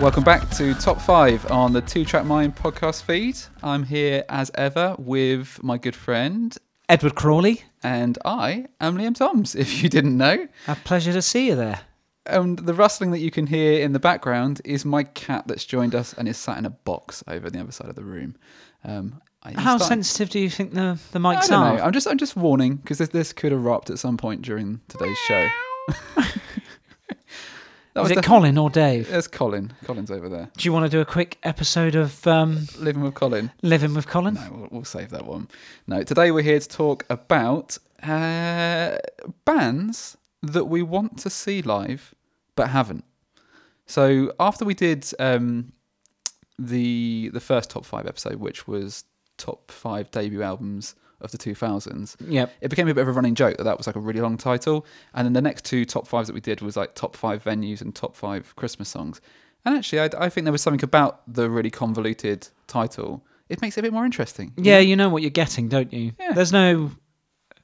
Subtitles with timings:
[0.00, 3.36] Welcome back to Top 5 on the Two Track Mind podcast feed.
[3.62, 6.56] I'm here as ever with my good friend,
[6.88, 10.48] Edward Crawley, and I am Liam Toms, if you didn't know.
[10.66, 11.80] a pleasure to see you there.
[12.24, 15.94] And the rustling that you can hear in the background is my cat that's joined
[15.94, 18.36] us and is sat in a box over the other side of the room.
[18.84, 21.76] Um, I- How starting- sensitive do you think the, the I mics don't are?
[21.76, 21.82] know.
[21.84, 25.18] I'm just, I'm just warning because this, this could erupt at some point during today's
[25.28, 25.48] show.
[27.94, 29.08] that Is it Colin or Dave?
[29.08, 29.72] There's Colin.
[29.84, 30.50] Colin's over there.
[30.56, 33.50] Do you want to do a quick episode of um, Living with Colin.
[33.62, 34.34] Living with Colin?
[34.34, 35.48] No, we'll, we'll save that one.
[35.86, 38.98] No, today we're here to talk about uh,
[39.44, 42.14] bands that we want to see live
[42.56, 43.04] but haven't.
[43.86, 45.72] So after we did um,
[46.58, 49.04] the the first top five episode, which was
[49.36, 52.52] top five debut albums of the 2000s, Yep.
[52.60, 54.36] it became a bit of a running joke that that was like a really long
[54.36, 54.86] title.
[55.14, 57.80] And then the next two top fives that we did was like top five venues
[57.80, 59.20] and top five Christmas songs.
[59.64, 63.22] And actually, I, I think there was something about the really convoluted title.
[63.48, 64.52] It makes it a bit more interesting.
[64.56, 66.12] Yeah, you know what you're getting, don't you?
[66.18, 66.32] Yeah.
[66.32, 66.92] There's no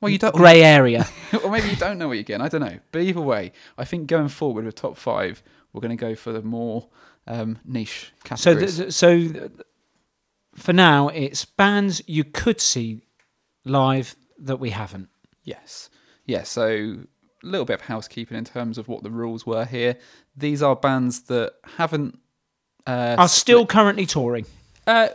[0.00, 0.34] Well, you don't.
[0.34, 1.06] grey area.
[1.42, 2.44] or maybe you don't know what you're getting.
[2.44, 2.78] I don't know.
[2.92, 6.32] But either way, I think going forward with top five, we're going to go for
[6.32, 6.88] the more
[7.26, 8.76] um, niche so, categories.
[8.78, 9.50] th- so th-
[10.54, 13.05] for now, it's bands you could see
[13.66, 15.08] live that we haven't.
[15.44, 15.90] Yes.
[16.24, 19.96] Yeah, so a little bit of housekeeping in terms of what the rules were here.
[20.36, 22.18] These are bands that haven't.
[22.86, 24.46] Uh, Are still currently touring.
[24.86, 25.08] Uh,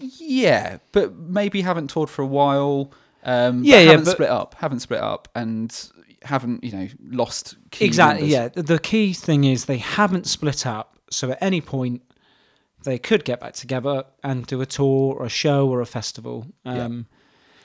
[0.00, 2.92] yeah, but maybe haven't toured for a while.
[3.24, 4.54] Um, Yeah, yeah, haven't but- split up.
[4.58, 5.74] Haven't split up and
[6.22, 8.22] haven't you know lost key Exactly.
[8.22, 8.32] members.
[8.32, 8.48] Yeah.
[8.48, 12.02] The- The key thing is they haven't split up, so at any point
[12.84, 16.46] they could get back together and do a tour or a show or a festival.
[16.64, 17.06] Um,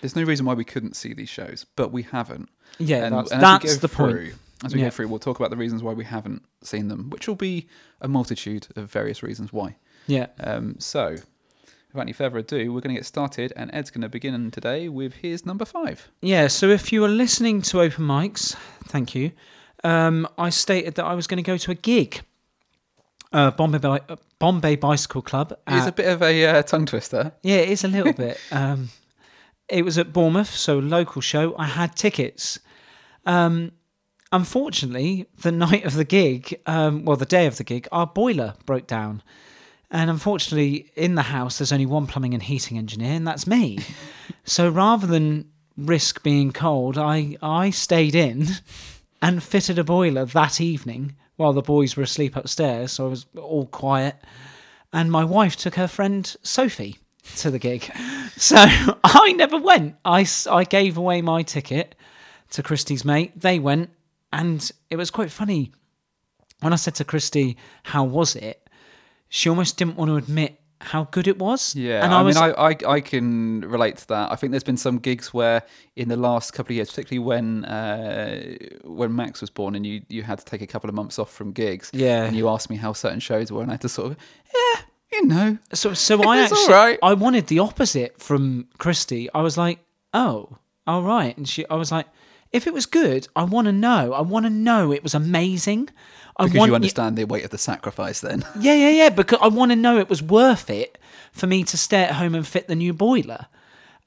[0.01, 2.49] There's no reason why we couldn't see these shows, but we haven't.
[2.79, 4.33] yeah, And- that's, and that's the point.
[4.63, 4.87] As we Yeah.
[4.87, 7.67] go through, we'll talk about the reasons why we haven't seen them, which will be
[8.01, 9.75] a multitude of various reasons why.
[10.07, 10.27] Yeah.
[10.39, 11.17] Um, so,
[11.91, 14.87] without any further ado, we're going to get started, and Ed's going to begin today
[14.89, 16.09] with his number five.
[16.21, 18.55] Yeah, so if you were listening to open mics,
[18.85, 19.31] thank you.
[19.83, 22.21] Um, I stated that I was going to go to a gig,
[23.33, 25.57] uh, Bombay Bi- uh, Bombay Bicycle Club.
[25.67, 27.33] It's a bit of a uh, tongue twister.
[27.43, 28.39] yeah, it is a little bit.
[28.51, 28.89] Um,
[29.67, 31.55] it was at Bournemouth, so local show.
[31.57, 32.59] I had tickets.
[33.25, 33.71] Um,
[34.31, 38.55] unfortunately, the night of the gig, um, well, the day of the gig, our boiler
[38.65, 39.23] broke down.
[39.91, 43.79] And unfortunately, in the house, there's only one plumbing and heating engineer, and that's me.
[44.43, 48.47] so rather than risk being cold, I, I stayed in
[49.21, 52.93] and fitted a boiler that evening while the boys were asleep upstairs.
[52.93, 54.15] So I was all quiet.
[54.93, 56.97] And my wife took her friend Sophie
[57.37, 57.91] to the gig.
[58.37, 58.57] So
[59.05, 59.95] I never went.
[60.03, 61.95] I, I gave away my ticket
[62.49, 63.39] to Christie's mate.
[63.39, 63.91] They went,
[64.33, 65.71] and it was quite funny.
[66.59, 68.69] When I said to Christy, How was it?
[69.29, 71.75] She almost didn't want to admit how good it was.
[71.75, 74.31] Yeah, and I, I, was mean, I, I I can relate to that.
[74.31, 75.63] I think there's been some gigs where,
[75.95, 80.01] in the last couple of years, particularly when uh, when Max was born, and you
[80.09, 81.89] you had to take a couple of months off from gigs.
[81.93, 82.25] Yeah.
[82.25, 84.17] and you asked me how certain shows were, and I had to sort of,
[84.53, 84.81] yeah,
[85.15, 86.99] you know, So, so I actually, right.
[87.01, 89.29] I wanted the opposite from Christy.
[89.33, 89.79] I was like,
[90.13, 91.35] oh, all right.
[91.37, 92.07] And she, I was like,
[92.51, 94.13] if it was good, I want to know.
[94.13, 95.89] I want to know it was amazing.
[96.37, 98.21] I because want you understand the weight of the sacrifice.
[98.21, 99.09] Then, Yeah, yeah, yeah.
[99.09, 100.97] Because I want to know it was worth it
[101.31, 103.47] for me to stay at home and fit the new boiler.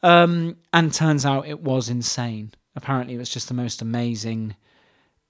[0.02, 2.52] Um, and turns out it was insane.
[2.76, 4.54] Apparently, it was just the most amazing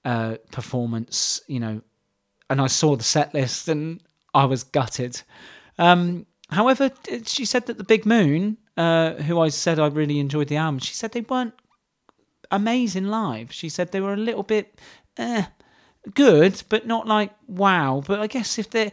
[0.05, 1.81] uh, performance, you know.
[2.51, 4.01] And I saw the set list and
[4.35, 5.23] I was gutted.
[5.79, 6.91] Um, however,
[7.25, 10.81] she said that the Big Moon, uh, who I said I really enjoyed the album,
[10.81, 11.55] she said they weren't
[12.51, 13.53] amazing live.
[13.53, 14.81] She said they were a little bit
[15.17, 15.45] eh,
[16.15, 18.03] good, but not like wow.
[18.07, 18.93] But I guess if they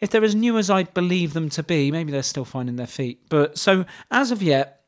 [0.00, 2.86] if they're as new as I believe them to be, maybe they're still finding their
[2.86, 3.28] feet.
[3.28, 4.82] But so as of yet,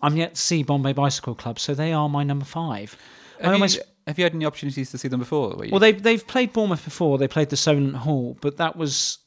[0.00, 2.96] I'm yet to see Bombay Bicycle Club, so they are my number five.
[3.40, 5.64] Have, almost you, have you had any opportunities to see them before?
[5.64, 5.70] You?
[5.70, 7.18] well, they they've played Bournemouth before.
[7.18, 9.18] They played the Solent Hall, but that was,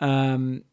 [0.00, 0.64] um,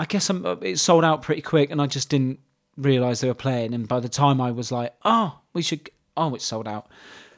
[0.00, 2.40] I guess I'm, it sold out pretty quick, and I just didn't
[2.76, 3.74] realize they were playing.
[3.74, 6.88] And by the time I was like, oh, we should, oh, it's sold out.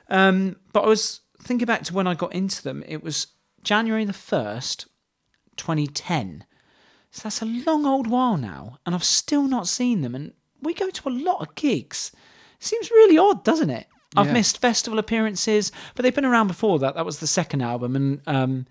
[0.08, 2.84] Um, but I was thinking back to when I got into them.
[2.86, 3.26] It was
[3.64, 4.86] January the first,
[5.56, 6.44] 2010.
[7.10, 10.14] So that's a long old while now, and I've still not seen them.
[10.14, 10.32] And
[10.62, 12.12] we go to a lot of gigs.
[12.58, 13.86] Seems really odd, doesn't it?
[14.16, 14.32] I've Yeah.
[14.34, 16.94] missed festival appearances, but they've been around before that.
[16.94, 18.66] That was the second album, and um,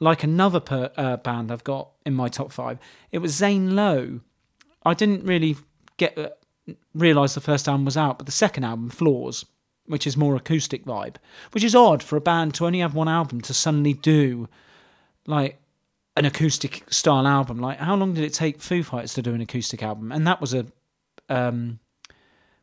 [0.00, 2.78] like another per, uh, band I've got in my top five,
[3.12, 4.20] it was Zane Lowe.
[4.84, 5.56] I didn't really
[5.96, 6.30] get uh,
[6.94, 9.44] realize the first album was out, but the second album, Flaws,
[9.86, 11.16] which is more acoustic vibe,
[11.52, 14.48] which is odd for a band to only have one album to suddenly do
[15.26, 15.58] like
[16.16, 17.58] an acoustic style album.
[17.58, 20.12] Like, how long did it take Foo Fighters to do an acoustic album?
[20.12, 20.66] And that was a
[21.28, 21.78] um,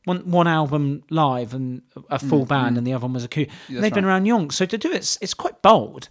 [0.06, 3.52] one one album live and a full band, and the other one was acoustic.
[3.54, 6.10] Mm, Yeah, They've that's been around young, so to do it, it's, it's quite bold.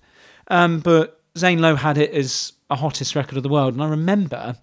[0.50, 3.88] Um, but Zane Lowe had it as a hottest record of the world, and I
[3.88, 4.56] remember,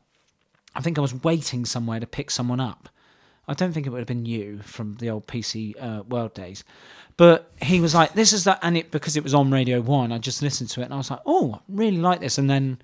[0.75, 2.89] I think I was waiting somewhere to pick someone up.
[3.47, 6.65] I don't think it would have been you from the old PC uh, World days,
[7.15, 10.11] but he was like, "This is that," and it because it was on Radio One.
[10.11, 12.49] I just listened to it, and I was like, "Oh, I really like this," and
[12.49, 12.79] then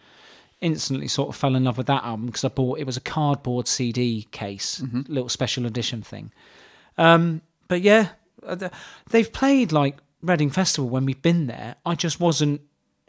[0.61, 3.01] instantly sort of fell in love with that album because I bought it was a
[3.01, 6.31] cardboard CD case, little special edition thing.
[6.97, 8.09] Um, but yeah,
[8.45, 8.69] uh,
[9.09, 11.75] they've played like Reading Festival when we've been there.
[11.85, 12.61] I just wasn't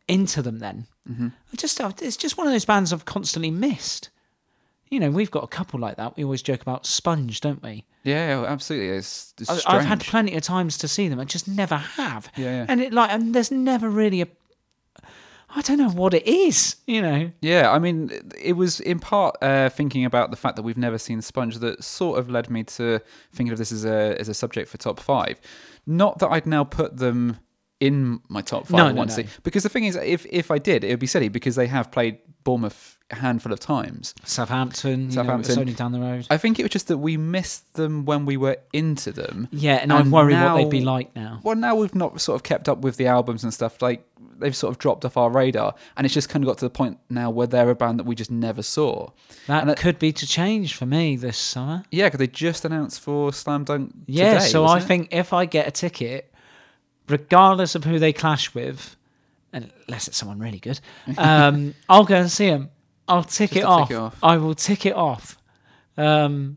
[0.09, 0.87] into them then.
[1.09, 1.29] Mm-hmm.
[1.53, 4.11] I just it's just one of those bands I've constantly missed.
[4.91, 6.17] You know, we've got a couple like that.
[6.17, 7.85] We always joke about Sponge, don't we?
[8.05, 8.91] Yeah, absolutely.
[8.91, 11.19] It's, it's I, I've had plenty of times to see them.
[11.19, 12.31] I just never have.
[12.37, 12.67] Yeah, yeah.
[12.69, 14.29] And it like, and there's never really a.
[15.56, 16.77] I don't know what it is.
[16.87, 17.31] You know.
[17.41, 20.99] Yeah, I mean, it was in part uh, thinking about the fact that we've never
[20.99, 23.00] seen Sponge that sort of led me to
[23.33, 25.41] thinking of this as a as a subject for top five.
[25.87, 27.39] Not that I'd now put them
[27.87, 28.95] in my top five.
[28.95, 29.25] No, no, no.
[29.43, 31.91] because the thing is, if if I did, it would be silly because they have
[31.91, 34.15] played Bournemouth a handful of times.
[34.25, 34.91] Southampton.
[34.91, 35.59] You Know, it's Southampton.
[35.59, 36.27] only down the road.
[36.31, 39.49] I think it was just that we missed them when we were into them.
[39.51, 41.41] Yeah, and, And worry what they'd be like now.
[41.43, 43.83] Well, now we've not sort of kept up with the albums and stuff.
[43.83, 44.07] Like
[44.39, 46.71] they've sort of dropped off our radar, and it's just kind of got to the
[46.71, 49.11] point now where they're a band that we just never saw.
[49.47, 51.85] That could be to change for me this summer.
[51.91, 53.93] Yeah, because they just announced for Slam Dunk.
[54.07, 54.85] Yeah, today, so I it?
[54.85, 56.34] think if I get a ticket,
[57.09, 58.97] regardless of who they clash with,
[59.53, 60.81] unless it's someone really good,
[61.19, 62.71] um, I'll go and see them.
[63.06, 63.89] I'll tick, it, to off.
[63.89, 64.19] tick it off.
[64.23, 65.37] I will tick it off.
[65.97, 66.56] Um,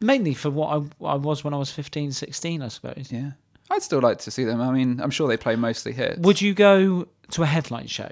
[0.00, 0.68] mainly for what
[1.00, 3.08] I, I was when I was 15, 16, I suppose.
[3.10, 3.32] Yeah,
[3.70, 4.60] I'd still like to see them.
[4.60, 6.18] I mean, I'm sure they play mostly hits.
[6.20, 8.10] Would you go to a headline show?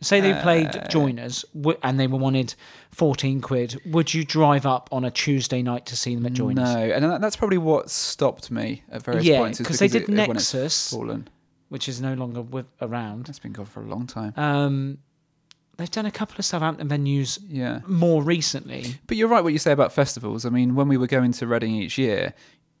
[0.00, 2.54] Say they played Uh, Joiners w- and they were wanted
[2.90, 3.80] 14 quid.
[3.86, 6.74] Would you drive up on a Tuesday night to see them at Joiners?
[6.74, 9.60] No, and that, that's probably what stopped me at various Yeah, points.
[9.60, 10.90] is 'cause they did when it's Nexus.
[10.90, 11.28] Fallen.
[11.68, 13.28] Which is no longer with, around.
[13.28, 14.34] It's been gone for a long time.
[14.36, 14.98] Um,
[15.76, 18.96] they've done a couple of Southampton venues Yeah, more recently.
[19.06, 20.44] but you're right what you say about festivals.
[20.44, 22.34] I mean, when we were going to Reading each year,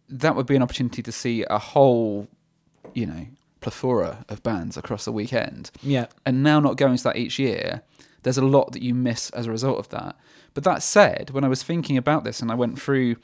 [0.08, 2.28] that would be an opportunity to see a whole,
[2.92, 3.26] you know,
[3.64, 5.70] plethora of bands across the weekend.
[5.82, 6.06] Yeah.
[6.26, 7.82] and now not going to that each year,
[8.22, 10.16] there's a lot that you miss as a result of that.
[10.54, 13.16] But that said, when I was thinking about this and I went through,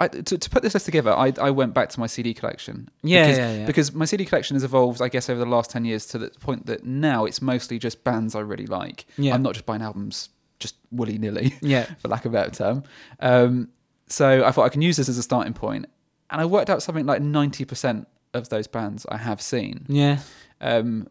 [0.00, 2.88] I, to, to put this list together, I, I went back to my CD collection.
[3.02, 3.66] Yeah, because, yeah, yeah.
[3.66, 6.30] Because my CD collection has evolved, I guess, over the last 10 years to the
[6.40, 9.06] point that now it's mostly just bands I really like.
[9.16, 9.34] Yeah.
[9.34, 10.28] I'm not just buying albums
[10.60, 11.84] just willy nilly, Yeah.
[11.98, 12.82] for lack of a better term.
[13.20, 13.68] Um,
[14.08, 15.86] so I thought I can use this as a starting point,
[16.30, 19.86] And I worked out something like 90% of those bands I have seen.
[19.88, 20.20] Yeah.
[20.60, 21.08] Um,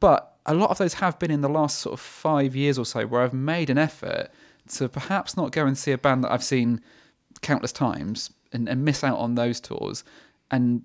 [0.00, 2.84] but a lot of those have been in the last sort of five years or
[2.84, 4.28] so where I've made an effort
[4.76, 6.80] to perhaps not go and see a band that I've seen
[7.42, 10.04] countless times and, and miss out on those tours
[10.50, 10.82] and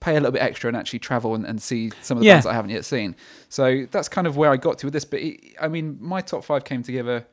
[0.00, 2.34] pay a little bit extra and actually travel and, and see some of the Yeah.
[2.36, 3.14] bands I haven't yet seen.
[3.48, 5.04] So that's kind of where I got to with this.
[5.04, 7.26] But it, I mean, my top five came together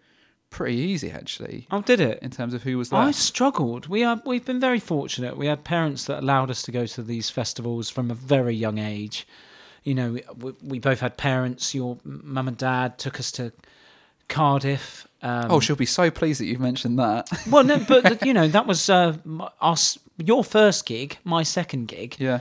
[0.50, 2.20] pretty easy actually Oh, did it?
[2.22, 3.00] in terms of who was there.
[3.00, 3.88] I struggled.
[3.88, 5.38] We are we've been very fortunate.
[5.38, 8.78] We had parents that allowed us to go to these festivals from a very young
[8.78, 9.28] age.
[9.84, 11.74] You know, we, we, both had parents.
[11.74, 13.54] Your mum and dad took us to
[14.28, 15.08] Cardiff.
[15.22, 17.30] Um, oh, she'll be so pleased that you've mentioned that.
[17.50, 19.16] well, no, but you know that was uh,
[19.62, 19.98] us.
[20.18, 22.40] Your first gig, my second gig, yeah,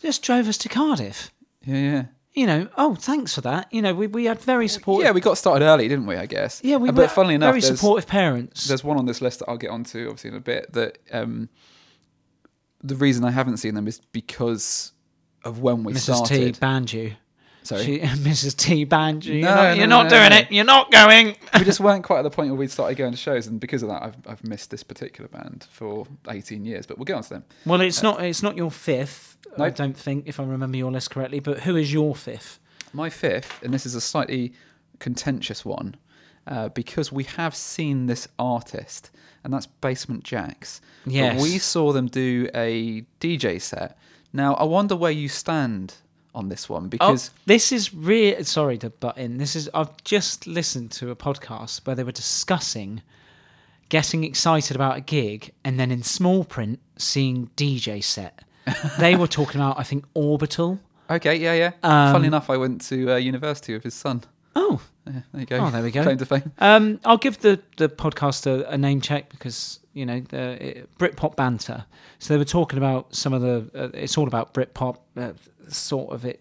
[0.00, 1.30] just drove us to Cardiff.
[1.64, 2.04] yeah, yeah.
[2.40, 3.70] You know, oh, thanks for that.
[3.70, 5.04] You know, we, we had very supportive.
[5.04, 6.16] Yeah, we got started early, didn't we?
[6.16, 6.62] I guess.
[6.64, 8.66] yeah, we Uh, were But funnily enough, very supportive parents.
[8.66, 10.72] there's one on this list that I'll get onto obviously in a bit.
[10.72, 11.50] That um,
[12.82, 14.92] the reason I haven't seen them is because
[15.44, 16.26] of when we Mrs.
[16.26, 17.12] T banned you.
[17.62, 17.98] Sorry, She,
[18.30, 18.56] Mrs.
[18.56, 19.34] T banned you.
[19.34, 20.36] You're not, no, you're no, not no, doing no.
[20.38, 20.46] it.
[20.50, 21.36] You're not going.
[21.58, 23.82] we just weren't quite at the point where we started going to shows, and because
[23.82, 26.86] of that, I've I've missed this particular band for 18 years.
[26.86, 27.44] But we'll get on to them.
[27.66, 28.24] Well, it's not.
[28.24, 29.29] It's not your fifth.
[29.58, 31.40] I don't think, if I remember your list correctly.
[31.40, 32.58] But who is your fifth?
[32.92, 34.52] My fifth, and this is a slightly
[34.98, 35.96] contentious one,
[36.46, 39.10] uh, because we have seen this artist,
[39.44, 40.80] and that's Basement Jaxx.
[41.04, 41.42] But Yes.
[41.42, 43.96] we saw them do a DJ set.
[44.32, 45.94] Now, I wonder where you stand
[46.34, 48.44] on this one because oh, this is real.
[48.44, 49.38] Sorry to butt in.
[49.38, 49.68] This is.
[49.74, 53.02] I've just listened to a podcast where they were discussing
[53.88, 58.44] getting excited about a gig and then in small print seeing DJ set.
[58.98, 60.78] they were talking about, I think, Orbital.
[61.10, 61.72] okay, yeah, yeah.
[61.82, 64.22] Um, Funny enough, I went to uh, university with his son.
[64.56, 65.56] Oh, Yeah, there you go.
[65.58, 66.02] Oh, there we go.
[66.02, 66.52] Claim to fame.
[66.58, 70.98] Um, I'll give the the podcast a, a name check because you know the it,
[70.98, 71.84] Britpop banter.
[72.18, 73.70] So they were talking about some of the.
[73.74, 74.98] Uh, it's all about Britpop.
[75.16, 75.32] Uh,
[75.68, 76.40] sort of it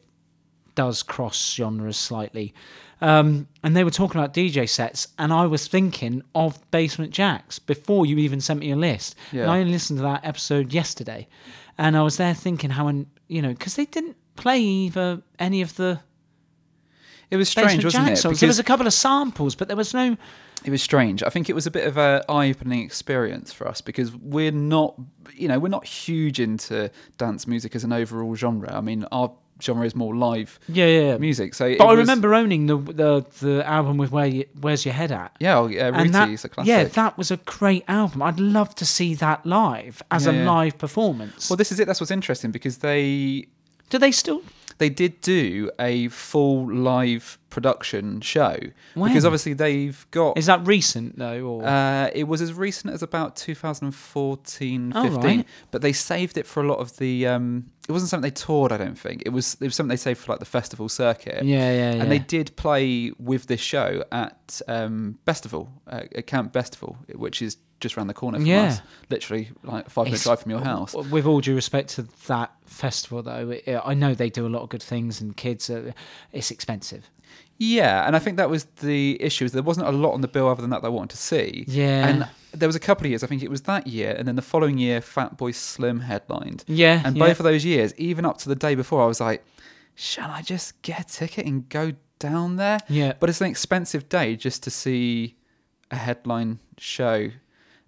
[0.76, 2.54] does cross genres slightly.
[3.02, 7.60] Um, and they were talking about DJ sets, and I was thinking of Basement Jaxx
[7.66, 9.16] before you even sent me a list.
[9.32, 9.52] And Yeah.
[9.52, 11.28] I only listened to that episode yesterday,
[11.80, 15.62] and I was there thinking how, in- you know, because they didn't play either any
[15.64, 16.00] of the
[17.32, 18.18] It was strange, wasn't Jaxx it?
[18.18, 18.40] songs.
[18.40, 20.16] There was a couple of samples, but there was no.
[20.66, 21.24] It was strange.
[21.24, 24.94] I think it was a bit of a eye-opening experience for us because we're not,
[25.34, 28.70] you know, we're not huge into dance music as an overall genre.
[28.76, 29.32] I mean, our
[29.62, 31.00] genre is more live Yeah, yeah.
[31.12, 31.18] yeah.
[31.18, 31.54] music.
[31.54, 34.94] So, But I was- remember owning the the the album with where you, where's your
[34.94, 35.36] head at.
[35.40, 36.68] yeah, oh, yeah, And that, Rooty is a classic.
[36.70, 38.22] yeah, that was a great album.
[38.22, 40.52] I'd love to see that live as Yeah, a yeah.
[40.52, 41.50] live performance.
[41.50, 41.86] well, this is it.
[41.88, 43.46] That's what's interesting because they
[43.90, 44.42] Do they still?
[44.80, 48.58] They did do a full live production show
[48.94, 49.10] When?
[49.12, 51.42] because obviously they've got Is that recent though?
[51.42, 55.48] Or Uh, it was as recent as about 2014, Oh, 15, right.
[55.72, 57.28] but they saved it for a lot of the.
[57.28, 59.24] Um, it wasn't something they toured, I don't think.
[59.26, 61.44] It was it was something they saved for like the festival circuit.
[61.44, 62.02] yeah, yeah, yeah.
[62.02, 67.42] And they did play with this show at um, Bestival, uh, at Camp Bestival, which
[67.42, 68.64] is just around the corner from Yeah.
[68.64, 70.94] us, literally like five minute drive from your house.
[70.94, 74.62] With all due respect to that festival, though, it, I know they do a lot
[74.64, 75.94] of good things, and kids, are,
[76.32, 77.10] it's expensive.
[77.58, 79.46] Yeah, and I think that was the issue.
[79.46, 81.18] Is there wasn't a lot on the bill other than that, that I wanted to
[81.18, 81.66] see.
[81.68, 82.08] Yeah.
[82.08, 83.24] and there was a couple of years.
[83.24, 86.64] I think it was that year, and then the following year, Fatboy Slim headlined.
[86.68, 87.28] Yeah, And yeah.
[87.28, 89.46] both of those years, even up to the day before, I was like,
[89.96, 92.80] shall I just get a ticket and go down there?
[92.88, 93.14] Yeah.
[93.20, 95.36] But it's an expensive day just to see
[95.92, 97.30] a headline show.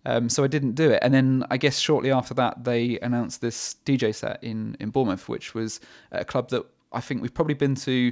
[0.06, 1.00] Um, so I didn't do it.
[1.04, 5.30] And then I guess shortly after that, they announced this DJ set in, in Bournemouth,
[5.30, 5.80] which was
[6.12, 8.12] a club that I think we've probably been to.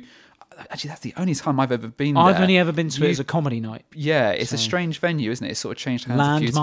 [0.70, 2.24] Actually, that's the only time I've ever been there.
[2.24, 2.42] I've there.
[2.44, 3.86] only ever been to it as a comedy night.
[3.94, 5.52] Yeah, it's a strange venue, isn't it?
[5.52, 6.56] It's sort of changed hands a few times.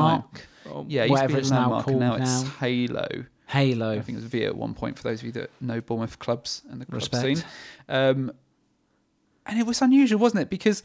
[0.67, 2.41] Landmark, Yeah, it used to whatever be it's now Landmark, called and now, now.
[2.41, 3.09] it's Halo.
[3.49, 3.93] Halo.
[3.93, 6.19] I think it was V at one point for those of you that know Bournemouth
[6.19, 7.39] clubs and the club Respect.
[7.39, 7.45] scene.
[7.89, 8.33] Um,
[9.47, 10.51] and it was unusual, wasn't it?
[10.51, 10.83] Because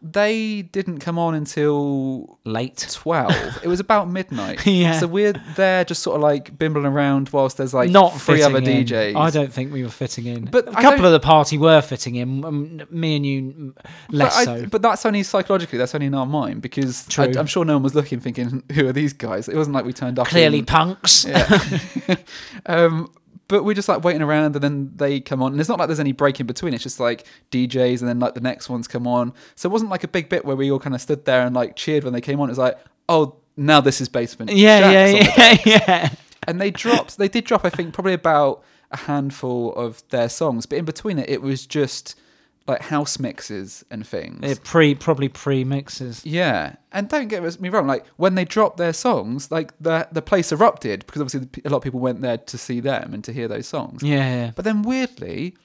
[0.00, 2.86] they didn't come on until Late.
[2.90, 3.64] 12.
[3.64, 4.64] it was about midnight.
[4.66, 4.98] Yeah.
[5.00, 8.58] So we're there just sort of like bimbling around whilst there's like Not three other
[8.58, 8.64] in.
[8.64, 9.16] DJs.
[9.16, 10.44] I don't think we were fitting in.
[10.44, 12.44] But a I couple of the party were fitting in.
[12.44, 13.74] Um, me and you,
[14.10, 14.66] less but, I- so.
[14.66, 17.34] but that's only psychologically, that's only in our mind because I, True.
[17.40, 19.48] I'm sure no one was looking thinking, who are these guys?
[19.48, 20.28] It wasn't like we turned up.
[20.28, 21.24] Clearly in- punks.
[21.24, 21.60] Yeah.
[22.66, 23.10] um,
[23.48, 25.52] but we're just like waiting around and then they come on.
[25.52, 26.74] And it's not like there's any break in between.
[26.74, 29.32] It's just like DJs and then like the next ones come on.
[29.56, 31.54] So it wasn't like a big bit where we all kind of stood there and
[31.54, 32.48] like cheered when they came on.
[32.48, 32.78] It was like,
[33.08, 34.52] oh, now this is Basement.
[34.52, 36.10] Yeah, Jaxx yeah, yeah, yeah.
[36.48, 40.66] and they dropped they did drop i think probably about a handful of their songs
[40.66, 42.18] but in between it it was just
[42.68, 46.24] like house mixes and things Yeah, pre probably pre mixes.
[46.26, 50.22] yeah and don't get me wrong like when they dropped their songs like the the
[50.22, 53.32] place erupted because obviously a lot of people went there to see them and to
[53.32, 54.50] hear those songs Yeah, yeah.
[54.54, 55.56] but then weirdly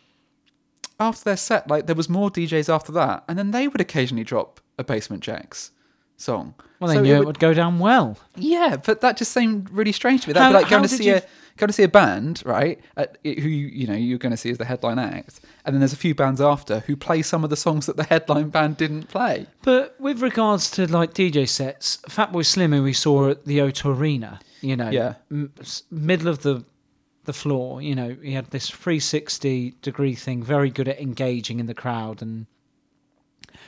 [1.00, 4.24] after their set like there was more djs after that and then they would occasionally
[4.24, 5.72] drop a basement jaxx
[6.17, 8.17] song Well, they So knew it would- would go down well.
[8.36, 10.33] yeah, but that just seemed really strange to me.
[10.33, 11.22] That'd How- be like going to see you- a
[11.57, 12.79] going to see a band, right?
[12.98, 15.79] At, who you you know you're going to see as the headline act, and then
[15.79, 18.77] there's a few bands after who play some of the songs that the headline band
[18.77, 19.48] didn't play.
[19.62, 23.98] But with regards to like DJ sets, Fatboy Slim, who we saw at the O2
[23.98, 25.15] Arena, you know, Yeah.
[25.32, 25.53] m-
[25.91, 26.65] middle of the
[27.25, 31.67] the floor, you know, he had this 360 degree thing, very good at engaging in
[31.67, 32.22] the crowd.
[32.22, 32.48] And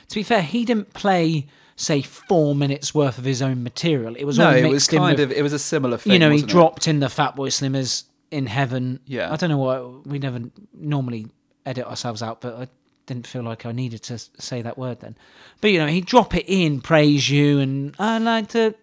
[0.08, 4.14] to be fair, he didn't play say four minutes worth of his own material.
[4.16, 6.12] It was no, all it was in kind with, of it was a similar thing.
[6.14, 6.46] you know, he it?
[6.46, 9.00] dropped in the Fatboy Slim as in heaven.
[9.06, 9.32] Yeah.
[9.32, 10.40] I don't know why we never
[10.74, 11.26] normally
[11.66, 12.68] edit ourselves out, but I
[13.06, 15.16] didn't feel like I needed to say that word then.
[15.60, 18.74] But you know, he'd drop it in, praise you, and I like to.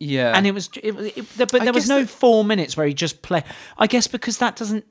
[0.00, 2.44] Yeah, And it was, it, was- it, there- but I there was no that- four
[2.44, 3.42] minutes where he just play.
[3.76, 4.84] I guess because that doesn't,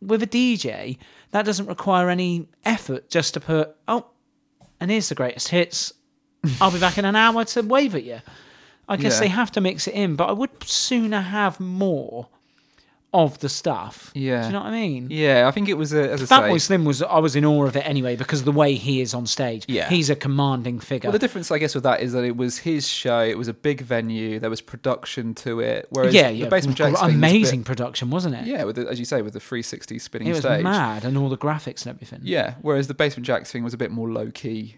[0.00, 0.96] with a DJ,
[1.32, 4.06] that doesn't require any effort just to put, oh,
[4.78, 5.92] and here's the greatest hits.
[6.60, 8.20] I'll be back in an hour to wave at you.
[8.88, 9.20] I guess Yeah.
[9.20, 12.28] they have to mix it in, but I would sooner have more
[13.14, 14.10] of the stuff.
[14.14, 14.40] Yeah.
[14.42, 15.06] Do you know what I mean?
[15.08, 16.58] yeah, I think it was a, as I Fatboy say.
[16.58, 19.14] Slim was I was in awe of it anyway because of the way he is
[19.14, 19.64] on stage.
[19.68, 19.88] Yeah.
[19.88, 21.08] He's a commanding figure.
[21.08, 23.20] Well, the difference, I guess, with that is that it was his show.
[23.20, 24.38] It was a big venue.
[24.40, 25.86] There was production to it.
[25.90, 26.46] Whereas yeah, the.
[26.48, 28.46] Basement Jaxx thing was a bit- amazing production, wasn't it?
[28.46, 30.62] yeah, with the, as you say, with the 360 spinning It was stage.
[30.62, 32.20] mad and all the graphics and everything.
[32.22, 34.76] Yeah, whereas the Basement Jaxx thing was a bit more low key.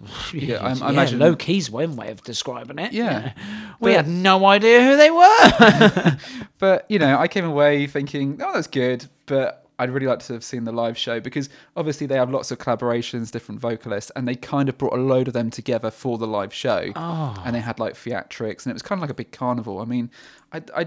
[0.34, 2.92] yeah, I- I yeah, imagine- low key's one way of describing it.
[2.92, 3.32] Yeah.
[3.80, 6.16] we But- had no idea who they were.
[6.58, 10.34] But you know, I came away thinking, oh, that's good, but I'd really like to
[10.34, 14.28] have seen the live show because obviously they have lots of collaborations, different vocalists, and
[14.28, 16.92] they kind of brought a load of them together for the live show.
[16.96, 17.42] Oh.
[17.46, 19.78] And they had like theatrics, and it was kind of like a big carnival.
[19.78, 20.10] I mean,
[20.52, 20.86] I, I,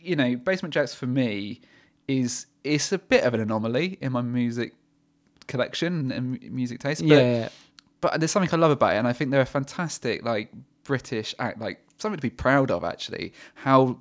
[0.00, 1.60] you know, Basement Jaxx for me
[2.08, 4.74] is it's a bit of an anomaly in my music
[5.46, 7.00] collection and music taste.
[7.02, 7.48] But yeah,
[8.02, 10.50] but there's something I love about it, and I think they're a fantastic like
[10.84, 13.32] British act, like something to be proud of actually.
[13.54, 13.98] How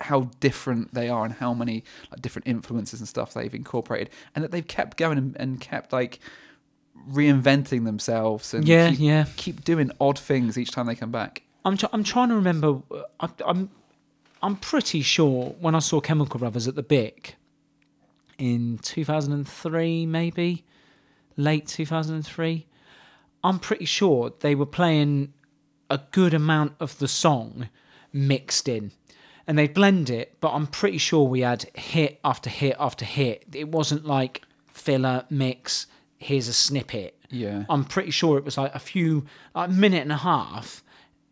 [0.00, 4.42] how different they are and how many like, different influences and stuff they've incorporated, and
[4.42, 6.18] that they've kept going and, and kept like
[7.10, 9.24] reinventing themselves and Yeah, keep, yeah.
[9.36, 11.42] keep doing odd things each time they come back.
[11.64, 12.80] I'm tr- I'm trying to remember.
[12.90, 13.70] uh, I, I'm
[14.42, 17.36] I'm pretty sure when I saw Chemical Brothers at the Bic
[18.38, 20.64] in 2003, maybe
[21.36, 22.66] late 2003.
[23.44, 25.32] I'm pretty sure they were playing
[25.90, 27.68] a good amount of the song
[28.12, 28.92] mixed in.
[29.46, 33.44] And they'd blend it, but I'm pretty sure we had hit after hit after hit.
[33.52, 37.18] It wasn't like filler, mix, here's a snippet.
[37.30, 37.64] Yeah.
[37.68, 40.84] I'm pretty sure it was like a few, like a minute and a half,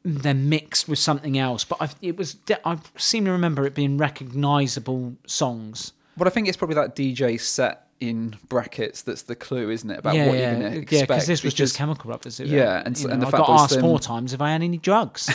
[0.03, 1.65] then mixed with something else.
[1.65, 5.93] But I've, it was, I seem to remember it being recognisable songs.
[6.17, 9.99] But I think it's probably that DJ set in brackets that's the clue, isn't it?
[9.99, 10.93] About yeah, what yeah, you're going to expect.
[10.93, 11.01] yeah.
[11.07, 12.11] Because this was just Chemical.
[12.13, 14.53] It- Yeah, and you s- and know, the I got asked four times if I
[14.53, 15.31] had any drugs.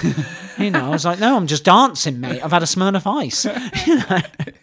[0.57, 2.41] you know, I was like, no, I'm just dancing, mate.
[2.43, 3.45] I've had a Smirnoff Ice.
[3.87, 4.19] you know?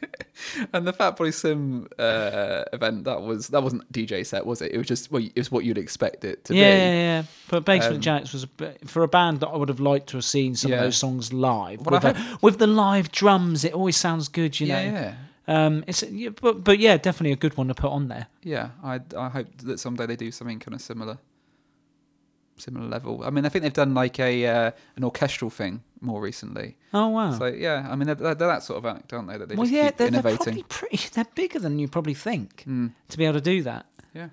[0.73, 4.73] And the Fatboy Slim uh, event that was that wasn't DJ set, was it?
[4.73, 6.79] It was just well, it was what you'd expect it to yeah, be.
[6.79, 7.23] yeah, yeah.
[7.49, 10.09] But Basement Um, Jaxx was a, bit- for a band that I would have liked
[10.09, 10.79] to have seen some Yeah.
[10.79, 13.65] of those songs live with, a- with the live drums.
[13.65, 14.81] It always sounds good, you know.
[14.81, 15.15] yeah, yeah.
[15.49, 18.27] Um, it's yeah, but but yeah, definitely a good one to put on there.
[18.43, 21.19] Yeah, I I hope that someday they do something kind of similar,
[22.57, 23.23] similar level.
[23.25, 26.77] I mean, I think they've done like a uh, an orchestral thing more recently.
[26.93, 27.33] Oh wow.
[27.39, 29.37] So yeah, I mean they're, they're that sort of act, aren't they?
[29.37, 30.39] That they well, yeah, they're, they're innovating.
[30.39, 30.97] probably pretty.
[31.13, 33.87] They're bigger than you probably think Mm, to be able to do that.
[34.15, 34.29] yeah.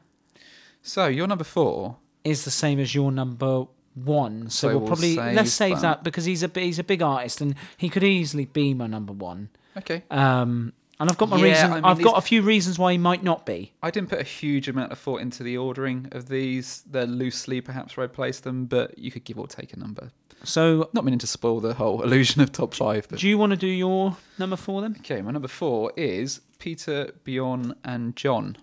[0.82, 1.98] So your number four.
[2.24, 5.76] Is the same as your number one, so, So we'll we'll probably save let's save
[5.76, 5.82] that.
[5.82, 6.04] that.
[6.04, 9.50] because he's a he's a big artist and he could easily be my number one.
[9.78, 10.04] Okay.
[10.12, 11.72] Um, and I've got my Yeah, reason.
[11.72, 13.74] I mean, I've these- got a few reasons why he might not be.
[13.82, 16.84] I didn't put a huge amount of thought into the ordering of these.
[16.90, 20.12] They're loosely perhaps where I placed them, but you could give or take a number.
[20.44, 23.52] So, Not meaning to spoil the whole illusion of top five, but do you want
[23.52, 24.96] to do your number four then?
[25.00, 25.22] okay.
[25.22, 28.58] My number four is Peter, Bjorn, and John,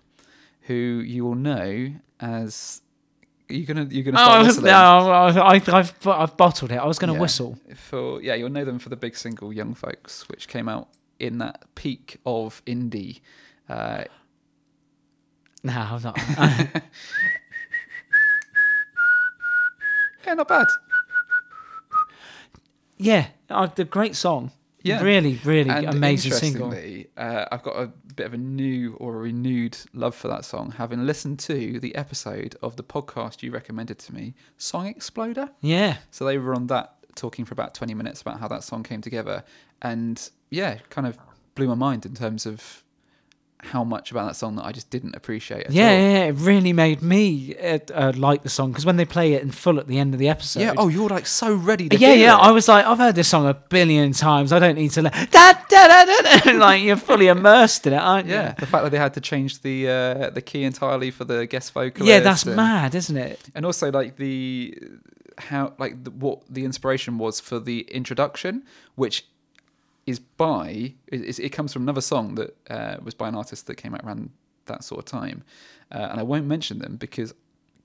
[0.61, 2.81] who you will know as.
[3.49, 4.71] You're gonna you're gonna Oh, no,
[5.41, 6.75] I, I've I've bottled it.
[6.75, 7.21] I was going to Yeah.
[7.21, 7.57] whistle.
[7.75, 11.37] for yeah you'll know them for the big single Young Folks, which came out in
[11.39, 13.21] that peak of indie.
[13.69, 14.03] Uh,
[15.63, 16.17] No, I'm not.
[20.25, 20.67] yeah, not bad.
[22.97, 24.51] yeah, uh, the great song.
[24.83, 25.01] Yeah.
[25.01, 26.73] really, really And amazing single.
[27.17, 30.71] Uh, I've got a bit of a new or a renewed love for that song,
[30.77, 35.49] having listened to the episode of the podcast you recommended to me, Song Exploder.
[35.59, 38.83] Yeah, So they were on that talking for about 20 minutes about how that song
[38.83, 39.43] came together.
[39.81, 41.17] And yeah, kind of
[41.55, 42.83] blew my mind in terms of
[43.59, 45.91] how much about that song that I just didn't appreciate at yeah, all.
[45.91, 49.41] yeah, it really made me uh, uh, like the song because when they play it
[49.41, 50.59] in full at the end of the episode.
[50.59, 52.35] Yeah, oh, you're like so ready to yeah, yeah.
[52.35, 52.39] it.
[52.39, 54.53] I was like, I've heard this song a billion times.
[54.53, 55.01] I don't need to.
[55.01, 56.51] Le- da, da, da, da, da.
[56.57, 58.33] like you're fully immersed in it, aren't you?
[58.33, 61.47] Yeah, the fact that they had to change the uh, the key entirely for the
[61.47, 62.07] guest vocalist.
[62.07, 63.41] Yeah, that's and- mad, isn't it?
[63.55, 64.77] and also like the
[65.37, 68.63] how like the, what the inspiration was for the introduction
[68.95, 69.25] which
[70.05, 73.75] is by it, it comes from another song that uh, was by an artist that
[73.75, 74.29] came out around
[74.65, 75.43] that sort of time.
[75.91, 77.33] Uh, and i won't mention them because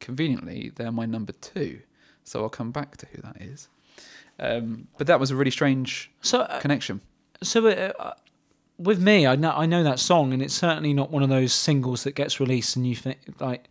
[0.00, 1.80] conveniently they're my number two.
[2.24, 3.68] So i'll come back to who that is.
[4.40, 7.00] Um, but that was a really strange So, uh, connection.
[7.42, 8.14] so uh,
[8.78, 11.52] with me, I know I know that song, and it's certainly not one of those
[11.52, 13.68] singles that gets released and you think like,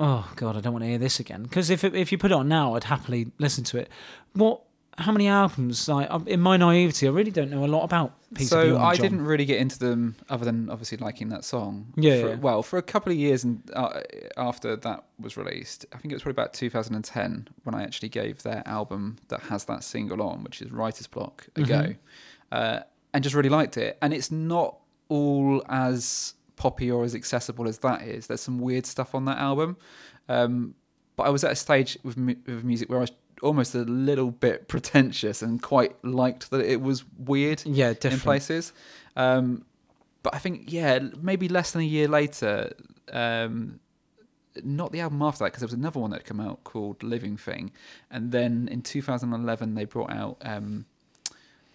[0.00, 1.44] oh god, I don't want to hear this again.
[1.44, 3.88] Because if it, if you put it on now, I'd happily listen to it.
[4.32, 4.62] What?
[4.98, 5.88] How many albums?
[5.88, 9.02] Like in my naivety, I really don't know a lot about Peter so I John.
[9.02, 11.92] didn't really get into them other than obviously liking that song.
[11.96, 12.34] Yeah, For, yeah.
[12.34, 14.00] Well, for a couple of years and uh,
[14.36, 18.42] after that was released, I think it was probably about 2010 when I actually gave
[18.42, 21.96] their album that has that single on, which is Writer's Block, a go, Mhm.
[22.52, 22.80] uh,
[23.14, 23.96] and just really liked it.
[24.02, 24.76] And it's not
[25.08, 28.26] all as poppy or as accessible as that is.
[28.26, 29.76] There's some weird stuff on that album,
[30.28, 30.74] um,
[31.16, 33.84] but I was at a stage with, mu- with music where I was almost a
[34.08, 38.72] little bit pretentious and quite liked that it was weird Yeah, in places.
[39.16, 39.64] Um,
[40.22, 42.72] but I think, yeah, maybe less than a year later,
[43.10, 43.80] um,
[44.62, 47.02] not the album after that, because there was another one that had come out called
[47.02, 47.70] Living Thing.
[48.10, 50.84] And then in 2011, they brought out, um,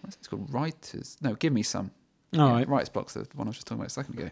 [0.00, 0.18] what is it?
[0.20, 1.16] It's called Writers.
[1.20, 1.90] No, Give Me Some.
[2.38, 2.68] All Yeah, right.
[2.68, 4.30] Writers Block's the one I was just talking about a second ago.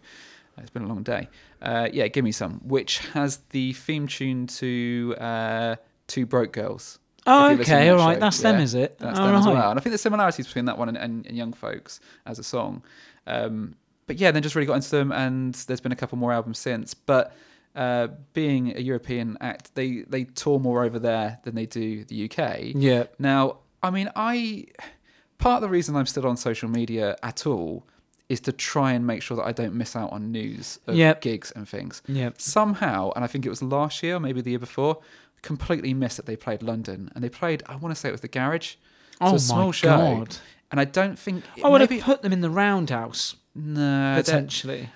[0.58, 1.28] It's been a long day.
[1.60, 6.98] Uh, yeah, Give Me Some, which has the theme tune to uh, Two Broke Girls.
[7.26, 8.14] Oh, if you listen to okay, all right.
[8.14, 8.98] show, That's them, is it?
[8.98, 9.70] That's All them as well.
[9.70, 12.44] And I think there's similarities between that one and, and, and Young Folks as a
[12.44, 12.82] song.
[13.26, 16.32] Um, but yeah, then just really got into them, and there's been a couple more
[16.32, 16.92] albums since.
[16.92, 17.34] But
[17.74, 22.30] uh, being a European act, they they tour more over there than they do the
[22.30, 22.74] UK.
[22.74, 23.04] Yeah.
[23.18, 24.66] Now, I mean, I
[25.38, 27.86] part of the reason I'm still on social media at all
[28.28, 31.20] is to try and make sure that I don't miss out on news of Yep.
[31.20, 32.02] gigs and things.
[32.08, 32.40] Yep.
[32.40, 35.00] Somehow, and I think it was last year, or maybe the year before,
[35.42, 37.62] completely missed that they played London, and they played.
[37.66, 38.76] I want to say it was the Garage.
[39.20, 40.36] Oh so my a small show, god!
[40.70, 44.14] and I don't think I oh, would maybe, have put them in the roundhouse no.
[44.16, 44.90] potentially.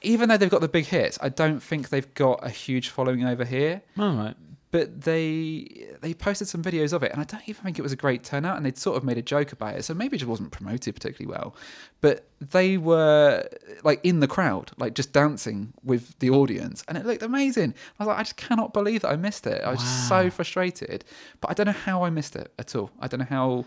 [0.00, 3.24] Even though they've got the big hits, I don't think they've got a huge following
[3.24, 3.82] over here.
[3.98, 4.36] All right.
[4.70, 7.92] But they they posted some videos of it and i don't even think it was
[7.92, 10.20] a great turnout and they'd sort of made a joke about it so maybe it
[10.20, 11.54] just wasn't promoted particularly well
[12.00, 13.46] but they were
[13.82, 18.02] like in the crowd like just dancing with the audience and it looked amazing i
[18.02, 20.22] was like i just cannot believe that i missed it i was just Wow.
[20.24, 21.04] so frustrated
[21.40, 23.64] but i don't know how i missed it at all i don't know how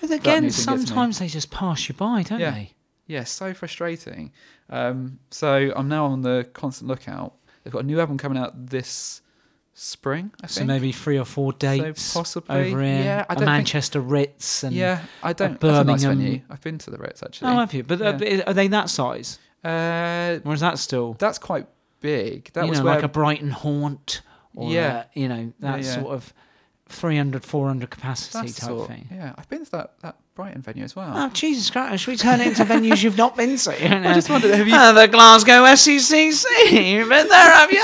[0.00, 0.86] But again, music gets me.
[0.86, 2.50] sometimes they just pass you by, don't Yeah.
[2.52, 2.72] they?
[3.06, 4.32] yeah so frustrating
[4.68, 8.52] um, so i'm now on the constant lookout they've got a new album coming out
[8.70, 9.20] this
[9.82, 13.36] spring i So think maybe three or four dates possibly, over in yeah, I a
[13.36, 15.62] don't think- Manchester Ritz and Yeah, I don't.
[15.64, 17.50] A nice Birmingham- I've been to the Ritz actually.
[17.50, 17.82] Oh, have you?
[17.82, 18.42] But uh, Yeah.
[18.46, 21.66] are they that size, Uh, or is that still that's quite
[22.00, 22.50] big.
[22.52, 24.20] That you was know where like a Brighton haunt?
[24.54, 24.96] Or Yeah.
[24.96, 25.94] uh, you know that yeah.
[25.94, 26.34] sort of
[26.88, 28.88] 300, 400 capacity that's type sort.
[28.88, 29.08] thing.
[29.10, 31.12] Yeah, I've been to that that Brighton venue as well.
[31.14, 32.04] Oh Jesus Christ!
[32.04, 34.08] Should we turn it into venues you've not been to?
[34.08, 34.74] I just wondered, have you?
[34.74, 36.44] Uh, the Glasgow SECC.
[36.70, 37.78] You've been there, have you?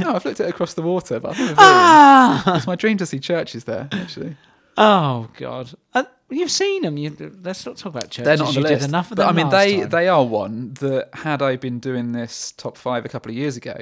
[0.04, 1.56] no, I've looked at it across the water, but I've never been.
[1.58, 2.56] ah!
[2.56, 3.88] It's my dream to see Chvrches there.
[3.92, 4.36] Actually,
[4.76, 5.70] Oh God!
[5.94, 6.96] Uh, you've seen them.
[6.96, 8.24] You, let's not talk about Chvrches.
[8.24, 8.80] they're not on the you list.
[8.80, 9.88] did enough of but them I mean, they time.
[9.90, 13.56] they are one that had I been doing this top five a couple of years
[13.58, 13.76] ago,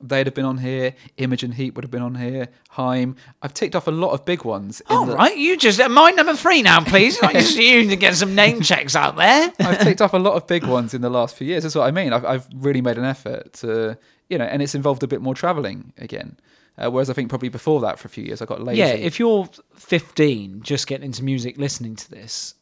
[0.00, 0.94] they'd have been on here.
[1.16, 2.48] Imogen Heap would have been on here.
[2.70, 3.16] Haim.
[3.42, 4.80] I've ticked off a lot of big ones.
[4.82, 7.20] in All the- right, you just uh, my number three now, please.
[7.22, 9.52] I just you to get some name checks out there.
[9.58, 11.62] I've ticked off a lot of big ones in the last few years.
[11.64, 12.12] That's what I mean.
[12.12, 15.34] I've, I've really made an effort to, you know, and it's involved a bit more
[15.34, 16.38] traveling again.
[16.76, 18.78] Uh, whereas I think probably before that for a few years I got lazy.
[18.78, 22.54] Yeah, if you're 15, just getting into music, listening to this,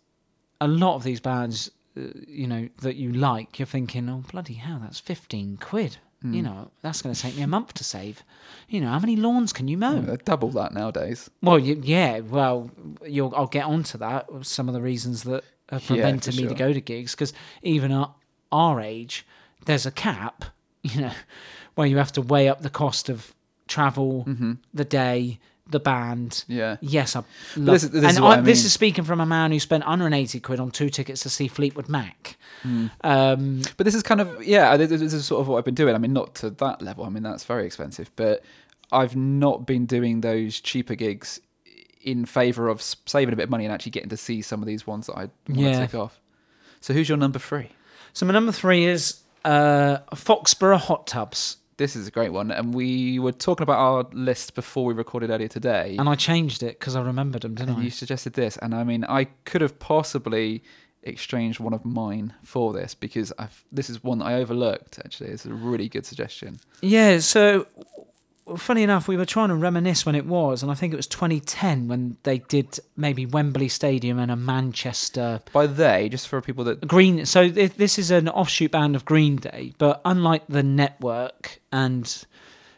[0.61, 4.55] a lot of these bands, uh, you know, that you like, you're thinking, oh bloody
[4.55, 5.99] hell, that's 15 quid.
[6.23, 6.33] Hmm.
[6.35, 8.23] You know, that's going to take me a month to save.
[8.69, 9.99] You know, how many lawns can you mow?
[9.99, 11.31] Uh, double that nowadays.
[11.43, 12.71] Well, you, yeah, well,
[13.07, 14.27] you'll, I'll get onto that.
[14.43, 17.33] Some of the reasons that have Yeah, prevented for me to go to gigs, because
[17.63, 18.11] even at
[18.51, 19.27] our age,
[19.67, 20.45] there's a cap,
[20.83, 21.13] you know,
[21.75, 23.35] where you have to weigh up the cost of
[23.69, 24.53] travel, Mm-hmm.
[24.73, 26.45] the day, the band.
[26.49, 26.77] Yeah.
[26.81, 27.21] Yes, I
[27.57, 27.81] love.
[27.81, 28.67] this this and is I this mean.
[28.67, 31.89] is speaking from a man who spent 180 quid on two tickets to see Fleetwood
[31.89, 32.37] Mac.
[32.63, 32.87] Hmm.
[33.03, 34.77] Um, But this is kind of yeah.
[34.77, 35.95] This this is sort of what I've been doing.
[35.95, 37.05] I mean, not to that level.
[37.05, 38.11] I mean, that's very expensive.
[38.17, 38.43] But
[38.93, 41.41] I've not been doing those cheaper gigs
[42.03, 44.67] in favor of saving a bit of money and actually getting to see some of
[44.69, 45.73] these ones that I want Yeah.
[45.81, 46.21] to tick off.
[46.81, 47.71] So who's your number three?
[48.13, 52.73] so my number three is uh, Foxboro Hot Tubs, This is a great one, and
[52.73, 55.97] we were talking about our list before we recorded earlier today.
[55.99, 57.85] and I changed it because I remembered them, didn't and I?
[57.85, 60.63] you suggested this, and I mean, I could have possibly
[61.03, 64.99] exchanged one of mine for this because I've, this is one that I overlooked.
[65.05, 66.59] Actually, it's a really good suggestion.
[66.81, 67.67] Yeah, so
[68.55, 71.09] funny enough, we were trying to reminisce when it was, and I think it was
[71.09, 76.63] 2010 when they did maybe Wembley Stadium and a Manchester By they, just for people
[76.65, 77.27] that Green.
[77.27, 82.25] So th- this is an offshoot band of Green Day, but unlike the Network and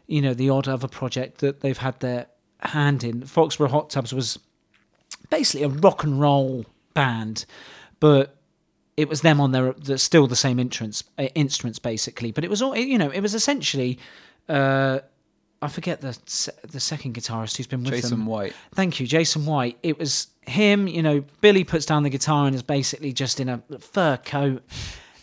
[0.06, 2.26] you know the odd other project that they've had their
[2.60, 4.38] hand in, Foxboro Hot Tubs was
[5.28, 7.44] basically a rock and roll band,
[8.00, 8.36] but
[8.96, 12.32] it was them on their still the same instruments uh, instruments basically.
[12.32, 13.10] But it was all you know.
[13.10, 13.98] It was essentially.
[14.48, 15.00] Uh,
[15.60, 16.16] I forget the
[16.68, 18.00] the second guitarist who's been with them.
[18.00, 18.54] Jason White.
[18.74, 19.78] Thank you, Jason White.
[19.82, 23.48] It was him, you know, Billy puts down the guitar and is basically just in
[23.48, 24.62] a fur coat.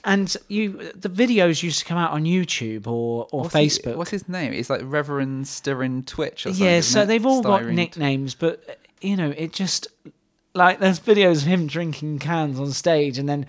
[0.04, 3.96] And you the videos used to come out on YouTube or, or What's Facebook.
[3.96, 4.54] what's his name?
[4.54, 6.66] It's like Reverend Strychnine Twitch or something.
[6.66, 7.06] yeah, so it?
[7.08, 9.88] they've all got nicknames, but you know, it just
[10.54, 13.46] like there's videos of him drinking cans on stage and then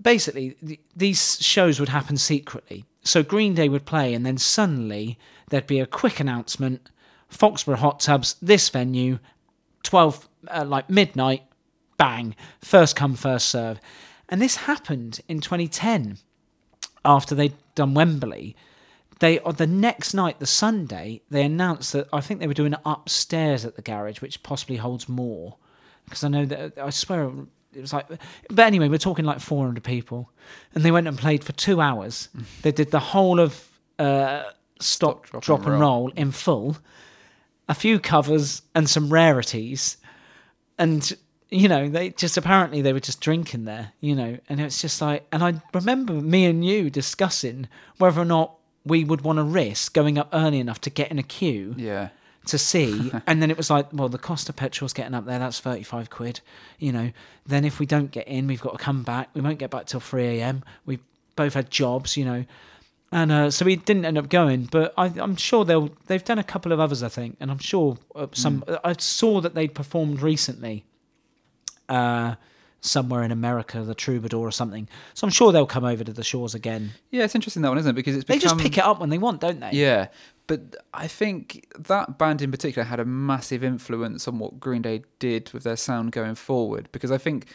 [0.00, 2.84] basically th- these shows would happen secretly.
[3.06, 6.90] So Green Day would play and then suddenly there'd be a quick announcement
[7.30, 9.18] Foxboro Hot Tubs, this venue,
[9.82, 11.42] 12 uh, like midnight,
[11.96, 13.80] bang, first come first serve.
[14.28, 16.18] And this happened in 2010
[17.04, 18.56] after they'd done Wembley.
[19.20, 22.74] They on the next night, the Sunday, they announced that I think they were doing
[22.74, 25.56] it upstairs at the garage, which possibly holds more.
[26.04, 27.30] Because I know that I swear
[27.76, 28.06] it was like,
[28.50, 30.30] but anyway, we're talking like 400 people,
[30.74, 32.28] and they went and played for two hours.
[32.62, 33.66] They did the whole of
[33.98, 34.44] uh,
[34.80, 36.10] stop, Stop, drop, and roll.
[36.16, 36.76] in full,
[37.68, 39.96] a few covers and some rarities,
[40.78, 41.12] and
[41.50, 45.00] you know they just apparently they were just drinking there, you know, and it's just
[45.00, 49.42] like, and I remember me and you discussing whether or not we would want to
[49.42, 52.10] risk going up early enough to get in a queue Yeah.
[52.46, 53.12] To see.
[53.26, 55.38] and then it was like, well, the cost of petrol's getting up there.
[55.38, 56.40] That's 35 quid.
[56.78, 57.12] You know,
[57.44, 59.30] then if we don't get in, we've got to come back.
[59.34, 60.64] We won't get back till 3 a.m.
[60.84, 60.98] We
[61.36, 62.44] both had jobs, you know.
[63.12, 66.40] And uh, so we didn't end up going, but I, I'm sure they'll they've done
[66.40, 68.64] a couple of others, I think, and I'm sure uh, some.
[68.82, 70.84] I saw that they'd performed recently,
[71.88, 72.34] uh,
[72.80, 74.88] somewhere in America, the Troubadour or something.
[75.14, 76.92] So I'm sure they'll come over to the shores again.
[77.10, 77.94] Yeah, it's interesting that one, isn't it?
[77.94, 79.70] Because it's They just pick it up when they want, don't they?
[79.72, 80.08] Yeah,
[80.46, 85.02] but I think that band in particular had a massive influence on what Green Day
[85.18, 86.88] did with their sound going forward.
[86.92, 87.46] Because I think,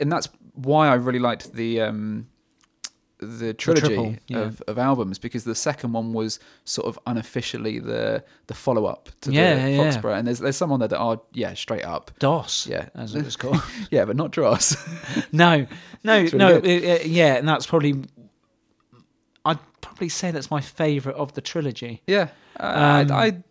[0.00, 2.28] and that's why I really liked the um,
[3.20, 4.38] the trilogy triple, yeah.
[4.38, 9.08] of, of albums because the second one was sort of unofficially the the follow up
[9.22, 9.78] to Yeah, the yeah.
[9.90, 12.12] Foxboro, and there's there's some on there that are yeah straight up.
[12.20, 12.88] DOS, Yeah.
[12.94, 13.60] as it was called.
[13.90, 14.76] Yeah, but not Dross.
[15.32, 15.66] no,
[16.04, 16.56] no, really no.
[16.58, 18.04] it- it- yeah, and that's probably.
[19.48, 22.02] I'd probably say that's my favourite of the trilogy.
[22.06, 23.42] Yeah, Um, I, I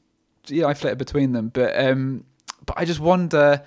[0.47, 2.23] yeah I flitted between them, but um,
[2.65, 3.63] but I just wonder,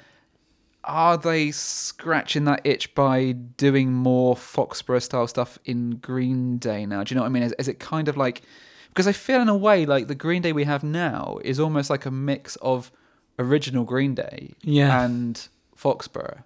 [0.84, 7.04] are they scratching that itch by doing more Foxboro style stuff in Green Day now?
[7.04, 7.42] Do you know what I mean?
[7.42, 8.42] Is, is it kind of like
[8.88, 11.90] because I feel in a way like the Green Day we have now is almost
[11.90, 12.90] like a mix of
[13.38, 15.04] original Green Day Yeah.
[15.04, 16.42] and Foxboro.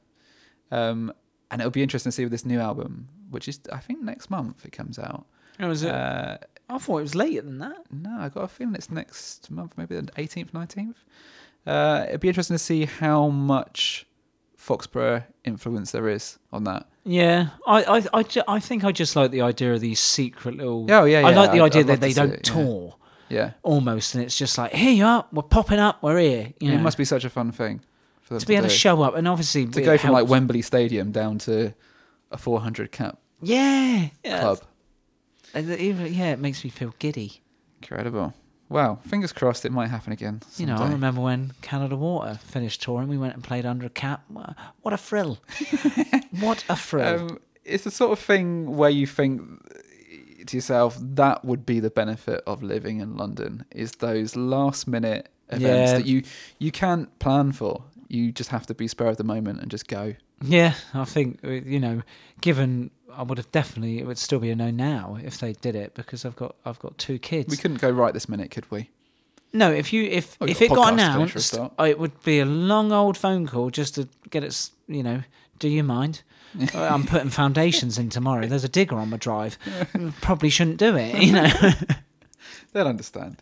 [0.70, 1.12] Um,
[1.50, 4.30] and it'll be interesting to see with this new album, which is I think next
[4.30, 5.26] month it comes out.
[5.60, 5.90] Oh, was it?
[5.90, 6.38] Uh,
[6.68, 7.76] I thought it was later than that.
[7.92, 10.94] no, I got a feeling it's next month, maybe the 18th, 19th.
[11.66, 14.06] Uh, it'd be interesting to see how much
[14.58, 16.86] Foxboro influence there is on that.
[17.04, 20.56] Yeah, I, I, I, ju- I think I just like the idea of these secret
[20.56, 20.86] little.
[20.90, 21.26] Oh, yeah, yeah.
[21.26, 22.96] I like the I'd- idea I'd that they don't it, tour
[23.28, 26.52] Yeah, almost, and it's just like here you are, we're popping up, we're here.
[26.60, 27.82] You know, it must be such a fun thing
[28.22, 28.70] for them to be able do.
[28.70, 31.74] to show up, and obviously to it go from like Wembley Stadium down to
[32.30, 34.62] a 400 cap Yeah, yeah, club.
[35.54, 37.40] Uh, even- yeah, it makes me feel giddy.
[37.82, 38.34] Incredible.
[38.70, 40.40] Wow, fingers crossed it might happen again.
[40.56, 43.90] You know, I remember when Canada Water finished touring, we went and played under a
[43.90, 44.24] cap.
[44.80, 45.38] What a thrill!
[46.40, 47.20] what a thrill!
[47.30, 49.42] Um, it's the sort of thing where you think
[50.46, 55.28] to yourself, that would be the benefit of living in London, is those last minute
[55.50, 55.98] events Yeah.
[55.98, 56.22] that you
[56.58, 57.84] you can't plan for.
[58.08, 60.14] You just have to be spare of the moment and just go.
[60.42, 62.02] yeah, I think uh, you know,
[62.40, 65.74] given I would have definitely it would still be a no now if they did
[65.74, 67.50] it because I've got I've got two kids.
[67.50, 68.90] We couldn't go right this minute, could we?
[69.52, 71.60] No, if you if Oh, if it got got a podcast to do for a
[71.60, 74.70] announced, it would be a long old phone call just to get it.
[74.88, 75.22] You know,
[75.58, 76.22] do you mind?
[76.74, 78.46] I'm putting foundations in tomorrow.
[78.46, 79.58] There's a digger on my drive.
[80.20, 81.20] Probably shouldn't do it.
[81.22, 81.50] You know.
[82.72, 83.40] They'll understand.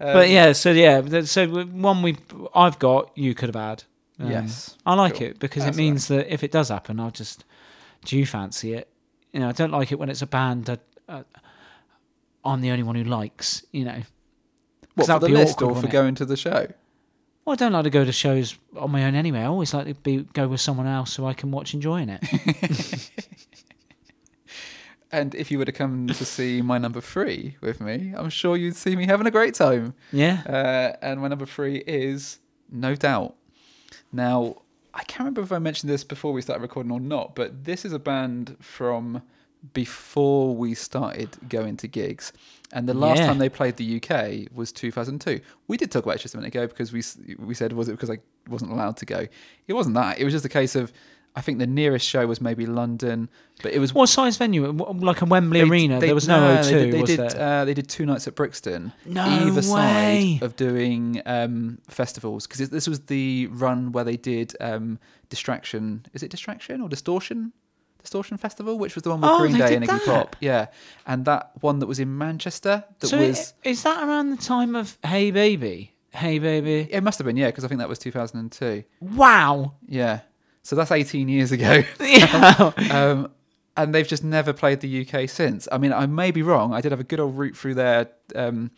[0.00, 2.16] Um, but yeah, so yeah, so one we
[2.54, 3.84] I've got you could have had.
[4.18, 5.28] Um, Yes, I like cool.
[5.28, 7.44] it because That's it means that if it does happen, I'll just.
[8.04, 8.88] Do you fancy it?
[9.32, 11.22] You know, I don't like it when it's a band that uh,
[12.44, 13.64] I'm the only one who likes.
[13.72, 14.02] You know.
[14.94, 16.68] what for the be list awkward, or for going to the show?
[17.44, 19.40] Well, I don't like to go to shows on my own anyway.
[19.40, 23.10] I always like to be go with someone else so I can watch enjoying it.
[25.14, 28.56] And if you were to come to see my number three with me, I'm sure
[28.56, 29.94] you'd see me having a great time.
[30.10, 30.42] yeah.
[30.44, 33.36] Uh, and my number three is No Doubt.
[34.12, 34.62] Now,
[34.94, 37.84] I can't remember if I mentioned this before we started recording or not, but this
[37.84, 39.22] is a band from
[39.72, 42.32] before we started going to gigs.
[42.72, 43.26] And the last Yeah.
[43.28, 45.40] time they played the UK was 2002.
[45.68, 47.02] We did talk about it just a minute ago because we
[47.38, 49.26] we said was it because I wasn't allowed to go?
[49.66, 50.18] It wasn't that.
[50.18, 50.92] It was just a case of
[51.36, 53.28] I think the nearest show was maybe London,
[53.62, 54.70] but it was What size venue?
[54.70, 55.98] Like a Wembley they- Arena?
[55.98, 57.60] they- there was no, no, O2, They did, they was did, there?
[57.60, 58.92] Uh, they did two nights at Brixton.
[59.04, 60.38] No either way.
[60.38, 66.06] side of doing um, festivals because this was the run where they did um, Distraction.
[66.12, 67.52] Is it Distraction or Distortion?
[68.00, 70.04] Distortion Festival, which was the one with Oh, Green Day and Iggy?
[70.04, 70.36] Pop.
[70.38, 70.66] Yeah,
[71.06, 73.54] and that one that was in Manchester that so was.
[73.64, 75.94] is that around the time of Hey Baby?
[76.12, 76.86] Hey Baby.
[76.92, 78.84] It must have been yeah, because I think that was 2002.
[79.00, 79.72] Wow.
[79.88, 80.20] Yeah,
[80.64, 81.84] so that's 18 years ago.
[82.00, 82.72] Yeah.
[82.90, 83.30] um,
[83.76, 85.66] and they've just never played the UK since.
[85.72, 86.72] I mean, I may be wrong.
[86.74, 88.70] I did have a good old route through their um,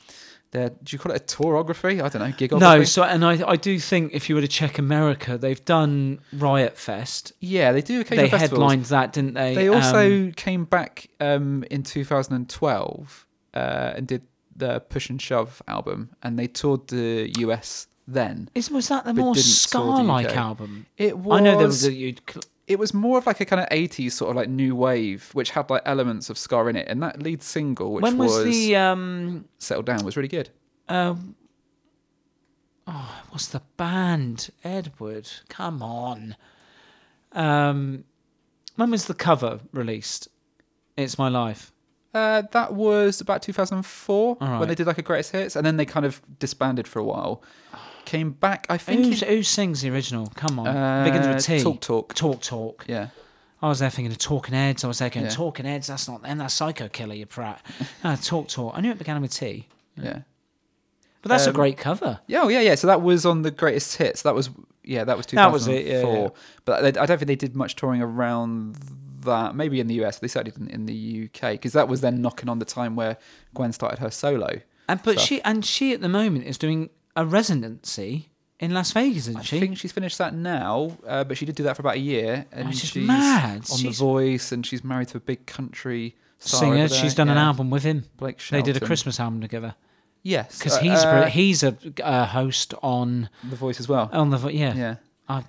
[0.53, 0.70] their.
[0.70, 2.03] Do you call it a tourography?
[2.03, 2.33] I don't know.
[2.35, 2.61] Gigography.
[2.61, 6.20] no, so and I I do think if you were to check America, they've done
[6.33, 7.33] Riot Fest.
[7.40, 8.59] yeah, they do occasional They festivals.
[8.59, 9.55] headlined that, didn't they?
[9.55, 14.22] They also Um, came back um, in 2012 uh, and did
[14.55, 18.49] the Push and Shove album, and they toured the US then.
[18.55, 20.37] is was that the but more didn't tour the ska-like UK.
[20.37, 20.87] album?
[20.97, 21.40] It was.
[21.40, 23.69] I know there was a, you'd cl- it was more of like a kind of
[23.69, 27.03] 80s sort of like new wave, which had like elements of ska in it, and
[27.03, 30.51] that lead single, which when was, the um Settled Down, was really good.
[30.88, 31.35] um
[32.87, 35.29] oh what's the band Edward?
[35.49, 36.37] Come on.
[37.33, 38.05] Um,
[38.77, 40.29] when was the cover released?
[40.97, 41.73] It's my life.
[42.14, 44.59] Uh, that was about 2004 All right.
[44.59, 47.05] when they did like a greatest hits, and then they kind of disbanded for a
[47.05, 47.42] while.
[48.07, 49.05] Came back, I think.
[49.05, 50.29] Who's, who sings the original?
[50.35, 51.62] Come on, uh, begins with T.
[51.62, 52.14] Talk Talk.
[52.14, 52.85] Talk, talk.
[52.88, 53.09] Yeah.
[53.61, 54.85] I was there thinking of Talking Heads.
[54.85, 55.33] I was there going, Yeah.
[55.33, 57.61] Talking Heads, that's not them, that's Psycho Killer, you prat.
[58.05, 58.75] no, Talk Talk.
[58.77, 59.66] I knew it began with T.
[60.01, 60.21] Yeah.
[61.23, 62.21] But that's a Um, great cover.
[62.29, 62.75] Yeah, oh, yeah, yeah.
[62.77, 64.23] So that was on the greatest hits.
[64.23, 64.51] That was
[64.85, 65.42] yeah, that was 2004.
[65.49, 66.29] That was it, yeah, yeah.
[66.64, 68.77] But I don't think they did much touring around
[69.25, 69.57] that.
[69.57, 72.49] Maybe in the US, they certainly didn't in the UK because that was then knocking
[72.49, 73.16] on the time where
[73.55, 74.61] Gwen started her solo.
[74.88, 75.25] And but stuff.
[75.27, 78.29] she and she at the moment is doing a residency
[78.61, 79.61] in Las Vegas, isn't I she?
[79.61, 82.46] think she's finished that now, uh, but she did do that for about a year,
[82.52, 83.62] and Which is she's mad.
[83.70, 86.72] on She's- The Voice, and she's married to a big country star Singer.
[86.74, 86.98] over there.
[86.98, 88.05] She's done an Yeah, album with him.
[88.16, 88.64] Blake Shelton.
[88.64, 89.74] They did a Christmas album together
[90.22, 94.09] Yes, because uh, he's uh, he's a, a host on The Voice as well.
[94.12, 94.74] on the yeah.
[94.74, 94.94] Yeah.
[95.29, 95.44] I-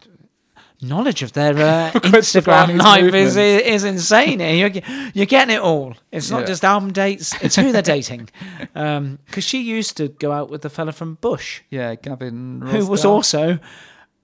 [0.82, 4.40] knowledge of their uh, Instagram life is, is insane.
[4.40, 4.72] You're,
[5.14, 5.96] you're getting it all.
[6.12, 6.46] It's not Yeah.
[6.48, 8.30] just album dates; it's who they're dating.
[8.74, 12.62] Because she used to go out with the fella from Bush, Yeah, Gavin.
[12.62, 13.60] who was also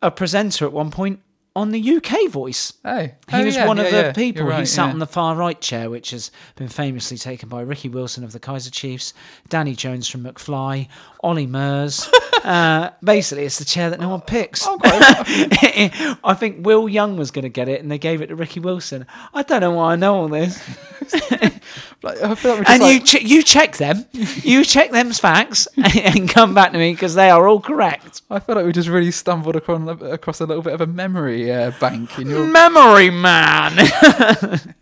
[0.02, 1.22] a presenter at one point
[1.56, 2.74] on the UK Voice.
[2.84, 4.12] Oh, He oh, was yeah, one of the yeah.
[4.12, 4.46] people.
[4.46, 4.92] You're he sat yeah.
[4.94, 8.40] on the far right chair, which has been famously taken by Ricky Wilson of the
[8.40, 9.14] Kaiser Chiefs,
[9.50, 10.88] Danny Jones from McFly,
[11.22, 12.10] Ollie Murs.
[12.44, 14.66] uh, basically, it's the chair that no one picks.
[14.66, 18.36] Oh, I think Will Young was going to get it, and they gave it to
[18.36, 19.06] Ricky Wilson.
[19.34, 20.60] I don't know why I know all this.
[22.02, 24.06] Like, I feel like we're And you like- che- you check them,
[24.44, 28.22] you check them's facts, and come back to me because they are all correct.
[28.30, 31.52] I feel like we just really stumbled across, across a little bit of a memory
[31.52, 33.76] uh, bank in your Memory man.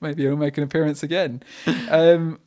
[0.00, 1.42] maybe you'll make an appearance again.
[1.90, 2.38] Um,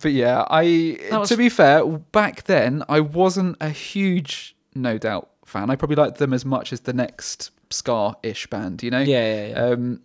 [0.00, 5.28] but yeah, I was- to be fair, back then I wasn't a huge No Doubt
[5.44, 5.70] fan.
[5.70, 9.00] I probably liked them as much as the next Ska ish band, you know.
[9.00, 9.60] yeah, yeah, yeah.
[9.62, 10.00] Um,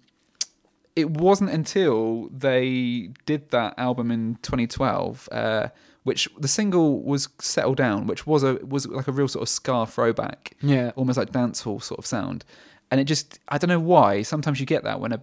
[0.95, 5.69] it wasn't until they did that album in 2012, uh,
[6.03, 9.49] which the single was "Settle Down," which was a was like a real sort of
[9.49, 10.91] ska throwback, yeah.
[10.95, 12.45] almost like dancehall sort of sound.
[12.93, 14.21] And it just, I don't know why.
[14.21, 15.19] Sometimes you get that when a,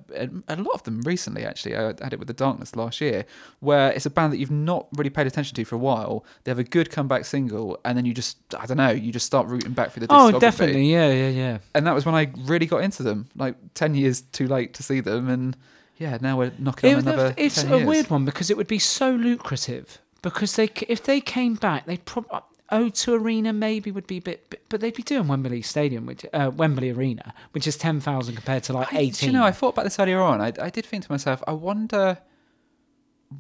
[0.49, 3.25] a, lot of them recently, actually, I had it with the Darkness last year,
[3.61, 6.25] where it's a band that you've not really paid attention to for a while.
[6.43, 9.25] They have a good comeback single, and then you just, I don't know, you just
[9.25, 10.91] start rooting back for the Oh, definitely.
[10.91, 11.59] Yeah, yeah, yeah.
[11.73, 13.29] and that was when I really got into them.
[13.37, 15.57] Like ten years too late to see them, and
[15.97, 17.35] yeah, now we're knocking It on another.
[17.37, 17.87] it's 10 a years.
[17.89, 20.01] weird one because it would be so lucrative.
[20.23, 22.41] Because they if they came back, they'd probably
[22.73, 26.51] O2 Arena maybe would be a bit, but they'd be doing Wembley Stadium, which uh,
[26.55, 29.29] Wembley Arena, which is ten thousand compared to like I, eighteen.
[29.31, 30.41] you know, I thought about this earlier on.
[30.41, 32.19] I, I did think to myself, I wonder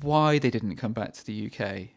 [0.00, 1.88] why they didn't come back to the UK.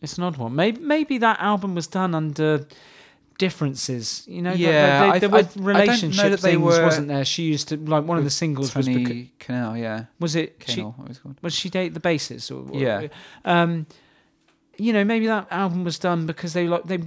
[0.00, 0.54] it's an odd one.
[0.54, 2.66] Maybe maybe that album was done under
[3.38, 4.24] differences.
[4.28, 6.62] You know, Yeah, there, I- there I- I were don't know relationship that they things,
[6.62, 7.24] were- wasn't there?
[7.24, 10.58] She used to like one of the singles was Tony because, Kanal, yeah, was it
[10.60, 11.36] Kanal, what was it called?
[11.42, 13.08] was she date the bassist or Yeah.
[13.44, 13.86] um
[14.78, 17.00] you know maybe that album was done because they like they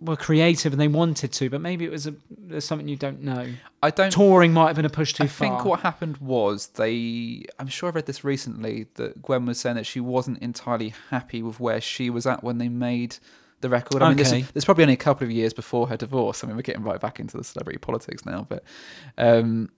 [0.00, 3.22] were creative and they wanted to but maybe it was a there's something you don't
[3.22, 3.46] know
[3.84, 4.10] I don't.
[4.12, 7.44] touring might have been a push too I far I think what happened was they.
[7.58, 11.42] I'm sure I read this recently that Gwen was saying that she wasn't entirely happy
[11.42, 13.16] with where she was at when they made
[13.60, 14.02] the record.
[14.02, 14.44] I mean, Okay.
[14.54, 16.42] is probably only a couple of years before her divorce.
[16.42, 18.64] I mean, we're getting right back into the celebrity politics now, but
[19.18, 19.70] um,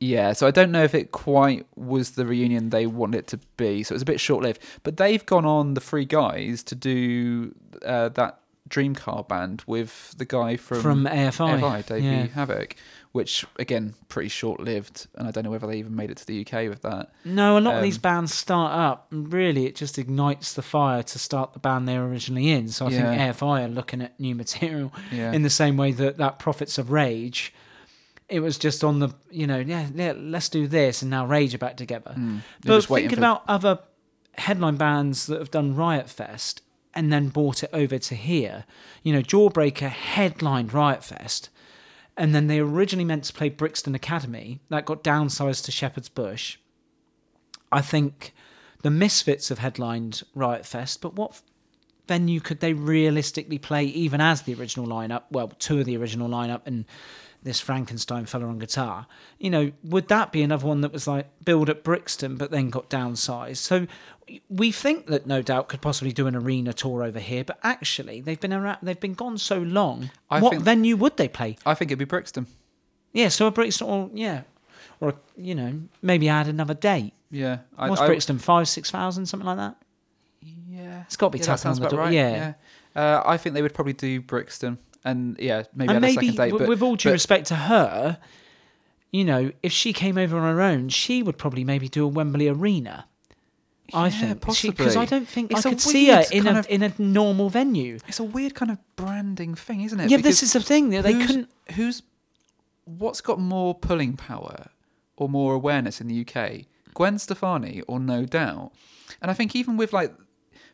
[0.00, 0.32] yeah.
[0.32, 3.82] So I don't know if it quite was the reunion they wanted it to be.
[3.82, 4.60] So it was a bit short lived.
[4.82, 7.54] But they've gone on the Three Guys to do
[7.84, 12.26] uh, that Dreamcar band with the guy from from AFI, AFI, Davey yeah.
[12.28, 12.72] Havok,
[13.12, 16.26] which again pretty short lived, and I don't know whether they even made it to
[16.26, 17.10] the UK with that.
[17.26, 20.62] no a lot of Um, these bands start up and really it just ignites the
[20.62, 23.10] fire to start the band they were originally in so I Yeah.
[23.10, 26.78] think AFI are looking at new material Yeah, in the same way that that Prophets
[26.78, 27.52] of Rage
[28.28, 31.54] it was just on the you know yeah, yeah let's do this and now Rage
[31.54, 32.40] are back together Mm.
[32.64, 33.80] But thinking for- about other
[34.36, 36.62] headline bands that have done Riot Fest
[36.94, 38.64] and then brought it over to here,
[39.02, 41.50] you know, Jawbreaker headlined Riot Fest,
[42.16, 44.60] and then they originally meant to play Brixton Academy.
[44.68, 46.58] That got downsized to Shepherd's Bush.
[47.72, 48.32] I think
[48.82, 51.40] the Misfits have headlined Riot Fest, but what
[52.06, 55.22] venue could they realistically play even as the original lineup?
[55.30, 56.84] Well, two of the original lineup and
[57.44, 59.06] this Frankenstein fella on guitar.
[59.38, 62.70] You know, would that be another one that was like billed at Brixton but then
[62.70, 63.58] got downsized?
[63.58, 63.86] So
[64.48, 68.20] we think that no doubt could possibly do an arena tour over here, but actually
[68.22, 70.10] they've been around, they've been gone so long.
[70.30, 71.56] I what think- venue would they play?
[71.66, 72.46] I think it'd be Brixton.
[73.12, 74.42] Yeah, so a Brixton or yeah,
[75.00, 77.12] or you know maybe add another date.
[77.30, 78.38] Yeah, I, What's I- Brixton?
[78.38, 79.76] Five, six thousand, something like that.
[80.68, 82.00] Yeah, It's got to be yeah, tapping on the door.
[82.00, 82.12] right.
[82.12, 82.54] yeah.
[82.96, 86.50] Uh, I think they would probably do Brixton, and yeah, maybe and maybe second date.
[86.50, 88.18] w- But with all due but- respect to her,
[89.12, 92.08] you know, if she came over on her own, she would probably maybe do a
[92.08, 93.06] Wembley Arena.
[93.92, 94.96] I Yeah, think because.
[94.96, 97.98] I don't think It's I could see her in a of- in a normal venue.
[98.08, 100.10] It's a weird kind of branding thing, isn't it?
[100.10, 100.88] Yeah, this is the thing.
[100.88, 101.50] They who's- couldn't.
[101.74, 102.02] Who's
[102.86, 104.68] what's got more pulling power
[105.16, 106.64] or more awareness in the UK?
[106.94, 108.72] Gwen Stefani or No Doubt?
[109.20, 110.14] And I think even with like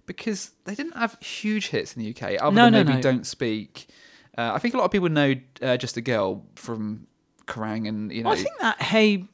[0.07, 3.03] because they didn't have huge hits in the UK, other No, than no, maybe no.
[3.03, 3.89] Don't Speak.
[4.37, 7.07] Uh, I think a lot of people know uh, Just a Girl from
[7.47, 8.31] Kerrang and you know.
[8.31, 9.25] I think that Hey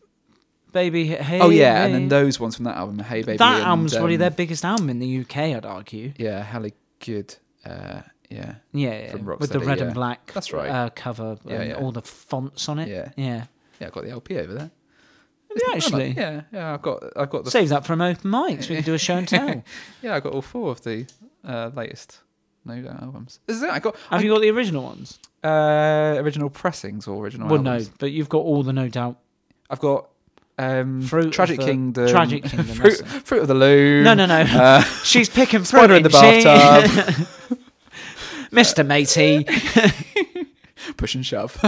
[0.72, 1.40] Baby Hey.
[1.40, 3.38] oh yeah, and then those ones from that album, Hey Baby.
[3.38, 5.36] that and, album's probably um, their biggest album in the UK.
[5.36, 6.12] I'd argue.
[6.16, 6.70] Yeah, Hella
[7.00, 7.36] Good.
[7.64, 9.84] Uh, yeah, Yeah, yeah, with the red yeah.
[9.84, 10.32] and black.
[10.32, 10.68] That's right.
[10.68, 11.76] Uh, cover Yeah, and yeah.
[11.76, 12.88] all the fonts on it.
[12.88, 13.10] Yeah.
[13.16, 13.44] yeah.
[13.80, 13.86] yeah.
[13.86, 14.70] I got the LP over there.
[15.54, 16.74] Yeah, actually, yeah, yeah.
[16.74, 18.68] I've got, I've got the save that from open mics.
[18.68, 19.64] We can do a show and tell.
[20.02, 21.06] Yeah, I got all four of the
[21.44, 22.20] uh, latest
[22.66, 23.40] No Doubt albums.
[23.46, 25.18] Is that I got Have you got the original ones?
[25.44, 29.16] uh, original pressings or original well, no, but you've got all the No Doubt.
[29.70, 30.08] I've got
[30.58, 34.04] um, Fruit of Tragic the- Kingdom, Tragic Kingdom, Fruit, Fruit of the Loom.
[34.04, 34.40] No, no, no.
[34.40, 37.26] Uh, She's picking fruit, Spider in the bathtub.
[38.52, 38.86] Mr.
[38.86, 39.44] Matey.
[40.96, 41.58] push and shove.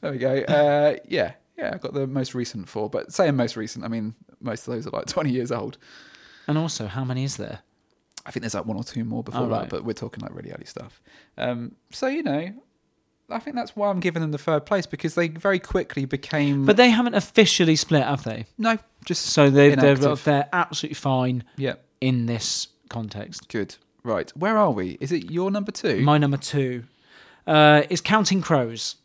[0.00, 0.36] there we go.
[0.42, 1.70] Uh, yeah, yeah.
[1.74, 4.86] I've got the most recent four, but saying most recent, I mean most of those
[4.86, 5.78] are like twenty years old.
[6.46, 7.60] And also, how many is there?
[8.28, 9.68] I think there's like one or two more before Oh, that, right.
[9.68, 11.00] but we're talking like really early stuff.
[11.36, 12.52] Um, so you know,
[13.30, 16.64] I think that's why I'm giving them the third place because they very quickly became.
[16.66, 18.44] But they haven't officially split, have they?
[18.58, 23.48] no, just So they, they're they're absolutely fine yeah, in this context.
[23.48, 23.76] good.
[24.04, 24.96] Right, where are we?
[25.00, 26.00] Is it your number two?
[26.02, 26.84] My number two
[27.46, 28.96] uh, is Counting Crows.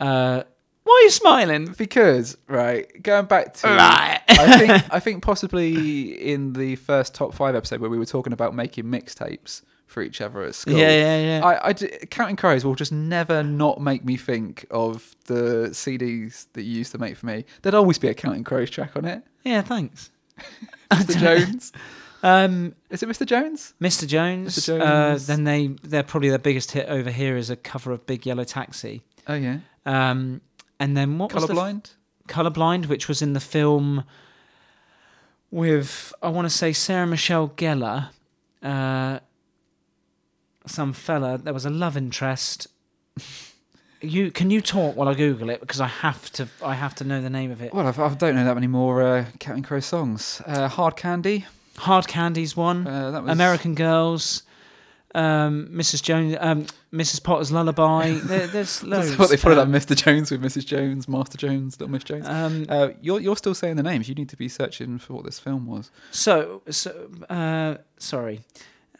[0.00, 0.42] Uh,
[0.92, 1.74] why are you smiling?
[1.78, 4.20] because right, going back to Right.
[4.28, 8.32] I think I think possibly in the first top five episode where we were talking
[8.32, 10.76] about making mixtapes for each other at school.
[10.78, 11.46] Yeah, yeah, yeah.
[11.46, 16.46] I, I d- Counting Crows will just never not make me think of the CDs
[16.54, 17.44] that you used to make for me.
[17.60, 19.22] There'd always be a Counting Crows track on it.
[19.44, 20.10] yeah, thanks.
[20.90, 21.18] Mr.
[21.20, 21.72] Jones.
[22.22, 23.26] Um, Is it Mr.
[23.26, 23.74] Jones?
[23.82, 24.06] Mr.
[24.06, 24.56] Jones.
[24.56, 24.80] Mr.
[24.80, 25.26] Uh, Jones.
[25.26, 28.44] then they they're probably their biggest hit over here is a cover of Big Yellow
[28.44, 29.02] Taxi.
[29.26, 29.58] Oh yeah.
[29.84, 30.40] Um,
[30.82, 31.90] and then what was the Colorblind.
[32.26, 34.02] Colorblind, which was in the film
[35.50, 38.08] with I want to say Sarah Michelle Gellar,
[38.62, 39.20] uh,
[40.66, 41.38] some fella.
[41.38, 42.66] There was a love interest.
[44.04, 47.04] You can you talk while I Google it because I have to I have to
[47.04, 47.72] know the name of it.
[47.72, 50.42] Well, I've, I don't know that many more uh, Counting Crows songs.
[50.44, 51.46] Uh, Hard Candy.
[51.76, 52.84] Hard Candy's one.
[52.84, 54.42] Uh, that was American Girls.
[55.14, 56.02] Um, Mrs.
[56.02, 57.22] Jones, um, Mrs.
[57.22, 58.12] Potter's Lullaby.
[58.24, 59.08] There, there's loads.
[59.08, 59.94] That's what they followed Um, up Mr.
[59.94, 60.64] Jones with Mrs.
[60.64, 62.26] Jones, Master Jones, Little Miss Jones.
[62.26, 64.08] Um, Uh, you're you're still saying the names.
[64.08, 65.90] You need to be searching for what this film was.
[66.10, 68.40] so, so uh, sorry.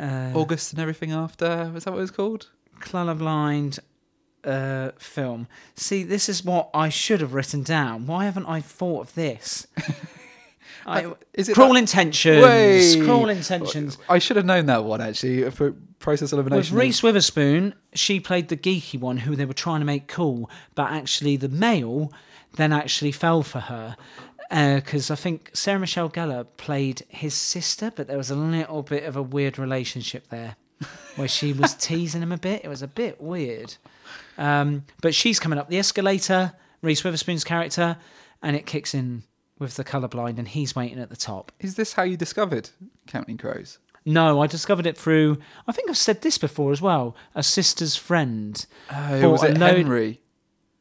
[0.01, 1.71] Uh, August and everything after.
[1.73, 2.49] Was that what it was called?
[2.81, 3.79] Colorblind
[4.45, 5.47] uh, film.
[5.77, 8.07] See, this is what I should have written down.
[8.07, 9.67] Why haven't I thought of this?
[10.87, 12.45] I, Is it cruel that- intentions.
[12.45, 12.97] Way.
[13.01, 13.99] Cruel intentions.
[14.09, 16.77] I should have known that one actually for process With elimination.
[16.77, 20.91] Reese Witherspoon, she played the geeky one who they were trying to make cool, but
[20.91, 22.13] actually the male
[22.57, 23.97] then actually fell for her.
[24.51, 29.05] Because I think Sarah Michelle Gellar played his sister, but there was a little bit
[29.05, 30.57] of a weird relationship there
[31.17, 32.63] where she was teasing him a bit.
[32.65, 33.77] It was a bit weird.
[34.37, 36.53] Um, but she's coming up the escalator,
[36.83, 37.97] Reese Witherspoon's character,
[38.43, 39.23] and it kicks in
[39.63, 41.53] with the colorblind, and he's waiting at the top.
[41.61, 42.69] Is this how you discovered
[43.07, 43.79] Counting Crows?
[44.05, 45.39] No, I discovered it through.
[45.67, 47.17] I think I've said this before as well.
[47.35, 48.65] A sister's friend.
[48.93, 50.19] Oh, was it load- Henry?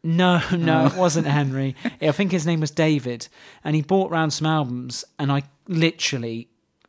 [0.04, 1.76] No, no, it wasn't Henry.
[2.02, 3.28] I think his name was David,
[3.64, 6.48] and he bought round some albums, and I literally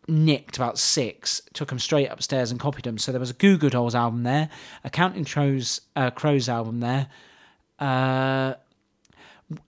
[0.08, 2.96] nicked about six, took them straight upstairs and copied them.
[2.96, 4.48] So there was a Goo Goo Dolls album there,
[4.82, 7.08] a Counting Crows uh, Crows album there,
[7.78, 8.54] uh,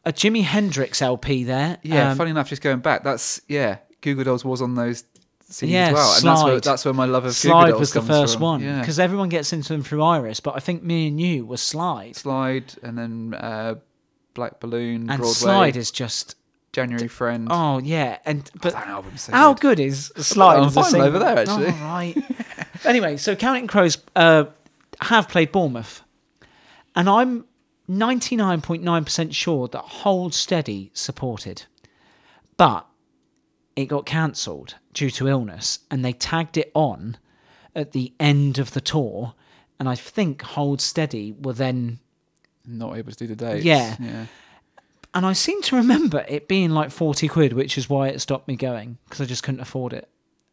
[0.05, 1.79] a Jimi Hendrix LP there.
[1.83, 3.79] Yeah, um, funny enough, just going back, that's yeah.
[4.01, 5.05] Goo Goo Dolls was on those
[5.51, 7.69] CDs Yeah, as well, and that's where that's where my love of Goo Goo Slide
[7.71, 8.43] Dolls was the first from.
[8.43, 11.45] one Yeah, because everyone gets into them through Iris, but I think me and you
[11.47, 13.77] was Slide, Slide, and then uh,
[14.35, 16.37] Black Balloon, and Broadway, Slide is just
[16.73, 17.49] January Friend.
[17.51, 19.77] oh yeah, and but that album's so How good.
[19.79, 20.57] good is Slide?
[20.59, 21.09] on as a vinyl single?
[21.09, 21.67] over there, actually.
[21.69, 22.17] Oh, right.
[22.85, 24.45] anyway, so Counting Crows uh,
[25.01, 26.03] have played Bournemouth,
[26.97, 27.45] and I'm
[27.89, 31.65] 99.9% sure that Hold Steady supported,
[32.57, 32.87] but
[33.77, 37.19] it got cancelled due to illness, and they tagged it on
[37.75, 39.35] at the end of the tour,
[39.79, 41.99] and I think Hold Steady were then
[42.65, 43.65] Not able to do the dates.
[43.65, 43.97] Yeah.
[44.01, 44.27] yeah.
[45.13, 48.49] and I seem to remember it being like 40 quid, which is why it stopped
[48.49, 50.09] me going because I just couldn't afford it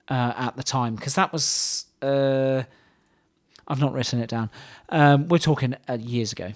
[0.09, 0.95] uh, at the time.
[0.95, 2.63] Because that was, uh,
[3.67, 4.49] I've not written it down.
[4.89, 6.51] Um, we're talking uh, years ago.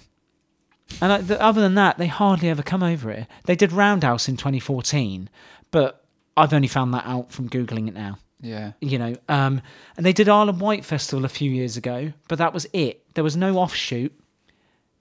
[1.00, 3.26] And uh, th- other than that, they hardly ever come over here.
[3.44, 5.28] They did Roundhouse in 2014,
[5.70, 6.04] but
[6.36, 8.18] I've only found that out from googling it now.
[8.40, 8.72] Yeah.
[8.80, 9.62] You know, um,
[9.96, 13.02] and they did Isle of Wight Festival a few years ago, but that was it.
[13.14, 14.12] There was no offshoot.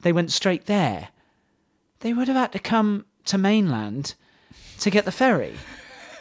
[0.02, 1.10] They went straight there.
[2.00, 4.16] They would have had to come to mainland
[4.80, 5.54] to get the ferry.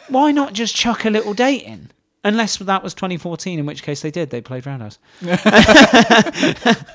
[0.09, 1.91] Why not just chuck a little date in?
[2.23, 4.31] Unless that was 2014, in which case they did.
[4.31, 4.97] They played Roundhouse.
[5.21, 6.85] but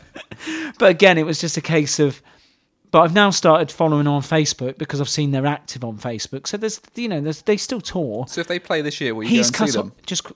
[0.91, 2.23] again, it was just a case of.
[2.91, 6.47] But I've now started following on Facebook because I've seen they're active on Facebook.
[6.49, 8.27] So there's, you know, there's, they still tour.
[8.29, 9.85] So if they play this year, will you He's go and cut see off.
[9.85, 9.93] them?
[10.07, 10.27] Just,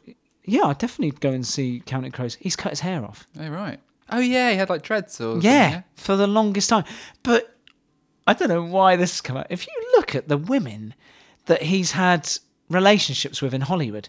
[0.44, 2.36] yeah, I'd definitely go and see Counting Crows.
[2.36, 3.26] He's cut his hair off.
[3.40, 3.80] Oh right.
[4.10, 6.84] Oh yeah, he had like dreads or something, Yeah, for the longest time.
[7.24, 7.56] But
[8.26, 9.46] I don't know why this has come out.
[9.50, 10.94] If you look at the women
[11.46, 12.28] that he's had
[12.70, 14.08] relationships with in Hollywood,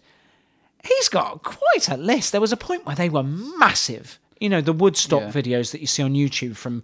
[0.83, 2.31] he's got quite a list.
[2.31, 4.19] There was a point where they were massive.
[4.39, 5.31] You know, the Woodstock Yeah.
[5.31, 6.83] videos that you see on YouTube from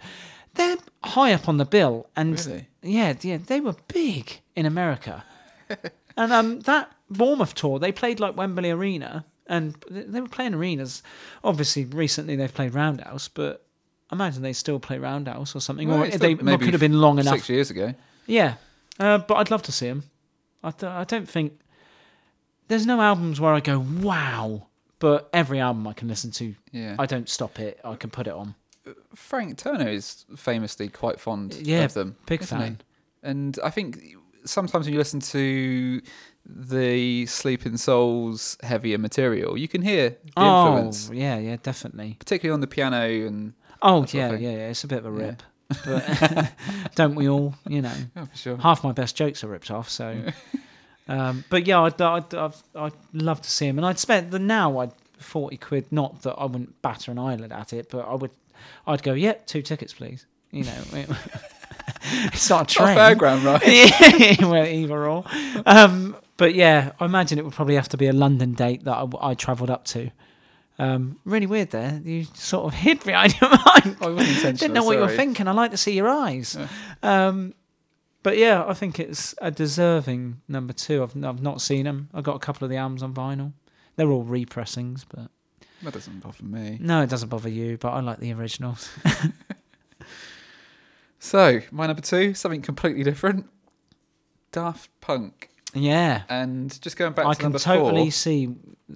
[0.56, 2.68] they're high up on the bill and Really?
[2.82, 5.24] yeah, yeah, they were big in America.
[6.18, 11.04] and um that Bournemouth tour, they played like Wembley Arena and they were playing arenas.
[11.44, 13.66] Obviously recently they've played Roundhouse, but
[14.10, 17.18] I imagine they still play Roundhouse or something, Well, or they could have been long
[17.18, 17.50] Six enough.
[17.50, 17.94] years ago.
[18.28, 18.56] Yeah,
[19.00, 20.04] uh, but I'd love to see them.
[20.64, 21.60] I, th- I don't think
[22.68, 24.68] there's no albums where I go wow,
[25.00, 26.96] but every album I can listen to, Yeah.
[27.00, 27.80] I don't stop it.
[27.84, 28.54] I can put it on.
[29.16, 32.16] Frank Turner is famously quite fond Yeah, of them.
[32.26, 32.78] big isn't he?
[33.24, 34.02] And I think
[34.46, 36.02] sometimes when you listen to
[36.46, 42.16] the Sleeping Souls heavier material, you can hear the influence, Oh yeah, yeah, definitely.
[42.20, 43.54] particularly on the piano and
[43.84, 44.70] Oh yeah, yeah, yeah.
[44.70, 45.26] It's a bit of a Yeah.
[45.28, 45.44] rip,
[45.86, 46.52] but
[46.96, 47.54] don't we all?
[47.68, 48.58] You know, oh, for sure.
[48.58, 49.90] half my best jokes are ripped off.
[49.90, 50.24] So,
[51.08, 54.40] um, but yeah, I'd, I'd, I'd, I'd love to see him, and I'd spend the
[54.40, 55.92] now I'd forty quid.
[55.92, 58.32] Not that I wouldn't batter an eyelid at it, but I would.
[58.88, 60.26] I'd go, yep, two tickets, please.
[60.52, 61.10] You know, it-
[62.34, 62.98] it's not a Not train.
[62.98, 63.68] fairground, right?
[64.40, 65.24] yeah, well, either or.
[65.66, 68.96] Um, but yeah, I imagine it would probably have to be a London date that
[68.96, 70.10] I, I travelled up to.
[70.80, 72.02] Um, really weird there.
[72.04, 73.98] You sort of hid behind your mind.
[74.02, 74.54] I wasn't intentional.
[74.54, 75.48] Didn't know what you were thinking.
[75.48, 76.58] I like to see your eyes.
[77.04, 77.54] Um,
[78.24, 81.04] but yeah, I think it's a deserving number two.
[81.04, 82.10] I've, I've not seen them.
[82.14, 83.54] I got a couple of the albums on vinyl.
[83.96, 85.30] They're all repressings, but
[85.84, 86.78] That doesn't bother me.
[86.80, 87.78] no, it doesn't bother you.
[87.78, 88.90] But I like the originals.
[91.24, 93.46] So, my number two, something completely different.
[94.52, 95.50] Daft Punk.
[95.74, 98.50] Yeah, And just going back to the before, I can totally see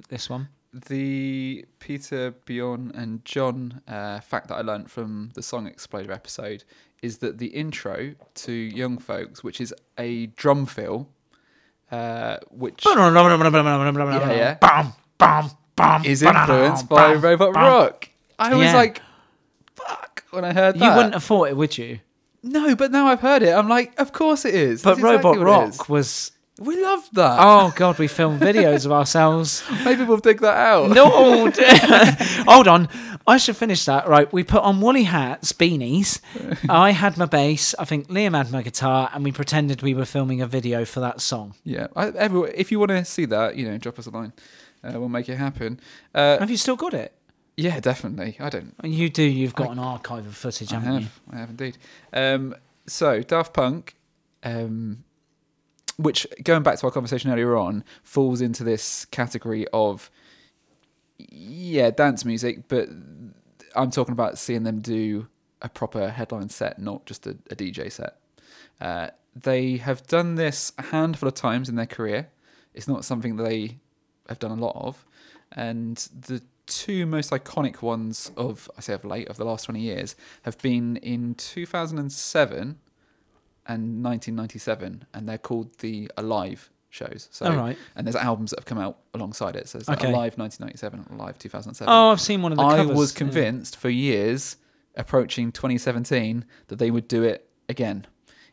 [0.10, 0.50] this one.
[0.88, 6.64] the Peter, Bjorn, and John uh, fact that I learnt from the Song Exploder episode
[7.04, 11.08] is that the intro to Young Folks, which is a drum fill,
[11.92, 12.84] uh, which
[14.32, 14.54] yeah, yeah.
[14.56, 15.52] Bam, bam,
[16.06, 17.56] is influenced by Robot.
[17.56, 18.10] Rock.
[18.40, 18.76] I was Yeah.
[18.76, 19.02] like,
[19.76, 20.86] fuck, when I heard that.
[20.86, 22.00] You wouldn't have thought it, would you?
[22.44, 23.54] No, but now I've heard it.
[23.54, 24.84] I'm like, of course it is.
[24.84, 25.78] But That's exactly Robot what it is.
[25.80, 26.32] Rock was.
[26.60, 27.38] We love that.
[27.42, 29.64] Oh God, we filmed videos of ourselves.
[29.84, 30.90] Maybe we'll dig that out.
[30.92, 31.10] No,
[32.48, 32.88] hold on.
[33.28, 34.08] I should finish that.
[34.08, 36.22] Right, we put on woolly hats, beanies.
[36.70, 37.74] I had my bass.
[37.80, 41.00] I think Liam had my guitar, and we pretended we were filming a video for
[41.02, 41.56] that song.
[41.66, 44.32] Yeah, I, everyone, if you want to see that, you know, drop us a line.
[44.86, 45.80] Uh, we'll make it happen.
[46.14, 47.14] Uh, Have you still got it?
[47.58, 48.36] yeah, definitely.
[48.40, 48.76] I don't.
[48.84, 49.24] You do.
[49.24, 51.00] You've got an archive of footage, I haven't you?
[51.00, 51.22] have.
[51.32, 51.78] I have indeed.
[52.14, 52.56] Um,
[52.86, 53.96] so Daft Punk,
[54.44, 55.04] um,
[55.98, 60.12] which going back to our conversation earlier on, falls into this category of
[61.18, 62.90] yeah, dance music, but
[63.76, 65.28] I'm talking about seeing them do
[65.62, 68.18] a proper headline set, not just a, a DJ set.
[68.82, 72.30] Uh, they have done this a handful of times in their career.
[72.74, 73.80] It's not something they
[74.30, 75.06] have done a lot of,
[75.52, 75.98] and
[76.28, 80.16] the two most iconic ones of I say of late of the last twenty years
[80.44, 82.80] have been in 2007
[83.68, 87.28] and 1997, and they're called the Alive shows.
[87.32, 87.78] So, All right.
[87.96, 89.68] and there's albums that have come out alongside it.
[89.68, 90.08] So it's Okay.
[90.08, 91.92] Alive 1997, Alive 2007.
[91.92, 92.96] Oh, I've seen one of the I covers.
[92.96, 93.18] was yeah.
[93.18, 94.58] convinced for years,
[94.96, 98.06] approaching 2017, that they would do it again,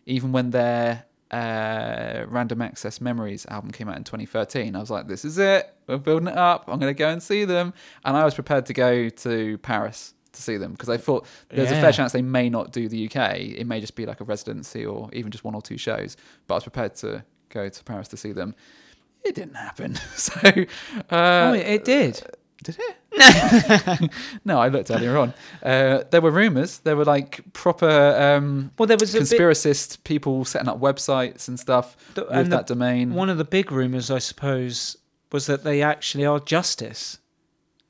[0.07, 4.76] even when their uh, Random Access Memories album came out in 2013.
[4.76, 5.74] I was like, "This is it.
[5.87, 6.64] We're building it up.
[6.68, 7.72] I'm going to go and see them."
[8.05, 11.70] And I was prepared to go to Paris to see them because I thought there's
[11.70, 13.39] a fair chance they may not do the UK.
[13.39, 16.16] It may just be like a residency or even just one or two shows.
[16.47, 18.55] But I was prepared to go to Paris to see them.
[19.24, 19.95] It didn't happen.
[20.16, 20.53] so, uh,
[21.11, 22.22] oh, it, it did.
[22.62, 22.97] did it?
[24.45, 25.35] no, I looked earlier on.
[25.62, 26.79] Uh, there were rumours.
[26.79, 31.49] There were like proper um, Well, there was a bit, conspiracist people setting up websites
[31.49, 33.14] and stuff The- with and the- that domain.
[33.14, 34.97] one of the big rumors, I suppose,
[35.31, 37.18] was that they actually are Justice,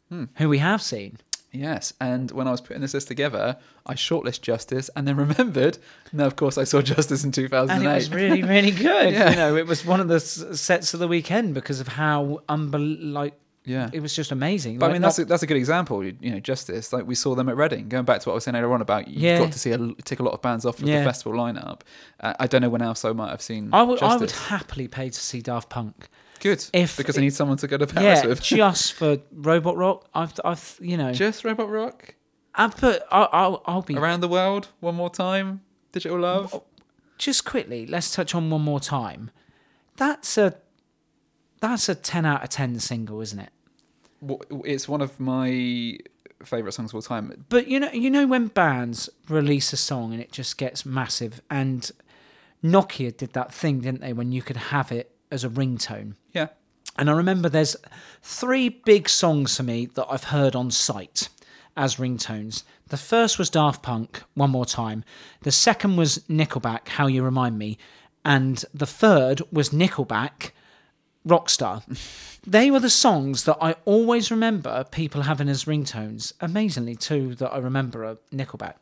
[0.08, 0.24] Hmm.
[0.36, 1.18] who we have seen.
[1.54, 5.76] Yes, and when I was putting this list together, I shortlist Justice and then remembered.
[6.12, 7.90] No, of course, I saw Justice in and 2008.
[7.90, 9.12] it was really, really good.
[9.12, 9.30] Yeah.
[9.30, 12.40] You know, it was one of the s- sets of the weekend because of how
[12.48, 13.90] unbel- like yeah.
[13.92, 14.78] it was just amazing.
[14.78, 16.04] But I Like, mean, not- that's a, that's a good example.
[16.04, 16.92] You know, Justice.
[16.92, 17.88] Like we saw them at Reading.
[17.88, 19.38] Going back to what I was saying earlier on about, you Yeah.
[19.38, 20.98] got to see a, tick a lot of bands off of Yeah.
[21.00, 21.80] the festival lineup.
[22.20, 23.70] Uh, I don't know when else I might have seen.
[23.72, 26.08] I would, I would happly pay to see Daft Punk.
[26.40, 28.42] Good, if because it- I need someone to go to Paris yeah, with.
[28.42, 30.08] just for Robot Rock.
[30.12, 32.16] I've, I've, you know, Just Robot Rock
[32.54, 35.60] I put, I'll, I'll, I'll be around the world one more time.
[35.92, 36.62] Digital Love.
[37.16, 37.86] just quickly.
[37.86, 39.30] Let's touch on one more time.
[39.96, 40.56] That's a,
[41.62, 43.50] that's a ten out of ten single, isn't it?
[44.20, 45.98] W- It's one of my
[46.44, 47.44] favorite songs of all time.
[47.48, 51.40] But you know, you know when bands release a song and it just gets massive,
[51.50, 51.90] and
[52.62, 54.12] Nokia did that thing, didn't they?
[54.12, 56.14] When you could have it as a ringtone.
[56.32, 56.48] Yeah.
[56.98, 57.74] And I remember there's
[58.22, 61.28] three big songs for me that I've heard on site
[61.74, 62.64] as ringtones.
[62.88, 65.02] The first was Daft Punk, One More Time.
[65.40, 67.78] The second was Nickelback, How You Remind Me.
[68.26, 70.50] And the third was Nickelback,
[71.26, 71.82] Rockstar.
[72.46, 76.32] they were the songs that I always remember people having as ringtones.
[76.40, 78.74] Amazingly, two that I remember are Nickelback.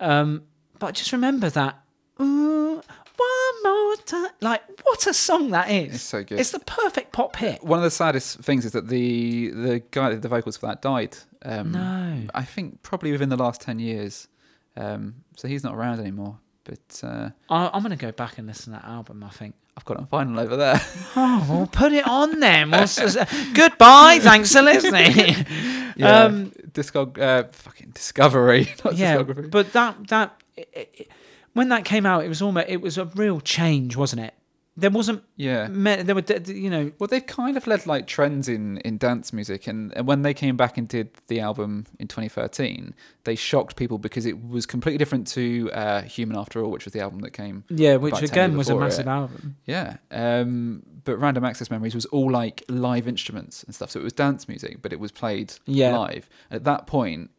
[0.00, 0.42] Um,
[0.78, 1.80] but I just remember that.
[2.20, 2.74] "Ooh,
[3.16, 4.30] one more time.
[4.40, 5.94] Like, what a song that is.
[5.94, 6.38] It's so good.
[6.38, 7.64] It's the perfect pop hit.
[7.64, 10.66] One of the saddest things is that the the guy that did the vocals for
[10.66, 11.16] that died.
[11.42, 12.26] Um, No.
[12.34, 14.28] I think probably within the last ten years.
[14.76, 16.38] Um, so he's not around anymore.
[16.64, 19.54] But uh, I, I'm going to go back and listen to that album, I think.
[19.78, 20.80] I've got it on vinyl over there.
[21.16, 22.70] Oh, well, put it on then.
[22.72, 23.16] We'll s-
[23.54, 24.18] Goodbye.
[24.20, 25.46] Thanks for listening.
[25.96, 29.50] yeah, Um, Discog, uh, fucking Discovery, not yeah, discography.
[29.50, 31.08] but that that it, it,
[31.54, 34.34] when that came out, it was almost it was a real change, wasn't it?
[34.80, 35.24] There wasn't.
[35.36, 35.66] yeah.
[35.68, 39.32] me- There were you know Well, they've kind of led like trends in, in dance
[39.32, 43.74] music, and, and when they came back and did the album in 2013, they shocked
[43.76, 47.20] people because it was completely different to uh, Human After All, which was the album
[47.20, 47.64] that came.
[47.68, 49.10] yeah, which again was a massive it.
[49.10, 49.56] album.
[49.66, 54.04] Yeah, um, but Random Access Memories was all like live instruments and stuff, so it
[54.04, 55.96] was dance music, but it was played Yeah.
[55.98, 56.28] live.
[56.50, 57.30] At that point,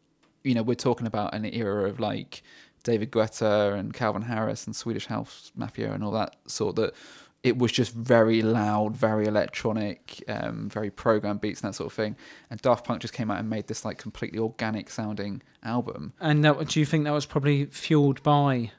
[0.43, 2.43] you know, we're talking about an era of like
[2.83, 6.93] David Guetta and Calvin Harris and Swedish House Mafia and all that sort that
[7.41, 11.93] it was just very loud, very electronic, um, very programmed beats and that sort of
[11.93, 12.17] thing.
[12.49, 16.13] And Daft Punk just came out and made this like completely organic sounding album.
[16.19, 18.71] And that, do you think that was probably fueled by?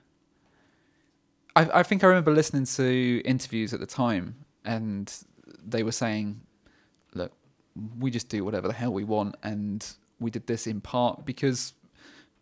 [1.56, 5.12] I, I think I remember listening to interviews at the time, and
[5.66, 6.40] they were saying,
[7.14, 7.32] "Look,
[7.98, 9.84] we just do whatever the hell we want, and
[10.20, 11.72] we did this in part because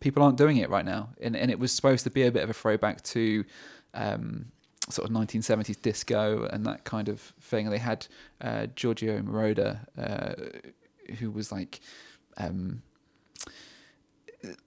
[0.00, 2.42] people aren't doing it right now." And and it was supposed to be a bit
[2.42, 3.44] of a throwback to
[3.94, 4.52] um,
[4.90, 7.66] sort of 1970s disco and that kind of thing.
[7.66, 8.06] And they had
[8.40, 11.80] uh, Giorgio Moroder, uh, who was like.
[12.36, 12.82] Um,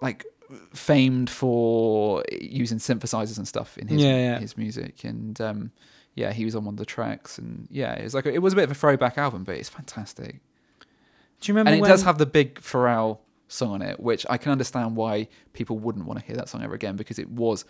[0.02, 0.26] like
[0.74, 4.40] famed for using synthesizers and stuff in his Yeah, yeah.
[4.40, 5.72] his music and um
[6.16, 8.42] yeah he was on one of the tracks and yeah it was like a, it
[8.42, 10.42] was a bit of a throwback album but it's fantastic
[11.40, 11.70] Do you remember?
[11.70, 14.96] and it when, does have the big Pharrell song on it which I can understand
[14.98, 17.64] why people wouldn't want to hear that song ever again because it was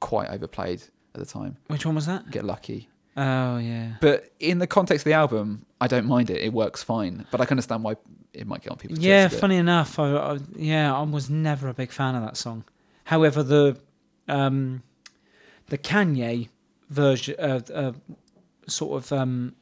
[0.00, 0.82] quite overplayed
[1.14, 2.30] at the time Which one was that?
[2.30, 3.92] get lucky Oh yeah.
[4.00, 7.40] but in the context of the album I don't mind it it works fine but
[7.40, 7.96] I can understand why
[8.32, 9.40] it might get on people's Yeah, tits a bit.
[9.42, 12.64] funny enough, I, I yeah, I was never a big fan of that song.
[13.04, 13.76] However, the
[14.26, 14.82] um,
[15.66, 16.48] the Kanye
[16.88, 17.92] version, uh, uh,
[18.66, 19.54] sort of um,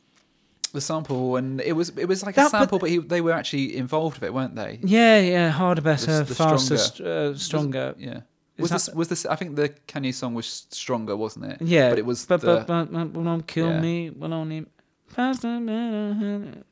[0.73, 3.33] the sample and it was it was like That- a sample but, he, they were
[3.33, 6.83] actually involved with it weren't they yeah, yeah, harder, better, the faster, stronger.
[6.85, 7.95] st- uh, stronger.
[7.99, 8.21] yeah
[8.61, 11.99] was this was this I think the Kanye song was stronger wasn't it Yeah, but
[11.99, 13.81] it was but the, but but, not kill Yeah.
[13.81, 14.11] me.
[14.11, 14.67] Will only.
[15.19, 15.35] Um,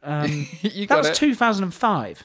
[0.02, 2.24] that was it 2005.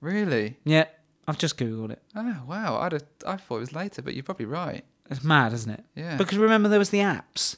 [0.00, 0.84] really Yeah,
[1.28, 2.02] I've just googled it.
[2.14, 5.52] oh wow I'd have, I thought it was later but you're probably right It's mad,
[5.52, 5.84] isn't it?
[5.94, 7.56] yeah Because remember, there was the apps,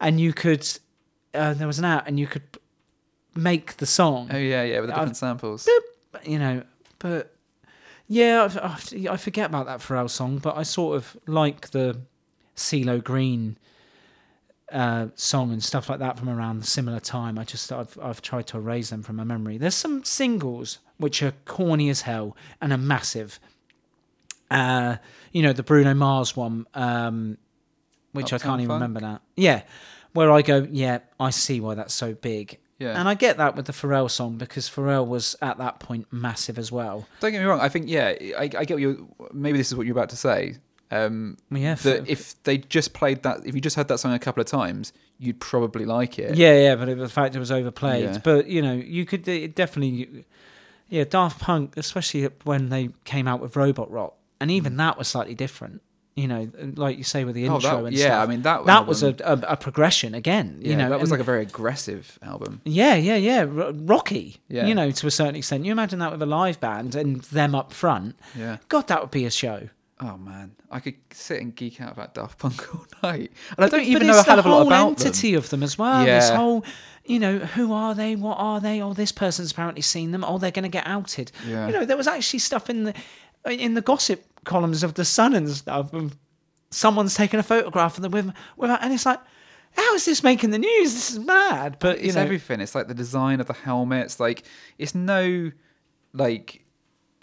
[0.00, 0.66] and you could.
[1.34, 2.42] Uh, there was an app, and you could
[3.34, 4.30] make the song.
[4.32, 5.68] oh yeah yeah with the I've- different samples
[6.24, 6.62] you know,
[6.98, 7.34] but
[8.08, 12.00] yeah, I've, forget about that Pharrell song, but I sort of like the
[12.56, 13.58] CeeLo Green
[14.72, 17.38] uh, song and stuff like that from around a similar time.
[17.38, 19.58] I just I've I've tried to erase them from my memory.
[19.58, 23.38] There's some singles which are corny as hell and are massive.
[24.50, 24.96] Uh,
[25.32, 27.36] you know the Bruno Mars one, um,
[28.12, 28.80] which I can't even Funk?
[28.80, 29.20] remember now.
[29.36, 29.62] Yeah,
[30.12, 32.58] where I go, yeah, I see why that's so big.
[32.78, 36.06] Yeah And I get that with the Pharrell song because Pharrell was at that point
[36.12, 37.06] massive as well.
[37.20, 39.74] don't get me wrong I think yeah I, I get what you maybe this is
[39.76, 40.56] what you're about to say
[40.90, 44.18] um yeah, that if they just played that if you just heard that song a
[44.18, 47.50] couple of times you'd probably like it yeah, yeah, but it, the fact it was
[47.52, 48.04] overplayed.
[48.04, 48.18] Yeah.
[48.24, 50.24] But you know, you could it definitely,
[50.88, 54.76] Yeah, Daft Punk, especially when they came out with Robot Rock, and even Mm.
[54.78, 55.82] that was slightly different.
[56.18, 58.22] You know, like you say with the Oh, intro that- and yeah, stuff.
[58.24, 60.58] I mean, that that was a, a, a progression again.
[60.60, 62.60] Yeah, you know, that was and- like a very aggressive album.
[62.64, 64.38] yeah, yeah, yeah, R- rocky.
[64.48, 64.66] Yeah.
[64.66, 65.64] You know, to a certain extent.
[65.64, 68.16] You imagine that with a live band and them up front.
[68.36, 68.56] Yeah.
[68.68, 69.68] God, that would be a show.
[70.00, 73.68] Oh man, I could sit and geek out about Daft Punk all night, and I
[73.68, 75.38] don't But even know a hell of a the lot about entity them.
[75.38, 76.06] of them as well.
[76.06, 76.20] Yeah.
[76.20, 76.64] This whole,
[77.04, 78.14] you know, who are they?
[78.16, 78.80] What are they?
[78.80, 80.22] Oh, this person's apparently seen them.
[80.24, 81.32] Oh, they're going to get outed.
[81.46, 81.66] Yeah.
[81.66, 82.94] You know, there was actually stuff in the
[83.48, 85.92] in the gossip columns of the Sun and stuff.
[85.94, 86.16] Of
[86.70, 89.20] someone's taken a photograph of them with without, and it's like,
[89.72, 90.94] how is this making the news?
[90.94, 91.76] This is mad.
[91.78, 92.60] But you It's know, everything.
[92.60, 94.18] It's like the design of the helmets.
[94.18, 94.44] Like
[94.78, 95.52] it's no
[96.12, 96.64] like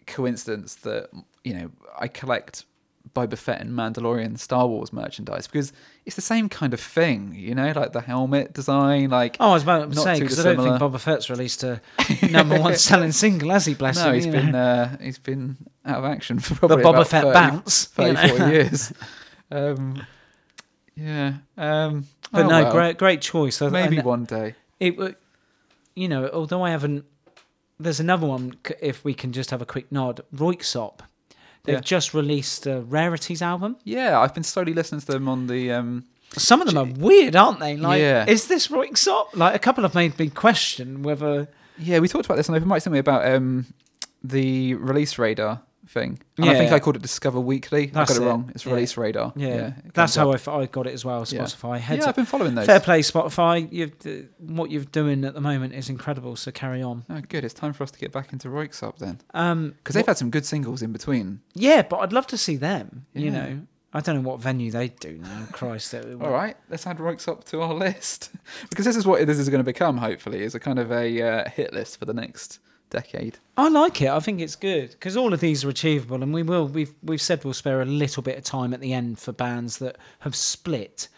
[0.07, 1.09] coincidence that
[1.43, 2.65] you know I collect
[3.13, 5.73] Boba Fett and Mandalorian Star Wars merchandise because
[6.05, 7.33] it's the same kind of thing.
[7.35, 9.09] You know, like the helmet design.
[9.09, 10.79] Like Oh, I was about to say because I don't think.
[10.79, 11.81] Boba Fett's released a
[12.29, 13.73] number one selling single, has he?
[13.73, 14.15] Bless no, him.
[14.15, 17.33] he's you been uh, he's been out of action for probably Boba about Fett 30,
[17.33, 18.37] bounce, 30 you know.
[18.37, 18.93] 40 years.
[19.51, 20.05] Um,
[20.95, 21.33] yeah.
[21.57, 22.71] Um, but oh no, well.
[22.71, 23.61] great, great choice.
[23.61, 24.55] Maybe and- one day.
[24.79, 25.17] it
[25.97, 27.05] you know although i haven't
[27.79, 30.99] there's another one if we can just have a quick nod Röyksopp.
[31.65, 31.81] They've Yeah.
[31.81, 35.71] just released a rarities album Yeah, I've been slowly listening to them on the.
[35.71, 36.05] Um,
[36.37, 38.25] some of them are weird aren't they like Yeah.
[38.27, 39.35] is this Röyksopp?
[39.35, 41.47] like a couple have made me question whether
[41.77, 42.99] yeah, we talked about this on Open Mic, didn't we?
[42.99, 43.65] About um,
[44.23, 46.19] the release radar thing.
[46.37, 47.85] And I think I called it Discover Weekly.
[47.87, 48.29] That's I got it, it.
[48.29, 48.51] wrong.
[48.55, 48.73] It's Yeah.
[48.73, 49.33] Release Radar.
[49.35, 50.33] yeah, it that's how up.
[50.33, 52.65] I, f- I got it as well spotify heads Yeah, I've up been following those.
[52.65, 56.81] fair play spotify you've uh, what you're doing at the moment is incredible so carry
[56.81, 57.43] on Oh, good.
[57.45, 60.29] It's time for us to get back into Röyksopp then, um because they've had some
[60.31, 61.41] good singles in between.
[61.53, 63.61] yeah but i'd love to see them you know
[63.93, 67.61] i don't know what venue they do now christ All right, let's add Röyksopp to
[67.61, 68.31] our list
[68.69, 69.97] because this is what this is going to become.
[69.97, 72.59] Hopefully, is a kind of a uh, hit list for the next
[72.95, 73.37] decade.
[73.57, 74.09] I like it.
[74.09, 76.67] I think it's good because all of these are achievable, and we will.
[76.67, 79.79] We've we've said we'll spare a little bit of time at the end for bands
[79.79, 81.09] that have split,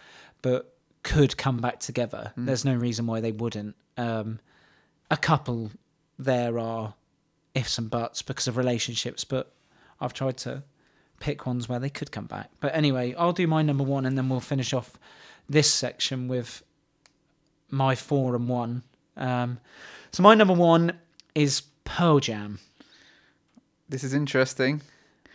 [0.42, 0.74] but
[1.04, 2.34] could come back together.
[2.36, 3.76] There's no reason why they wouldn't.
[3.96, 4.40] Um,
[5.10, 5.72] a couple
[6.20, 6.96] there are
[7.54, 9.54] ifs and buts because of relationships, but
[10.02, 10.64] I've tried to
[11.20, 12.50] pick ones where they could come back.
[12.60, 14.98] But anyway, I'll do my number one, and then we'll finish off
[15.48, 16.64] this section with
[17.70, 18.84] my four and one.
[19.16, 19.60] Um,
[20.12, 21.00] so my number one
[21.38, 22.60] is Pearl Jam.
[23.88, 24.82] This is interesting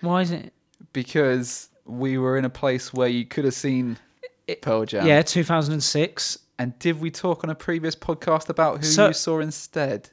[0.00, 0.52] Why is it?
[0.92, 3.98] because we were in a place where you could have seen
[4.60, 5.06] Pearl Jam.
[5.06, 6.38] Yeah, 2006.
[6.58, 10.10] And did we talk on a previous podcast about who So- you saw instead?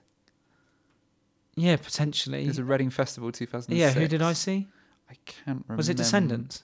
[1.56, 2.46] Yeah, potentially.
[2.46, 3.78] There's a Reading Festival 2006.
[3.78, 4.68] Yeah, who did I see?
[5.10, 5.76] I can't remember.
[5.76, 6.64] Was it Descendents?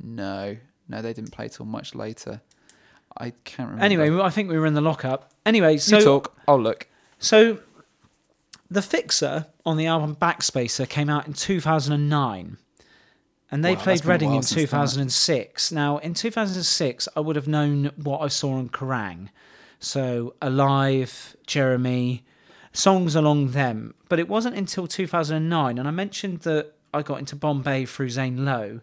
[0.00, 0.56] No,
[0.88, 2.40] no, they didn't play till much later.
[3.16, 3.84] I can't remember.
[3.84, 5.32] Anyway, I think we were in the lockup.
[5.44, 6.36] Anyway, you so talk.
[6.46, 6.86] I'll look.
[7.18, 7.58] so
[8.70, 12.58] the Fixer on the album Backspacer came out in 2009.
[13.50, 14.76] And they Wow, played Reading in since that.
[14.76, 15.72] 2006.
[15.72, 19.28] Now, in 2006, I would have known what I saw on Kerrang.
[19.80, 22.24] So, Alive, Jeremy,
[22.72, 23.94] songs along them.
[24.10, 25.78] But it wasn't until 2009.
[25.78, 28.80] And I mentioned that I got into Bombay through Zane Lowe.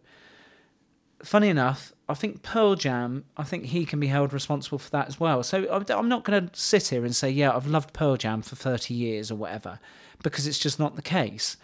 [1.22, 5.08] Funny enough, I think Pearl Jam, I think he can be held responsible for that
[5.08, 5.42] as well.
[5.42, 8.56] So I'm- not going to sit here and say, yeah, I've loved Pearl Jam for
[8.56, 9.80] 30 years or whatever,
[10.22, 11.58] because it's just not the case.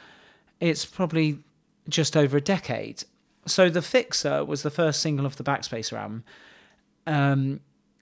[0.59, 1.39] It's probably
[1.87, 3.03] just over a decade.
[3.45, 6.23] So The Fixer was the first single of the Backspacer album.
[7.05, 7.59] Um,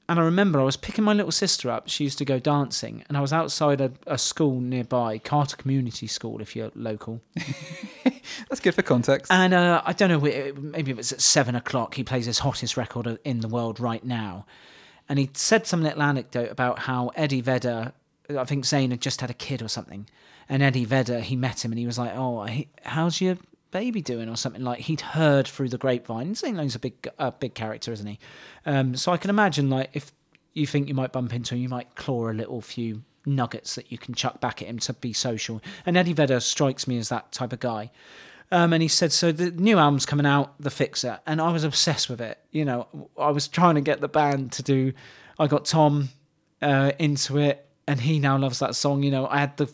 [0.10, 1.88] and I remember I was picking my little sister up.
[1.88, 6.08] She used to go dancing, and I was outside a, a school nearby, Carter Community
[6.08, 7.22] School, if you're local.
[8.50, 9.32] That's good for context.
[9.32, 10.20] And uh, I don't know,
[10.60, 11.94] maybe it was at seven o'clock.
[11.94, 14.48] He plays his hottest record in the world right now.
[15.08, 17.94] And he said some little anecdote about how Eddie Vedder,
[18.36, 20.10] I think Zane had just had a kid or something.
[20.50, 22.48] And Eddie Vedder, he met him and he was like, Oh,
[22.84, 23.38] how's your
[23.72, 24.30] baby doing?
[24.30, 26.36] Or something like he'd heard through the grapevine.
[26.36, 28.20] Zane Lowe's a big, a big character, isn't he?
[28.66, 30.12] Um, so I can imagine, like, if
[30.54, 33.92] you think you might bump into him, you might claw a little few nuggets that
[33.92, 35.62] you can chuck back at him to be social.
[35.86, 37.92] And Eddie Vedder strikes me as that type of guy.
[38.52, 41.64] Um, and he said, so the new album's coming out, The Fixer, and I was
[41.64, 42.40] obsessed with it.
[42.52, 44.94] You know, I was trying to get the band to do.
[45.38, 46.10] I got Tom
[46.62, 49.04] uh, into it, and he now loves that song.
[49.04, 49.68] You know, I had the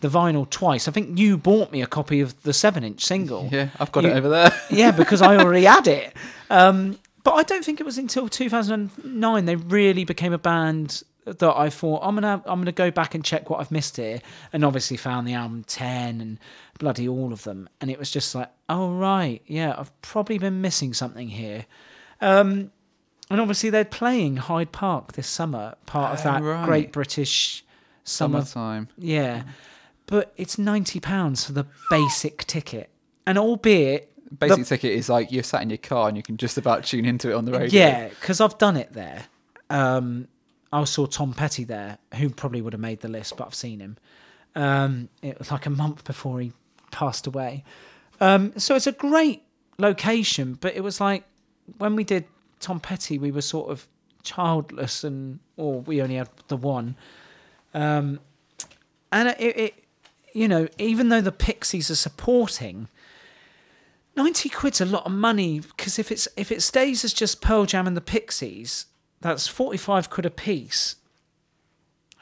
[0.00, 0.88] the vinyl twice.
[0.88, 3.48] I think you bought me a copy of the seven inch single.
[3.52, 4.52] yeah, I've got You- it over there.
[4.70, 6.14] yeah, because I already had it.
[6.50, 11.42] Um, but I don't think it was until 2009 they really became a band that
[11.54, 14.64] I thought I'm gonna I'm gonna go back and check what I've missed here, and
[14.64, 16.38] obviously found the album 10 and
[16.78, 20.62] bloody all of them, and it was just like, oh right, yeah, I've probably been
[20.62, 21.66] missing something here.
[22.22, 22.70] Um,
[23.30, 26.64] and obviously they're playing Hyde Park this summer, part of Oh, that right.
[26.66, 27.64] Great British
[28.04, 28.88] Summer Summertime.
[28.96, 29.42] yeah.
[30.06, 32.90] but it's ninety pounds for the basic ticket,
[33.26, 36.58] and albeit Basic ticket is like you're sat in your car and you can just
[36.58, 37.80] about tune into it on the radio.
[37.80, 39.24] Yeah, because I've done it there.
[39.70, 40.28] Um,
[40.70, 43.80] I saw Tom Petty there, who probably would have made the list, but I've seen
[43.80, 43.96] him.
[44.54, 46.52] Um, it was like a month before he
[46.90, 47.64] passed away.
[48.20, 49.44] Um, so it's a great
[49.78, 51.24] location, but it was like
[51.78, 52.24] when we did
[52.60, 53.86] Tom Petty, we were sort of
[54.22, 56.96] childless, and or we only had the one.
[57.74, 58.20] Um,
[59.12, 59.84] and it, it,
[60.32, 62.88] you know, even though the Pixies are supporting,
[64.16, 67.66] 90 quid's a lot of money because if it's if it stays as just Pearl
[67.66, 68.86] Jam and the Pixies,
[69.20, 70.96] that's 45 quid a piece.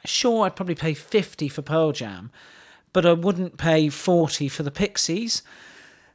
[0.05, 2.31] Sure, I'd probably pay 50 for Pearl Jam,
[2.93, 5.41] but I wouldn't pay 40 for the Pixies.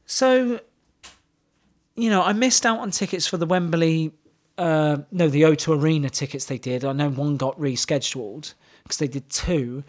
[0.06, 0.60] So,
[1.94, 4.12] you know, I missed out on tickets for the Wembley,
[4.58, 6.84] uh, no, the O2 Arena tickets they did.
[6.84, 9.84] I know one got rescheduled because they did two.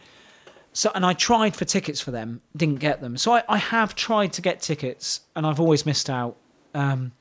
[0.74, 3.16] So, and I tried for tickets for them, didn't get them.
[3.18, 6.38] So I, I have tried to get tickets, and I've always missed out.
[6.74, 7.12] Um,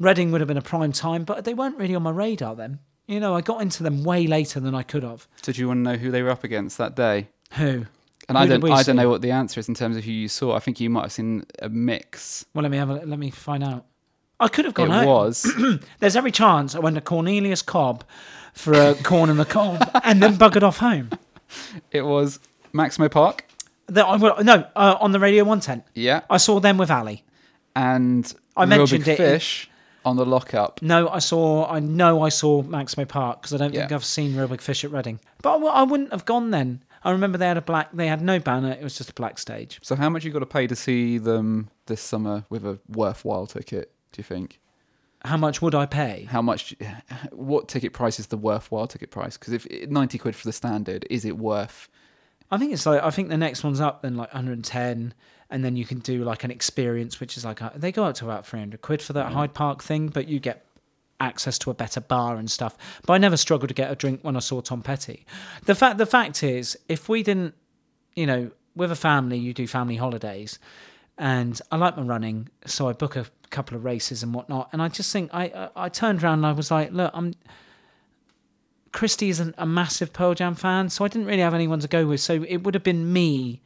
[0.00, 2.78] Reading would have been a prime time, but they weren't really on my radar then.
[3.08, 5.26] You know, I got into them way later than I could have.
[5.42, 7.28] Did you want to know who they were up against that day?
[7.52, 7.86] Who?
[8.28, 8.86] And Who I don't, I see?
[8.88, 10.54] don't know what the answer is in terms of who you saw.
[10.54, 12.44] I think you might have seen a mix.
[12.54, 13.86] Well, let me have a, let me find out.
[14.40, 15.06] I could have gone it home.
[15.06, 15.46] was.
[16.00, 18.04] There's every chance I went to Cornelius Cobb
[18.52, 21.10] for a corn in the cob, and then buggered off home.
[21.90, 22.38] it was
[22.72, 23.44] Maximo Park.
[23.86, 25.84] The, I, well, no, uh, on the Radio One Tent.
[25.94, 26.20] Yeah.
[26.28, 27.24] I saw them with Ali.
[27.74, 29.70] And I Reel mentioned Big it Fish
[30.04, 30.82] on the lockup.
[30.82, 31.66] No, I saw.
[31.70, 33.94] I know I saw Maximo Park because I don't think Yeah.
[33.96, 35.20] I've seen Reel Big Fish at Reading.
[35.42, 36.82] But I, w- I wouldn't have gone then.
[37.04, 37.90] I remember they had a black.
[37.92, 38.72] They had no banner.
[38.72, 39.78] It was just a black stage.
[39.82, 43.46] So how much you got to pay to see them this summer with a worthwhile
[43.46, 43.92] ticket?
[44.12, 44.60] Do you think?
[45.24, 46.28] How much would I pay?
[46.30, 46.74] How much?
[47.32, 49.36] What ticket price is the worthwhile ticket price?
[49.36, 51.88] Because if ninety quid for the standard, is it worth?
[52.50, 55.14] I think it's like I think the next one's up then like 110,
[55.50, 58.24] and then you can do like an experience, which is like they go up to
[58.24, 59.32] about 300 quid for that mm.
[59.32, 60.64] Hyde Park thing, but you get
[61.20, 62.76] access to a better bar and stuff.
[63.06, 65.26] But I never struggled to get a drink when I saw Tom Petty.
[65.64, 67.54] The fact the fact is, if we didn't,
[68.14, 70.58] you know, with a family, you do family holidays,
[71.18, 74.68] and I like my running, so I book a couple of races and whatnot.
[74.72, 77.34] And I just think I I, turned around and I was like, look, I'm.
[78.90, 82.06] Christy isn't a massive Pearl Jam fan, so I didn't really have anyone to go
[82.06, 82.20] with.
[82.20, 83.60] So it would have been me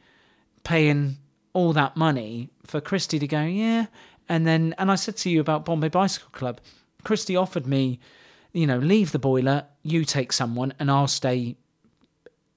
[0.63, 1.17] paying
[1.53, 3.85] all that money for Christy to go, yeah.
[4.27, 6.59] And then, and I said to you about Bombay Bicycle Club.
[7.03, 7.99] Christy offered me,
[8.51, 11.55] you know, leave the boiler, you take someone, and I'll stay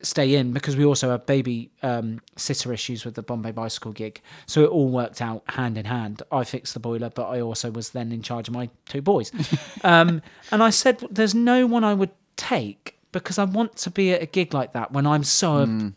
[0.02, 4.20] stay in because we also have baby um, sitter issues with the Bombay Bicycle gig.
[4.46, 6.22] So it all worked out hand in hand.
[6.30, 9.32] I fixed the boiler, but I also was then in charge of my two boys.
[9.84, 10.20] um,
[10.52, 14.22] and I said, there's no one I would take because I want to be at
[14.22, 15.92] a gig like that when I'm so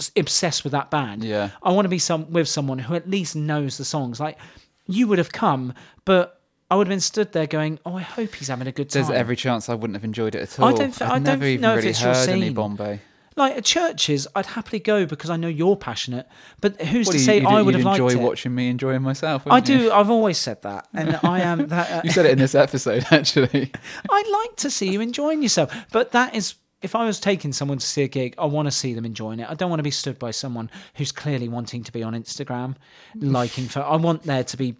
[0.00, 1.22] s- obsessed with that band.
[1.22, 1.50] Yeah.
[1.62, 4.18] I want to be some with someone who at least knows the songs.
[4.18, 4.38] Like
[4.86, 5.74] you would have come,
[6.06, 8.88] but I would have been stood there going, "Oh, I hope he's having a good
[8.90, 10.68] time." There's every chance I wouldn't have enjoyed it at all.
[10.68, 12.50] I don't th- I've I don't never even know if really it's your heard any.
[12.50, 13.00] Bombay.
[13.36, 16.26] Like at churches, I'd happily go because I know you're passionate.
[16.60, 18.22] But who's What to you, say you'd, I would have enjoy liked it?
[18.22, 19.42] watching me enjoying myself.
[19.46, 19.62] I you?
[19.62, 19.92] do.
[19.92, 21.90] I've always said that, and I am that.
[21.90, 23.70] Uh, You said it in this episode, actually.
[24.10, 26.54] I'd like to see you enjoying yourself, but that is.
[26.82, 29.40] If I was taking someone to see a gig, I want to see them enjoying
[29.40, 29.48] it.
[29.50, 32.76] I don't want to be stood by someone who's clearly wanting to be on Instagram,
[33.16, 33.80] liking for.
[33.80, 34.76] I want there to be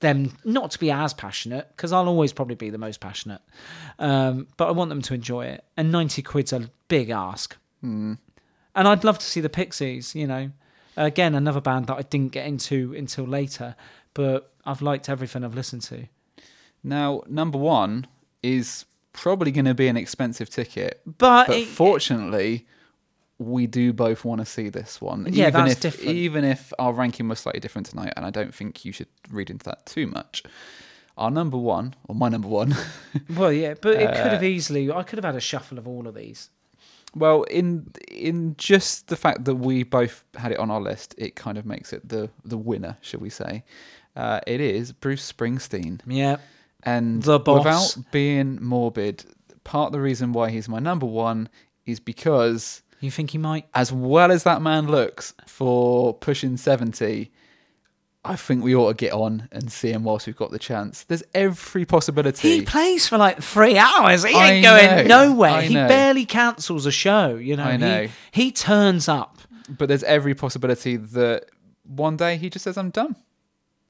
[0.00, 3.40] them not to be as passionate because I'll always probably be the most passionate,
[4.00, 5.64] um, but I want them to enjoy it.
[5.76, 7.56] And ninety quid's a big ask.
[7.82, 8.14] Hmm.
[8.74, 10.14] And I'd love to see the Pixies.
[10.14, 10.50] You know,
[10.96, 13.76] again another band that I didn't get into until later,
[14.14, 16.06] but I've liked everything I've listened to.
[16.82, 18.06] Now, number one
[18.42, 22.66] is probably going to be an expensive ticket, But, but it- fortunately,
[23.38, 25.26] we do both want to see this one.
[25.30, 26.10] Yeah, even that's if, different.
[26.10, 29.50] Even if our ranking was slightly different tonight, and I don't think you should read
[29.50, 30.42] into that too much.
[31.18, 32.74] Our number one, or my number one,
[33.36, 34.90] Well, yeah, but it could Uh, have easily.
[34.90, 36.48] I could have had a shuffle of all of these.
[37.14, 41.36] Well, in in just the fact that we both had it on our list, it
[41.36, 43.64] kind of makes it the the winner, shall we say?
[44.16, 46.00] Uh, it is Bruce Springsteen.
[46.06, 46.36] Yeah,
[46.82, 47.96] And The boss.
[47.96, 49.24] without being morbid,
[49.64, 51.48] part of the reason why he's my number one
[51.86, 53.66] is because, you think he might?
[53.74, 57.32] as well as that man looks for pushing 70,
[58.24, 61.02] I think we ought to get on and see him whilst we've got the chance.
[61.04, 62.58] There's every possibility.
[62.58, 64.22] He plays for like three hours.
[64.22, 65.62] He I ain't going know, nowhere.
[65.62, 67.34] He barely cancels a show.
[67.34, 68.08] You know, I know.
[68.30, 69.38] He, he turns up.
[69.68, 71.46] but there's every possibility that
[71.84, 73.16] one day he just says, I'm done.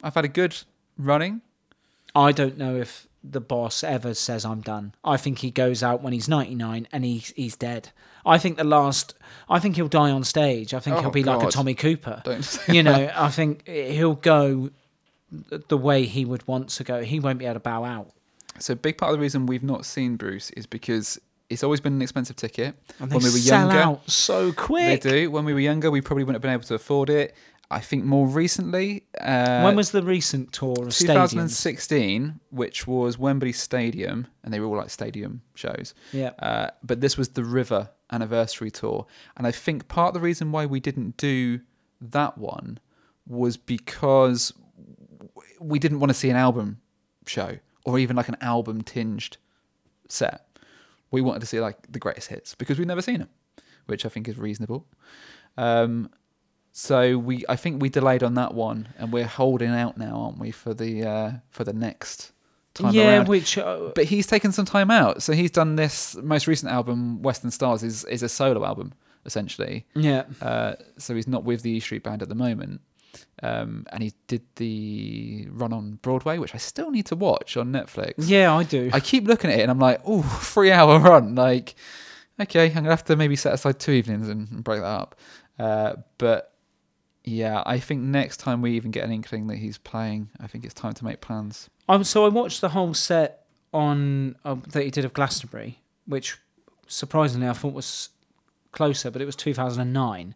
[0.03, 0.57] I've had a good
[0.97, 1.43] running.
[2.15, 4.95] I don't know if the boss ever says I'm done.
[5.05, 7.91] I think he goes out when he's 99 and he's he's dead.
[8.25, 9.15] I think the last.
[9.49, 10.75] I think he'll die on stage.
[10.75, 12.23] I think Oh, he'll be like a Tommy Cooper.
[12.25, 12.91] Don't say You that.
[12.91, 14.71] know, I think he'll go
[15.69, 17.03] the way he would want to go.
[17.03, 18.11] He won't be able to bow out.
[18.59, 21.19] So a big part of the reason we've not seen Bruce is because
[21.49, 22.75] it's always been an expensive ticket.
[23.01, 25.03] And they when we were sell younger, out so quick.
[25.03, 25.31] they do.
[25.31, 27.35] When we were younger, we probably wouldn't have been able to afford it.
[27.73, 31.31] I think more recently, uh, when was the recent tour of stadiums?
[31.31, 35.95] 2016, which was Wembley Stadium, and they were all like stadium shows.
[36.13, 36.31] Yeah.
[36.39, 39.07] Uh, but this was the River anniversary tour,
[39.37, 41.61] and I think part of the reason why we didn't do
[42.01, 42.79] that one
[43.27, 44.53] was because
[45.61, 46.81] we didn't want to see an album
[47.27, 49.37] show or even like an album tinged
[50.09, 50.47] set.
[51.11, 53.29] We wanted to see like the greatest hits because we've never seen them,
[53.87, 54.87] which I think is reasonable.
[55.57, 56.11] Um,
[56.73, 60.39] so we, I think we delayed on that one, and we're holding out now, aren't
[60.39, 62.33] we, for the uh, for the next
[62.75, 63.29] time yeah, around?
[63.29, 65.23] which uh, but he's taken some time out.
[65.23, 68.95] So he's done this most recent album, Western Stars, is is a solo album
[69.25, 69.87] essentially.
[69.95, 70.25] yeah.
[70.41, 72.81] Uh, so he's not with the E Street Band at the moment.
[73.43, 77.73] Um, and he did the run on Broadway, which I still need to watch on
[77.73, 78.15] Netflix.
[78.19, 78.91] Yeah, I do.
[78.93, 81.35] I keep looking at it and I'm like, oh, three hour run.
[81.35, 81.75] Like,
[82.41, 85.17] okay, I'm gonna have to maybe set aside two evenings and, and break that up.
[85.59, 86.52] Uh, but
[87.25, 90.65] yeah, I think next time we even get an inkling that he's playing, I think
[90.65, 91.69] it's time to make plans.
[91.89, 96.39] Um, so I watched the whole set on uh, that he did of Glastonbury, which
[96.87, 98.11] surprisingly I thought was
[98.73, 100.35] closer, but it was 2009.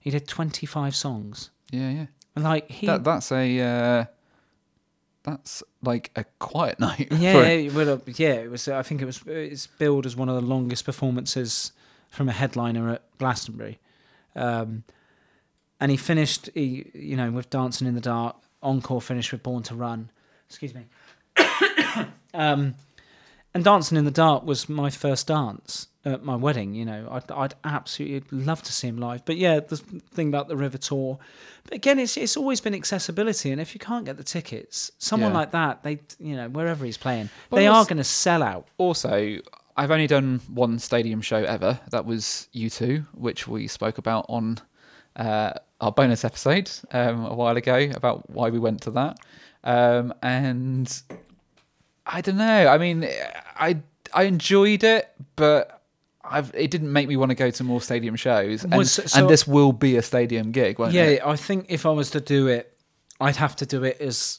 [0.00, 1.50] He did 25 songs.
[1.70, 2.06] Yeah, yeah.
[2.34, 4.04] And like he, That that's a uh,
[5.22, 7.08] that's like a quiet night.
[7.12, 8.68] yeah, for- it would yeah, it was.
[8.68, 9.20] I think it was.
[9.26, 11.72] It's billed as one of the longest performances
[12.10, 13.78] from a headliner at Glastonbury.
[14.34, 14.84] Um,
[15.82, 18.36] and he finished, he, you know, with Dancing in the Dark.
[18.62, 20.10] Encore finished with Born to Run.
[20.48, 20.86] Excuse me.
[22.34, 22.76] um,
[23.52, 26.74] and Dancing in the Dark was my first dance at my wedding.
[26.74, 29.24] You know, I'd, I'd absolutely love to see him live.
[29.24, 31.18] But yeah, the thing about the River Tour,
[31.64, 33.50] but again, it's it's always been accessibility.
[33.50, 35.38] And if you can't get the tickets, someone Yeah.
[35.38, 38.68] like that, they, you know, wherever he's playing, they are going to sell out.
[38.78, 39.38] Also,
[39.76, 41.80] I've only done one stadium show ever.
[41.90, 44.60] That was U2, which we spoke about on
[45.16, 49.18] uh, our bonus episode um, a while ago about why we went to that.
[49.64, 51.02] Um, and
[52.06, 52.66] I don't know.
[52.68, 53.08] I mean,
[53.56, 53.80] I
[54.12, 55.78] I enjoyed it, but.
[56.24, 59.20] I've, it didn't make me want to go to more stadium shows, and, Was- so-
[59.20, 61.26] and this will be a stadium gig, won't Yeah, it?
[61.26, 62.72] I think if I was to do it,
[63.20, 64.38] I'd have to do it as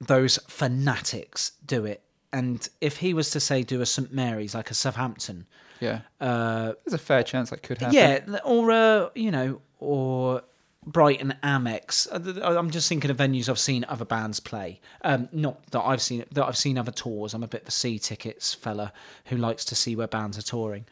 [0.00, 2.02] those fanatics do it.
[2.32, 5.46] And if he was to say do a St Mary's like a Southampton,
[5.80, 7.94] Yeah, uh, there's a fair chance that could happen.
[7.94, 10.42] yeah, or uh, you know, or
[10.86, 12.06] Brighton Amex.
[12.10, 14.80] Uh, I'm just thinking of venues I've seen other bands play.
[15.02, 17.34] Um, not that I've seen that I've seen other tours.
[17.34, 18.92] I'm a bit of a see tickets fella
[19.26, 20.86] who likes to see where bands are touring,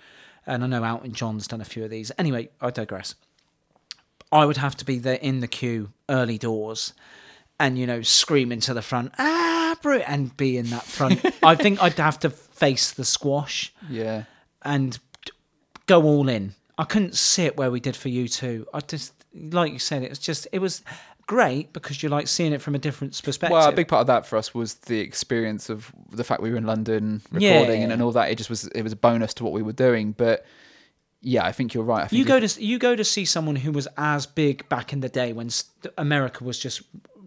[0.46, 2.12] and I know Elton John's done a few of these.
[2.18, 3.14] Anyway, I digress.
[4.30, 6.94] I would have to be there in the queue, early doors,
[7.60, 11.24] and you know, screaming to the front, ah, bro, and be in that front.
[11.42, 14.24] I think I'd have to face the squash yeah.
[14.64, 14.98] And
[15.86, 16.54] go all in.
[16.78, 18.64] I couldn't sit where we did for U2.
[18.72, 20.82] I just, like you said, it was just, it was
[21.26, 23.52] great because you like seeing it from a different perspective.
[23.52, 26.50] Well, a big part of that for us was the experience of the fact we
[26.50, 27.54] were in London Yeah.
[27.58, 28.30] recording and, and all that.
[28.30, 30.12] It just was it was a bonus to what we were doing.
[30.12, 30.44] But
[31.20, 32.04] yeah, I think you're right.
[32.04, 34.92] I think you go to you go to see someone who was as big back
[34.92, 36.82] in the day when st- America was just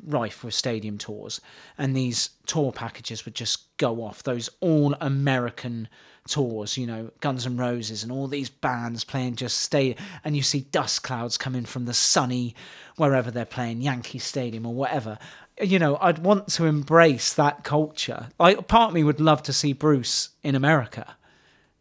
[0.08, 1.40] rife with stadium tours,
[1.78, 4.24] and these tour packages would just go off.
[4.24, 5.88] Those all American
[6.28, 10.42] tours, you know, Guns N' Roses and all these bands playing just stay, and you
[10.42, 12.56] see dust clouds coming from the sunny
[12.96, 15.18] wherever they're playing, Yankee Stadium or whatever.
[15.62, 18.28] You know, I'd want to embrace that culture.
[18.40, 21.16] Like, part of me would love to see Bruce in America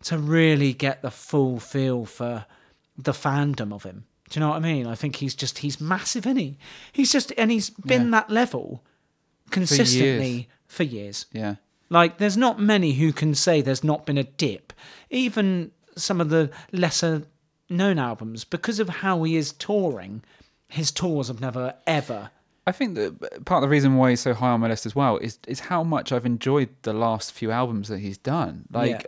[0.04, 2.44] to really get the full feel for
[2.96, 4.04] the fandom of him.
[4.28, 4.86] Do you know what I mean?
[4.86, 6.58] I think he's just he's massive, isn't he?
[6.92, 8.84] He's just and he's been that level
[9.50, 11.26] consistently for years.
[11.32, 11.56] yeah.
[11.90, 14.72] Like there's not many who can say there's not been a dip.
[15.10, 17.22] Even some of the lesser
[17.68, 20.22] known albums because of how he is touring,
[20.68, 22.30] his tours have never ever
[22.66, 24.94] I think that part of the reason why he's so high on my list as
[24.94, 28.64] well is is how much I've enjoyed the last few albums that he's done.
[28.70, 29.02] Like, Yeah.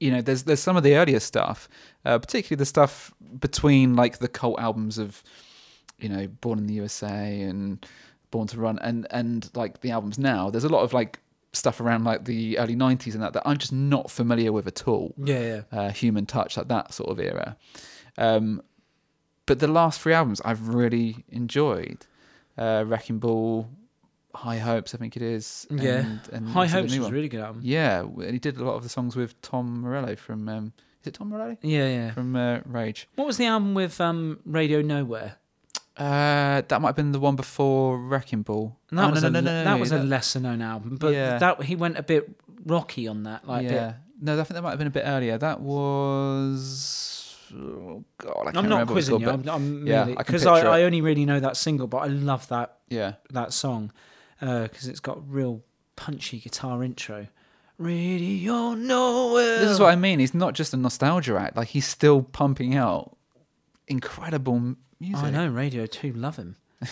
[0.00, 1.68] You know, there's there's some of the earlier stuff,
[2.04, 5.22] uh, particularly the stuff between like the cult albums of,
[6.00, 7.86] you know, Born in the USA and
[8.32, 10.50] Born to Run, and and like the albums now.
[10.50, 11.20] There's a lot of like
[11.52, 14.86] stuff around like the early '90s and that that I'm just not familiar with at
[14.88, 15.78] all Yeah, yeah.
[15.78, 17.56] uh, Human Touch, like that sort of era.
[18.18, 18.62] Um,
[19.46, 22.06] but the last three albums I've really enjoyed.
[22.56, 23.66] Uh, Wrecking Ball,
[24.34, 25.66] High Hopes, I think it is.
[25.70, 26.00] Yeah.
[26.00, 27.62] and, and High Hopes was a really good album.
[27.64, 30.48] Yeah, and he did a lot of the songs with Tom Morello from.
[30.48, 32.10] Um, is it Tom Morello Yeah, yeah.
[32.12, 33.08] from uh, Rage?
[33.16, 35.36] What was the album with um, Radio Nowhere?
[35.96, 38.76] Uh, that might have been the one before Wrecking Ball.
[38.90, 40.96] And that Oh, was no, a no, no, no, that was a lesser known album,
[40.96, 41.38] but Yeah.
[41.38, 42.30] that he went a bit
[42.64, 43.92] rocky on that, like a bit yeah.
[44.20, 45.36] No, I think that might have been a bit earlier.
[45.36, 47.36] That was.
[47.54, 49.28] Oh God, I can't I'm not remember quizzing you.
[49.28, 52.06] I'm, I'm yeah, merely I because I, I only really know that single, but I
[52.06, 53.14] love that yeah.
[53.30, 53.92] that song
[54.40, 55.62] because it's got real
[55.96, 57.26] punchy guitar intro.
[57.78, 59.58] Radio nowhere.
[59.58, 60.20] This is what I mean.
[60.20, 61.56] He's not just a nostalgia act.
[61.56, 63.16] Like he's still pumping out
[63.88, 65.24] incredible m- music.
[65.26, 66.56] I know Radio Two love him.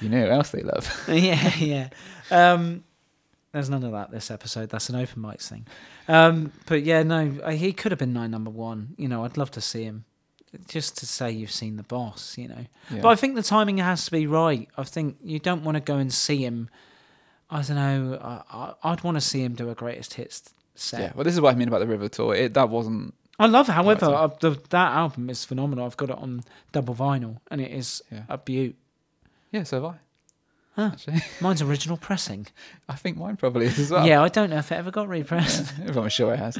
[0.00, 1.04] You know who else they love?
[1.08, 1.88] yeah, yeah.
[2.30, 2.84] Um,
[3.52, 4.68] there's none of that this episode.
[4.68, 5.66] That's an open mics thing.
[6.08, 8.94] Um, but yeah, no, uh, he could have been my number one.
[8.98, 10.04] You know, I'd love to see him,
[10.68, 12.36] just to say you've seen the boss.
[12.36, 13.00] You know, Yeah.
[13.00, 14.68] but I think the timing has to be right.
[14.76, 16.68] I think you don't want to go and see him.
[17.48, 18.18] I don't know.
[18.20, 18.42] I,
[18.82, 21.00] I, I'd want to see him do a greatest hits set.
[21.00, 21.12] yeah.
[21.14, 22.34] Well, this is what I mean about the River Tour.
[22.34, 23.14] It, that wasn't.
[23.38, 25.84] I love, however, uh, the, that album is phenomenal.
[25.84, 28.22] I've got it on double vinyl, and it is Yeah.
[28.28, 28.74] a beaut.
[29.52, 29.98] Yeah, so have I.
[30.76, 30.90] Huh.
[30.92, 32.46] Actually, Mine's original pressing.
[32.88, 34.06] I think mine probably is as well.
[34.06, 35.72] Yeah, I don't know if it ever got repressed.
[35.96, 36.58] I'm sure it has.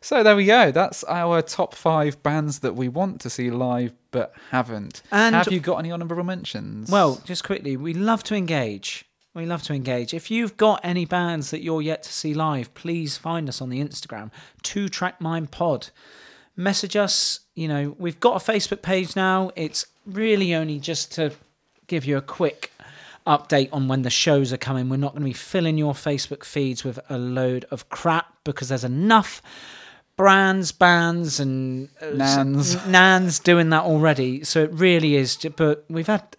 [0.00, 0.70] So there we go.
[0.70, 5.02] That's our top five bands that we want to see live but haven't.
[5.10, 6.90] And- have you got any honourable mentions?
[6.90, 9.04] Well, just quickly, we love to engage.
[9.34, 10.14] We love to engage.
[10.14, 13.68] If you've got any bands that you're yet to see live, please find us on
[13.68, 14.30] the Instagram,
[14.62, 15.90] Two Track Mind Pod.
[16.56, 17.40] Message us.
[17.56, 19.50] You know, we've got a Facebook page now.
[19.56, 21.32] It's really only just to
[21.88, 22.70] give you a quick
[23.26, 24.88] update on when the shows are coming.
[24.88, 28.68] We're not going to be filling your Facebook feeds with a load of crap because
[28.68, 29.42] there's enough
[30.16, 32.86] brands, bands, and uh, Nans.
[32.86, 34.44] nans doing that already.
[34.44, 35.36] So it really is.
[35.56, 36.36] But we've had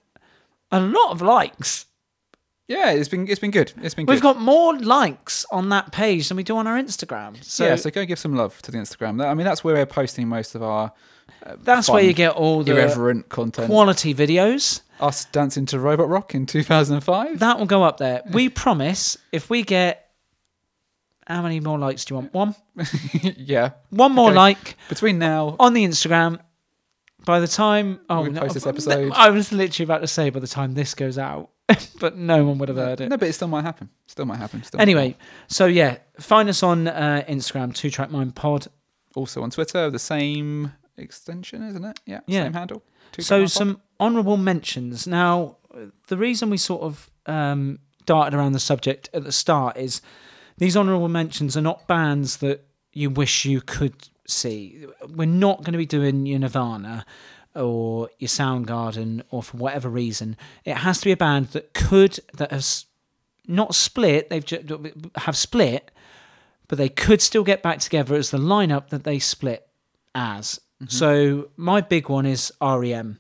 [0.71, 1.87] a lot of likes.
[2.68, 3.74] Yeah, it's been it's been good.
[3.82, 4.36] It's been We've good.
[4.36, 7.41] got more likes on that page than we do on our Instagram.
[7.43, 9.18] So, yeah, so go give some love to the Instagram.
[9.20, 10.91] That- I mean, that's where we're posting most of our
[11.45, 13.68] uh, that's where fun, you get all the irreverent content.
[13.68, 14.82] quality videos.
[14.99, 17.39] Us dancing to Robot Rock in 2005.
[17.39, 18.22] That will go up there.
[18.32, 20.09] We promise if we get
[21.28, 22.34] how many more likes do you want?
[22.34, 22.55] One?
[23.22, 23.72] yeah.
[23.89, 24.36] One more Okay.
[24.38, 26.39] like Between now, on the Instagram.
[27.26, 29.11] By the time oh We no, post this episode.
[29.16, 31.49] I was literally about to say by the time this goes out,
[31.99, 33.09] but no one would have heard it.
[33.09, 33.89] no, but it still might happen.
[34.07, 34.63] Still might happen.
[34.63, 35.16] Still might Anyway,
[35.47, 38.68] so yeah, find us on uh, Instagram, Two Track Mind Pod.
[39.16, 41.99] also on Twitter, the same extension, isn't it?
[42.05, 42.43] Yeah, Yeah.
[42.43, 42.84] same handle.
[43.20, 43.51] So Track Mind Pod.
[43.51, 45.07] some honourable mentions.
[45.07, 45.57] Now,
[46.07, 50.01] the reason we sort of um, darted around the subject at the start is
[50.57, 54.86] these honourable mentions are not bands that you wish you could see.
[55.09, 57.05] We're not going to be doing your Nirvana
[57.56, 60.38] or your Soundgarden or for whatever reason.
[60.64, 62.86] It has to be a band that could that has
[63.47, 64.30] not split.
[64.30, 65.91] They've ju- have split,
[66.68, 69.68] but they could still get back together as the lineup that they split
[70.14, 70.60] as.
[70.88, 73.20] So my big one is REM.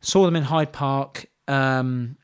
[0.00, 1.26] Saw them in Hyde Park.
[1.46, 2.16] Um,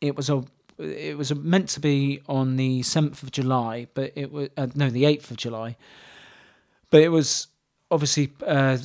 [0.00, 0.44] it was a
[0.78, 4.90] it was meant to be on the seventh of July, but it was uh, no
[4.90, 5.76] the eighth of July.
[6.90, 7.48] But it was
[7.90, 8.78] obviously uh,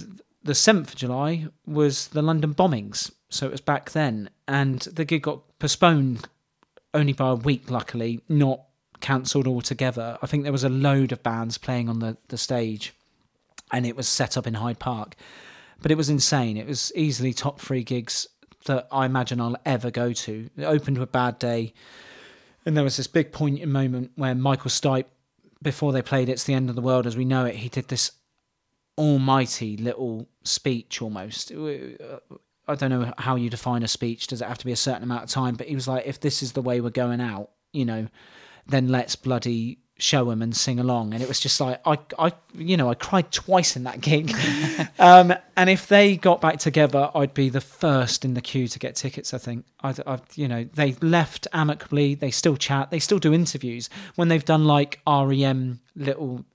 [0.43, 5.05] the seventh of July was the London bombings, so it was back then, and the
[5.05, 6.27] gig got postponed
[6.93, 7.69] only by a week.
[7.69, 8.61] Luckily, not
[8.99, 10.17] cancelled altogether.
[10.21, 12.93] I think there was a load of bands playing on the, the stage,
[13.71, 15.15] and it was set up in Hyde Park.
[15.81, 16.57] But it was insane.
[16.57, 18.27] It was easily top three gigs
[18.65, 20.49] that I imagine I'll ever go to.
[20.55, 21.73] It opened with Bad Day,
[22.65, 25.05] and there was this big poignant moment where Michael Stipe,
[25.61, 27.87] before they played It's the End of the World as we know it, he did
[27.87, 28.11] this
[28.97, 31.51] almighty little speech almost.
[31.51, 34.27] I don't know how you define a speech.
[34.27, 35.55] Does it have to be a certain amount of time?
[35.55, 38.07] But he was like, if this is the way we're going out, you know,
[38.67, 41.13] then let's bloody show them and sing along.
[41.13, 44.33] And it was just like, I, I, you know, I cried twice in that gig.
[44.99, 48.79] um, and if they got back together, I'd be the first in the queue to
[48.79, 49.33] get tickets.
[49.33, 52.15] I think, I, I, you know, they left amicably.
[52.15, 52.89] They still chat.
[52.89, 56.45] They still do interviews when they've done like REM little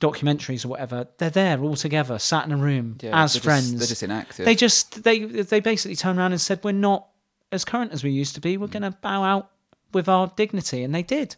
[0.00, 1.06] documentaries or whatever.
[1.18, 3.78] They're there all together, sat in a room Yeah, as they're just- friends.
[3.78, 4.44] they're just inactive.
[4.44, 7.06] They just they they basically turned around and said, "We're not
[7.52, 8.56] as current as we used to be.
[8.56, 8.72] We're mm.
[8.72, 9.50] going to bow out
[9.92, 11.36] with our dignity," and they did.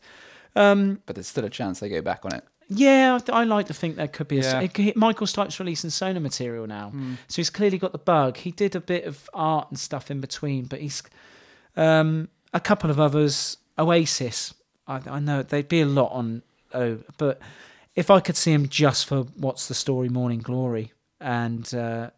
[0.54, 2.44] Um, but there's still a chance they go back on it.
[2.68, 4.42] Yeah, I I like to think there could be a.
[4.42, 4.60] Yeah.
[4.60, 7.14] it Michael Stipe's releasing solo material now, hmm.
[7.28, 8.36] so he's clearly got the bug.
[8.38, 11.02] He did a bit of art and stuff in between, but he's
[11.76, 13.58] um, a couple of others.
[13.78, 14.54] Oasis,
[14.86, 16.42] I, I know they'd be a lot on.
[16.74, 17.40] Oh, but
[17.94, 22.10] if I could see him just for what's the story, Morning Glory, and uh,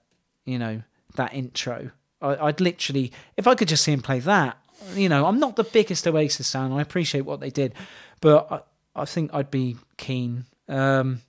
[0.44, 0.82] you know
[1.16, 1.90] that intro,
[2.20, 4.58] I, I'd literally, if I could just see him play that,
[4.94, 6.72] you know, I'm not the biggest Oasis fan.
[6.72, 7.74] I appreciate what they did,
[8.20, 10.46] but I, I think I'd be keen.
[10.68, 11.22] Um,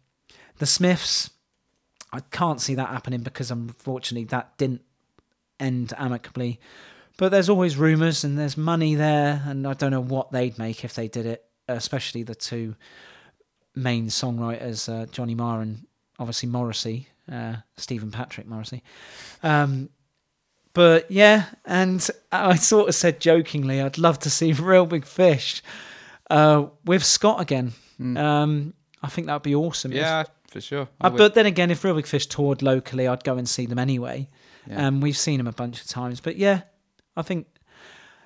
[0.58, 1.30] the Smiths,
[2.14, 4.82] I can't see that happening because unfortunately that didn't
[5.60, 6.60] end amicably.
[7.18, 10.84] But there's always rumours and there's money there, and I don't know what they'd make
[10.84, 12.76] if they did it, especially the two
[13.76, 15.86] main songwriters, uh, Johnny Marr and
[16.20, 18.82] obviously Morrissey, uh, Stephen Patrick Morrissey.
[19.44, 19.90] Um,
[20.74, 25.62] but yeah, and I sort of said jokingly, I'd love to see Reel Big Fish
[26.30, 27.74] uh, with Scott again.
[28.00, 29.92] Um, I think that'd be awesome.
[29.94, 30.88] if- Yeah, for sure.
[31.00, 33.66] I uh, but then again, if Reel Big Fish toured locally, I'd go and see
[33.66, 34.28] them anyway.
[34.70, 34.88] Yeah.
[34.88, 36.62] Um, we've seen them a bunch of times, but yeah,
[37.16, 37.48] I think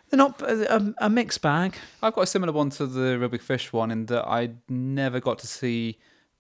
[0.10, 1.76] they're not a, a, a mixed bag.
[2.02, 5.20] I've got a similar one to the Reel Big Fish one in that I never
[5.20, 5.98] got to see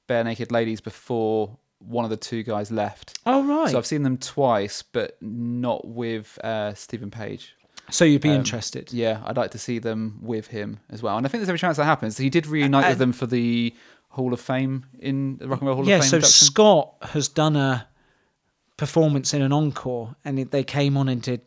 [0.07, 3.19] Barenaked Ladies before one of the two guys left.
[3.25, 7.55] Oh right, So I've seen them twice, but not with uh, Steven Page.
[7.89, 8.91] so you'd be um, interested.
[8.91, 11.15] Yeah, I'd like to see them with him as well.
[11.17, 12.17] And I think there's every chance that happens.
[12.17, 13.73] He did reunite Uh, with them for the
[14.09, 16.19] Hall of Fame in the Rock and Roll Hall yeah, of Fame.
[16.19, 16.45] Yeah, so.
[16.45, 17.87] Scott has done a
[18.75, 21.41] performance in an encore, and they came on and did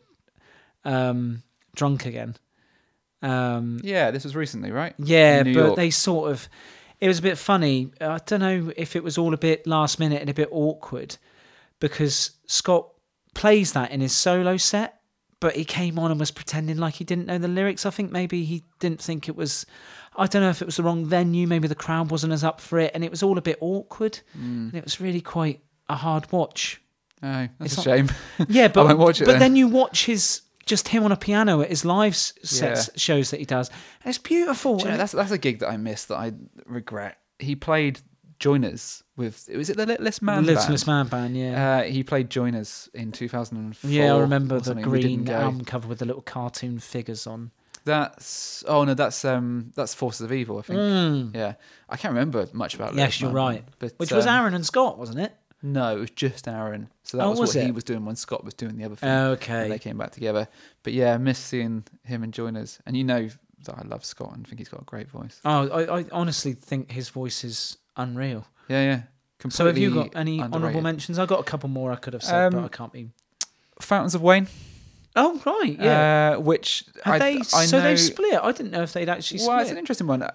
[0.85, 1.43] um,
[1.75, 2.35] "Drunk Again."
[3.21, 4.93] Um, yeah, this was recently, right?
[4.97, 5.75] Yeah, but York.
[5.75, 6.47] they sort of.
[6.99, 7.91] It was a bit funny.
[7.99, 11.17] I don't know if it was all a bit last minute and a bit awkward
[11.79, 12.87] because Scott
[13.33, 15.01] plays that in his solo set,
[15.41, 17.85] but he came on and was pretending like he didn't know the lyrics.
[17.85, 19.65] I think maybe he didn't think it was.
[20.15, 21.47] I don't know if it was the wrong venue.
[21.47, 24.19] Maybe the crowd wasn't as up for it, and it was all a bit awkward.
[24.37, 24.69] Mm.
[24.69, 26.79] And it was really quite a hard watch.
[27.21, 28.11] Oh, that's It's a not- shame.
[28.47, 29.39] Yeah, but won't watch it but then.
[29.39, 33.39] then you watch his just him on a piano at his live sets shows that
[33.39, 34.77] he does, and it's beautiful.
[34.77, 36.33] Do you know, that's that's a gig that I missed that I
[36.65, 37.17] regret.
[37.39, 37.99] He played
[38.39, 41.09] Joiners with was it the Littlest the Man Littlest band?
[41.11, 41.77] Man band, yeah.
[41.77, 43.89] Uh, he played Joiners in 2004.
[43.89, 44.89] Yeah, I remember the something.
[44.89, 47.51] We didn't green album cover with the little cartoon figures on.
[47.85, 50.57] That's oh no, that's um that's Forces of Evil.
[50.57, 50.79] I think.
[50.79, 51.35] Mm.
[51.35, 51.53] Yeah,
[51.89, 52.95] I can't remember much about.
[52.95, 53.65] Yes, Littlest you're Man, right.
[53.79, 55.33] But Which was um, Aaron and Scott, wasn't it?
[55.65, 56.89] No, it was just Aaron.
[57.03, 58.95] So that Oh, was, was what he was doing when Scott was doing the other
[58.97, 59.09] thing.
[59.09, 59.69] Okay.
[59.69, 60.47] they came back together.
[60.83, 62.79] But yeah, I miss seeing him and Joiners.
[62.85, 63.29] And you know
[63.65, 65.39] that I love Scott and think he's got a great voice.
[65.45, 68.45] Oh, I, I honestly think his voice is unreal.
[68.67, 69.01] Yeah, yeah.
[69.39, 71.17] Completely So have you got any honourable mentions?
[71.17, 73.09] I got a couple more I could have said, Um, but I can't be.
[73.81, 74.47] Fountains of Wayne.
[75.15, 76.33] Oh right, yeah.
[76.37, 77.37] Uh, which Have I, they?
[77.37, 78.39] I so know, they split.
[78.41, 80.23] I didn't know if they'd actually Well, it's an interesting one.
[80.23, 80.31] Uh,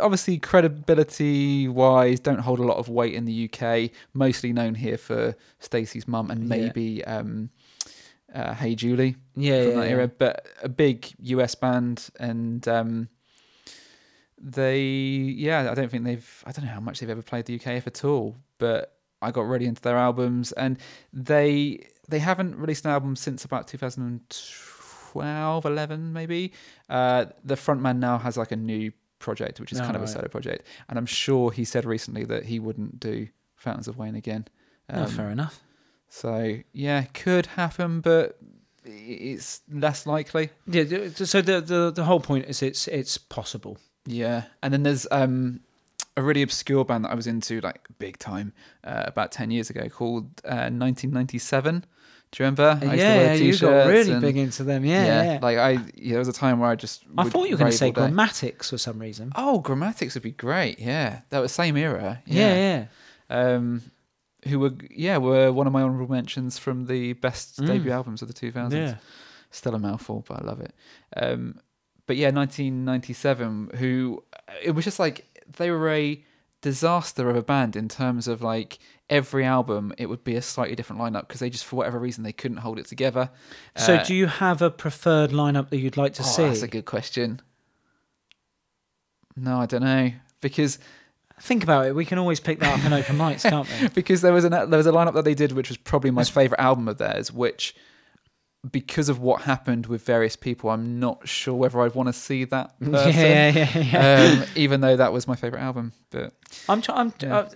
[0.00, 3.90] Obviously, credibility wise, don't hold a lot of weight in the UK.
[4.12, 6.48] Mostly known here for Stacey's mum and Yeah.
[6.48, 7.50] maybe um,
[8.32, 9.94] uh, Hey Julie yeah, from yeah, that yeah.
[9.96, 13.08] era, but a big US band, and um,
[14.40, 17.56] they, yeah, I don't think they've, I don't know how much they've ever played the
[17.56, 20.78] UK if at all, but I got really into their albums, and
[21.12, 26.52] they they haven't released an album since about 2012, 11 maybe.
[26.88, 30.06] Uh, the frontman now has like a new project, which is Oh, kind of a
[30.08, 34.14] solo project, and I'm sure he said recently that he wouldn't do Fountains of Wayne
[34.14, 34.46] again.
[34.90, 35.60] oh, Um, fair enough.
[36.08, 38.38] so yeah, could happen, but
[38.84, 40.50] it's less likely.
[40.66, 40.84] Yeah.
[41.14, 43.78] So the, the the whole point is it's it's possible.
[44.06, 45.60] Yeah, and then there's um
[46.18, 48.52] a really obscure band that I was into like big time
[48.84, 51.86] uh, about ten years ago called uh, 1997.
[52.34, 52.64] Do you remember?
[52.64, 54.84] I used to yeah, wear yeah, you got t-shirts really and- big into them.
[54.84, 55.04] Yeah,
[55.34, 55.38] yeah.
[55.40, 57.04] Like I, yeah, there was a time where I just.
[57.16, 58.00] I would thought you were going to rave say all day.
[58.12, 59.30] grammatics for some reason.
[59.36, 60.80] Oh, grammatics would be great.
[60.80, 62.22] Yeah, that was same era.
[62.26, 62.86] Yeah, Yeah.
[63.30, 63.54] yeah.
[63.54, 63.82] Um,
[64.48, 67.66] who were yeah were one of my honorable mentions from the best Mm.
[67.68, 68.72] debut albums of the 2000s.
[68.72, 68.96] Yeah.
[69.52, 70.74] Still a mouthful, but I love it.
[71.16, 71.60] Um,
[72.06, 73.70] but yeah, 1997.
[73.78, 74.24] Who
[74.62, 75.24] it was just like
[75.56, 76.22] they were a
[76.62, 78.78] disaster of a band in terms of like
[79.10, 82.24] every album it would be a slightly different lineup because they just for whatever reason
[82.24, 83.30] they couldn't hold it together.
[83.76, 86.44] So, Uh, do you have a preferred lineup that you'd like to oh, see?
[86.46, 87.40] That's a good question.
[89.36, 90.78] No, I don't know because
[91.40, 91.96] Think about it.
[91.96, 93.88] We can always pick that up in open mics, can't we?
[93.88, 96.22] because there was an there was a lineup that they did which was probably my
[96.24, 97.74] favorite album of theirs which
[98.70, 102.44] because of what happened with various people i'm not sure whether i'd want to see
[102.44, 104.42] that person, Yeah, yeah, yeah.
[104.42, 106.32] um, even though that was my favorite album but
[106.68, 106.98] I'm trying.
[106.98, 107.48] I'm, Yeah.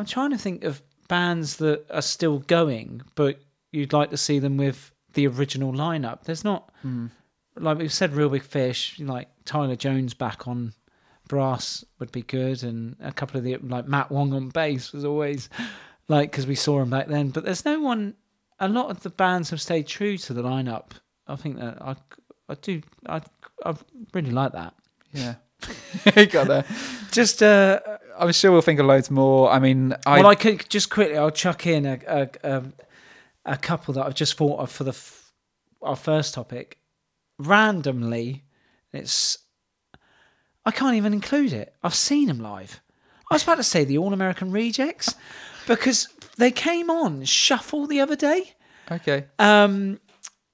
[0.00, 3.38] I'm trying to think of bands that are still going, but
[3.70, 6.24] you'd like to see them with the original lineup.
[6.24, 7.08] There's not hmm.
[7.56, 8.98] like we've said, Reel Big Fish.
[8.98, 10.72] Like Tyler Jones back on
[11.28, 15.04] brass would be good, and a couple of the like Matt Wong on bass was
[15.04, 15.50] always
[16.08, 17.28] like because we saw him back then.
[17.28, 18.14] But there's no one.
[18.58, 20.92] A lot of the bands have stayed true to the lineup.
[21.26, 21.96] I think that I,
[22.48, 22.80] I do.
[23.06, 23.20] I,
[23.64, 23.74] I
[24.14, 24.74] really like that.
[25.12, 25.34] yeah
[26.30, 26.64] got there
[27.12, 27.80] Just uh,
[28.18, 31.16] i'm sure we'll think of loads more i mean i, well, I could just quickly.
[31.16, 32.62] I'll chuck in a a, a,
[33.44, 35.32] a couple that I've just thought of for the f-
[35.82, 36.78] our first topic.
[37.38, 38.44] randomly,
[38.92, 39.38] it's
[40.64, 41.74] I can't even include it.
[41.82, 42.80] I've seen them live.
[43.30, 45.14] I was about to say the All American Rejects
[45.66, 48.54] because they came on Shuffle the other day
[48.90, 49.24] Okay.
[49.38, 50.00] um,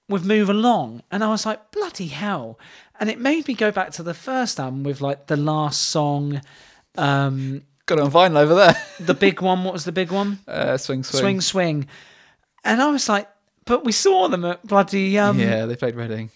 [0.08, 2.58] with Move Along, and I was like, bloody hell!
[3.00, 6.40] And it made me go back to the first album with like the last song,
[6.96, 8.76] um, Got it on vinyl over there.
[9.00, 9.62] the big one.
[9.64, 10.40] What was the big one?
[10.48, 11.20] Uh, swing, swing.
[11.20, 11.86] Swing, swing.
[12.64, 13.28] And I was like,
[13.64, 15.18] but we saw them at bloody.
[15.18, 16.30] Um, yeah, they played Reading.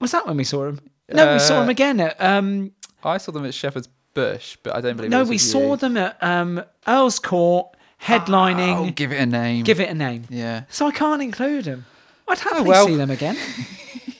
[0.00, 0.80] Was that when we saw them?
[1.12, 2.20] No, we saw Uh, them again at.
[2.22, 2.72] Um,
[3.04, 5.12] I saw them at Shepherd's Bush, but I don't believe.
[5.12, 5.76] it no, we saw you.
[5.76, 7.68] them at um, Earl's Court,
[8.02, 8.88] headlining.
[8.88, 9.64] Oh, give it a name.
[9.64, 10.24] Give it a name.
[10.30, 10.62] Yeah.
[10.70, 11.84] So I can't include them.
[12.28, 12.86] I'd happily well.
[12.86, 13.36] see them again.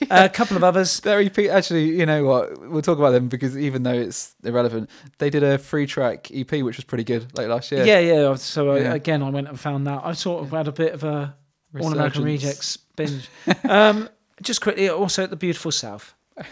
[0.09, 0.99] A couple of others.
[1.01, 2.59] Their EP, actually, you know what?
[2.69, 6.51] We'll talk about them because even though it's irrelevant, they did a free track EP
[6.63, 7.85] which was pretty good late last year.
[7.85, 8.35] Yeah, yeah.
[8.35, 8.93] So I, Yeah.
[8.93, 10.01] again, I went and found that.
[10.03, 11.35] I sort of had a bit of a
[11.79, 13.29] All American Rejects binge.
[13.67, 14.09] um,
[14.41, 16.13] just quickly, also at the Beautiful South.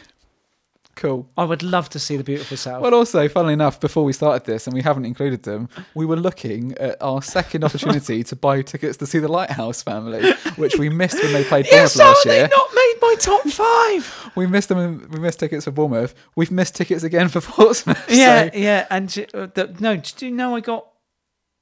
[0.96, 1.28] Cool.
[1.38, 2.82] I would love to see the Beautiful South.
[2.82, 6.18] Well, also, funnily enough, before we started this, and we haven't included them, we were
[6.18, 10.90] looking at our second opportunity to buy tickets to see the Lighthouse Family, which we
[10.90, 12.48] missed when they played Bournemouth yes, last year.
[12.50, 14.18] not made my top five?
[14.36, 15.10] We missed them.
[15.12, 16.16] We missed tickets for Bournemouth.
[16.38, 18.02] We've missed tickets again for Portsmouth.
[18.10, 18.88] yeah, so- yeah.
[18.90, 20.88] And uh, the, no, do you know I got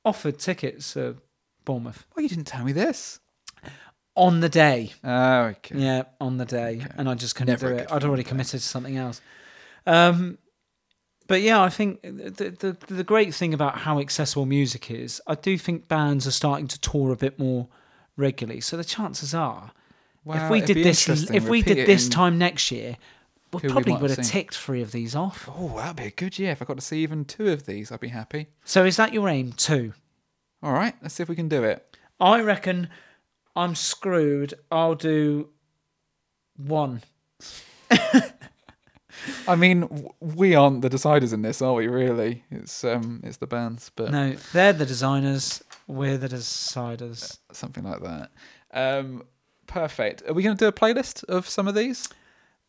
[0.06, 1.18] offered tickets to
[1.66, 3.20] Bournemouth Well, you didn't tell me this.
[4.16, 4.94] On the day?
[5.04, 5.78] Oh, okay.
[5.78, 7.92] Yeah, on the day, and I just couldn't Never do it.
[7.92, 9.22] I'd already committed to something else.
[9.86, 10.38] Um,
[11.28, 15.36] but yeah, I think the, the the great thing about how accessible music is, I
[15.36, 17.68] do think bands are starting to tour a bit more
[18.18, 18.62] regularly.
[18.62, 19.72] So the chances are,
[20.26, 22.98] if we did this, if we did this time next year,
[23.54, 25.48] we we probably might would have ticked three of these off.
[25.56, 26.52] Oh, that'd be a good year.
[26.52, 28.48] If I got to see even two of these, I'd be happy.
[28.64, 29.94] So is that your aim too?
[30.62, 31.96] All right, let's see if we can do it.
[32.20, 32.90] I reckon
[33.60, 34.54] I'm screwed.
[34.72, 35.50] I'll do
[36.56, 37.02] one.
[39.48, 41.88] I mean, we aren't the deciders in this, are we?
[41.88, 45.64] Really, it's um, it's the bands, but No, they're the designers.
[45.88, 47.38] We're the deciders.
[47.52, 48.32] something like that.
[48.72, 49.24] Um,
[49.68, 50.24] perfect.
[50.28, 52.08] Are we going to do a playlist of some of these?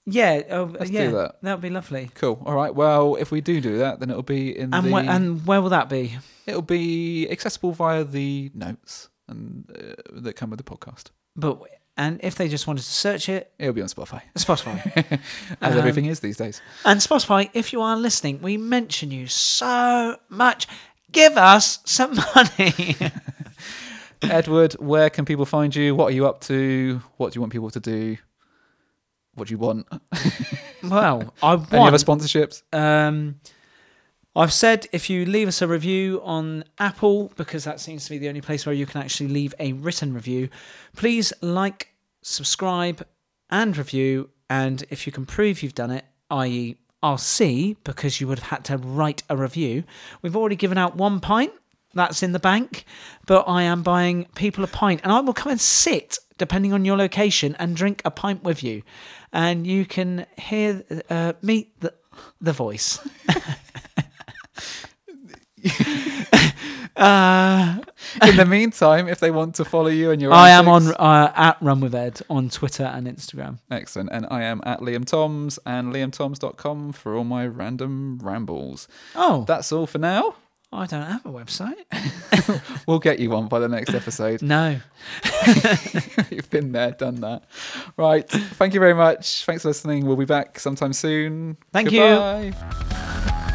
[0.07, 1.37] Yeah, oh, Let's do yeah, that.
[1.43, 2.11] would be lovely.
[2.15, 2.43] Cool.
[2.45, 2.75] All right.
[2.75, 4.91] Well, if we do do that, then it'll be in And the.
[4.91, 6.17] where, and where will that be?
[6.47, 11.11] it'll be accessible via the notes and uh, that come with the podcast.
[11.37, 11.59] But
[11.97, 14.79] and if they just wanted to search it, It'll be on Spotify, Spotify.
[15.61, 16.61] as Um, everything is these days.
[16.85, 20.67] and Spotify, if you are listening, we mention you so much.
[21.13, 22.97] Give us some money.
[24.23, 25.95] Edward, where can people find you?
[25.95, 27.01] What are you up to?
[27.17, 28.17] What do you want people to do?
[29.35, 29.87] What do you want?
[30.83, 31.73] well, I want.
[31.73, 32.63] Any other sponsorships?
[32.73, 33.41] Um,
[34.37, 38.19] I've said if you leave us a review on Apple, because that seems to be
[38.19, 40.49] the only place where you can actually leave a written review,
[40.95, 43.05] please like, subscribe,
[43.51, 44.31] and review.
[44.49, 48.49] And if you can prove you've done it, i.e., I'll see because you would have
[48.51, 49.85] had to write a review.
[50.23, 51.53] We've already given out one pint.
[51.95, 52.85] That's in the bank,
[53.27, 56.85] but I am buying people a pint, and I will come and sit, depending on
[56.85, 58.83] your location, and drink a pint with you,
[59.33, 61.93] and you can hear, uh, meet the
[62.41, 63.01] the voice.
[66.97, 67.79] uh,
[68.27, 70.99] In the meantime, if they want to follow you and your I am on antics-
[71.01, 73.59] uh, at Run with Ed on Twitter and Instagram.
[73.71, 74.11] Excellent.
[74.13, 78.89] And I am at Liam Toms and liamtoms.com for all my random rambles.
[79.15, 80.35] Oh, That's all for now.
[80.73, 81.75] I don't have a website.
[82.87, 84.43] We'll get you one by the next episode.
[84.43, 84.81] No.
[86.31, 87.45] You've been there, done that.
[87.97, 88.29] Right.
[88.29, 89.45] Thank you very much.
[89.45, 90.07] Thanks for listening.
[90.07, 91.57] We'll be back sometime soon.
[91.73, 92.01] Thank you.
[92.01, 93.50] Goodbye.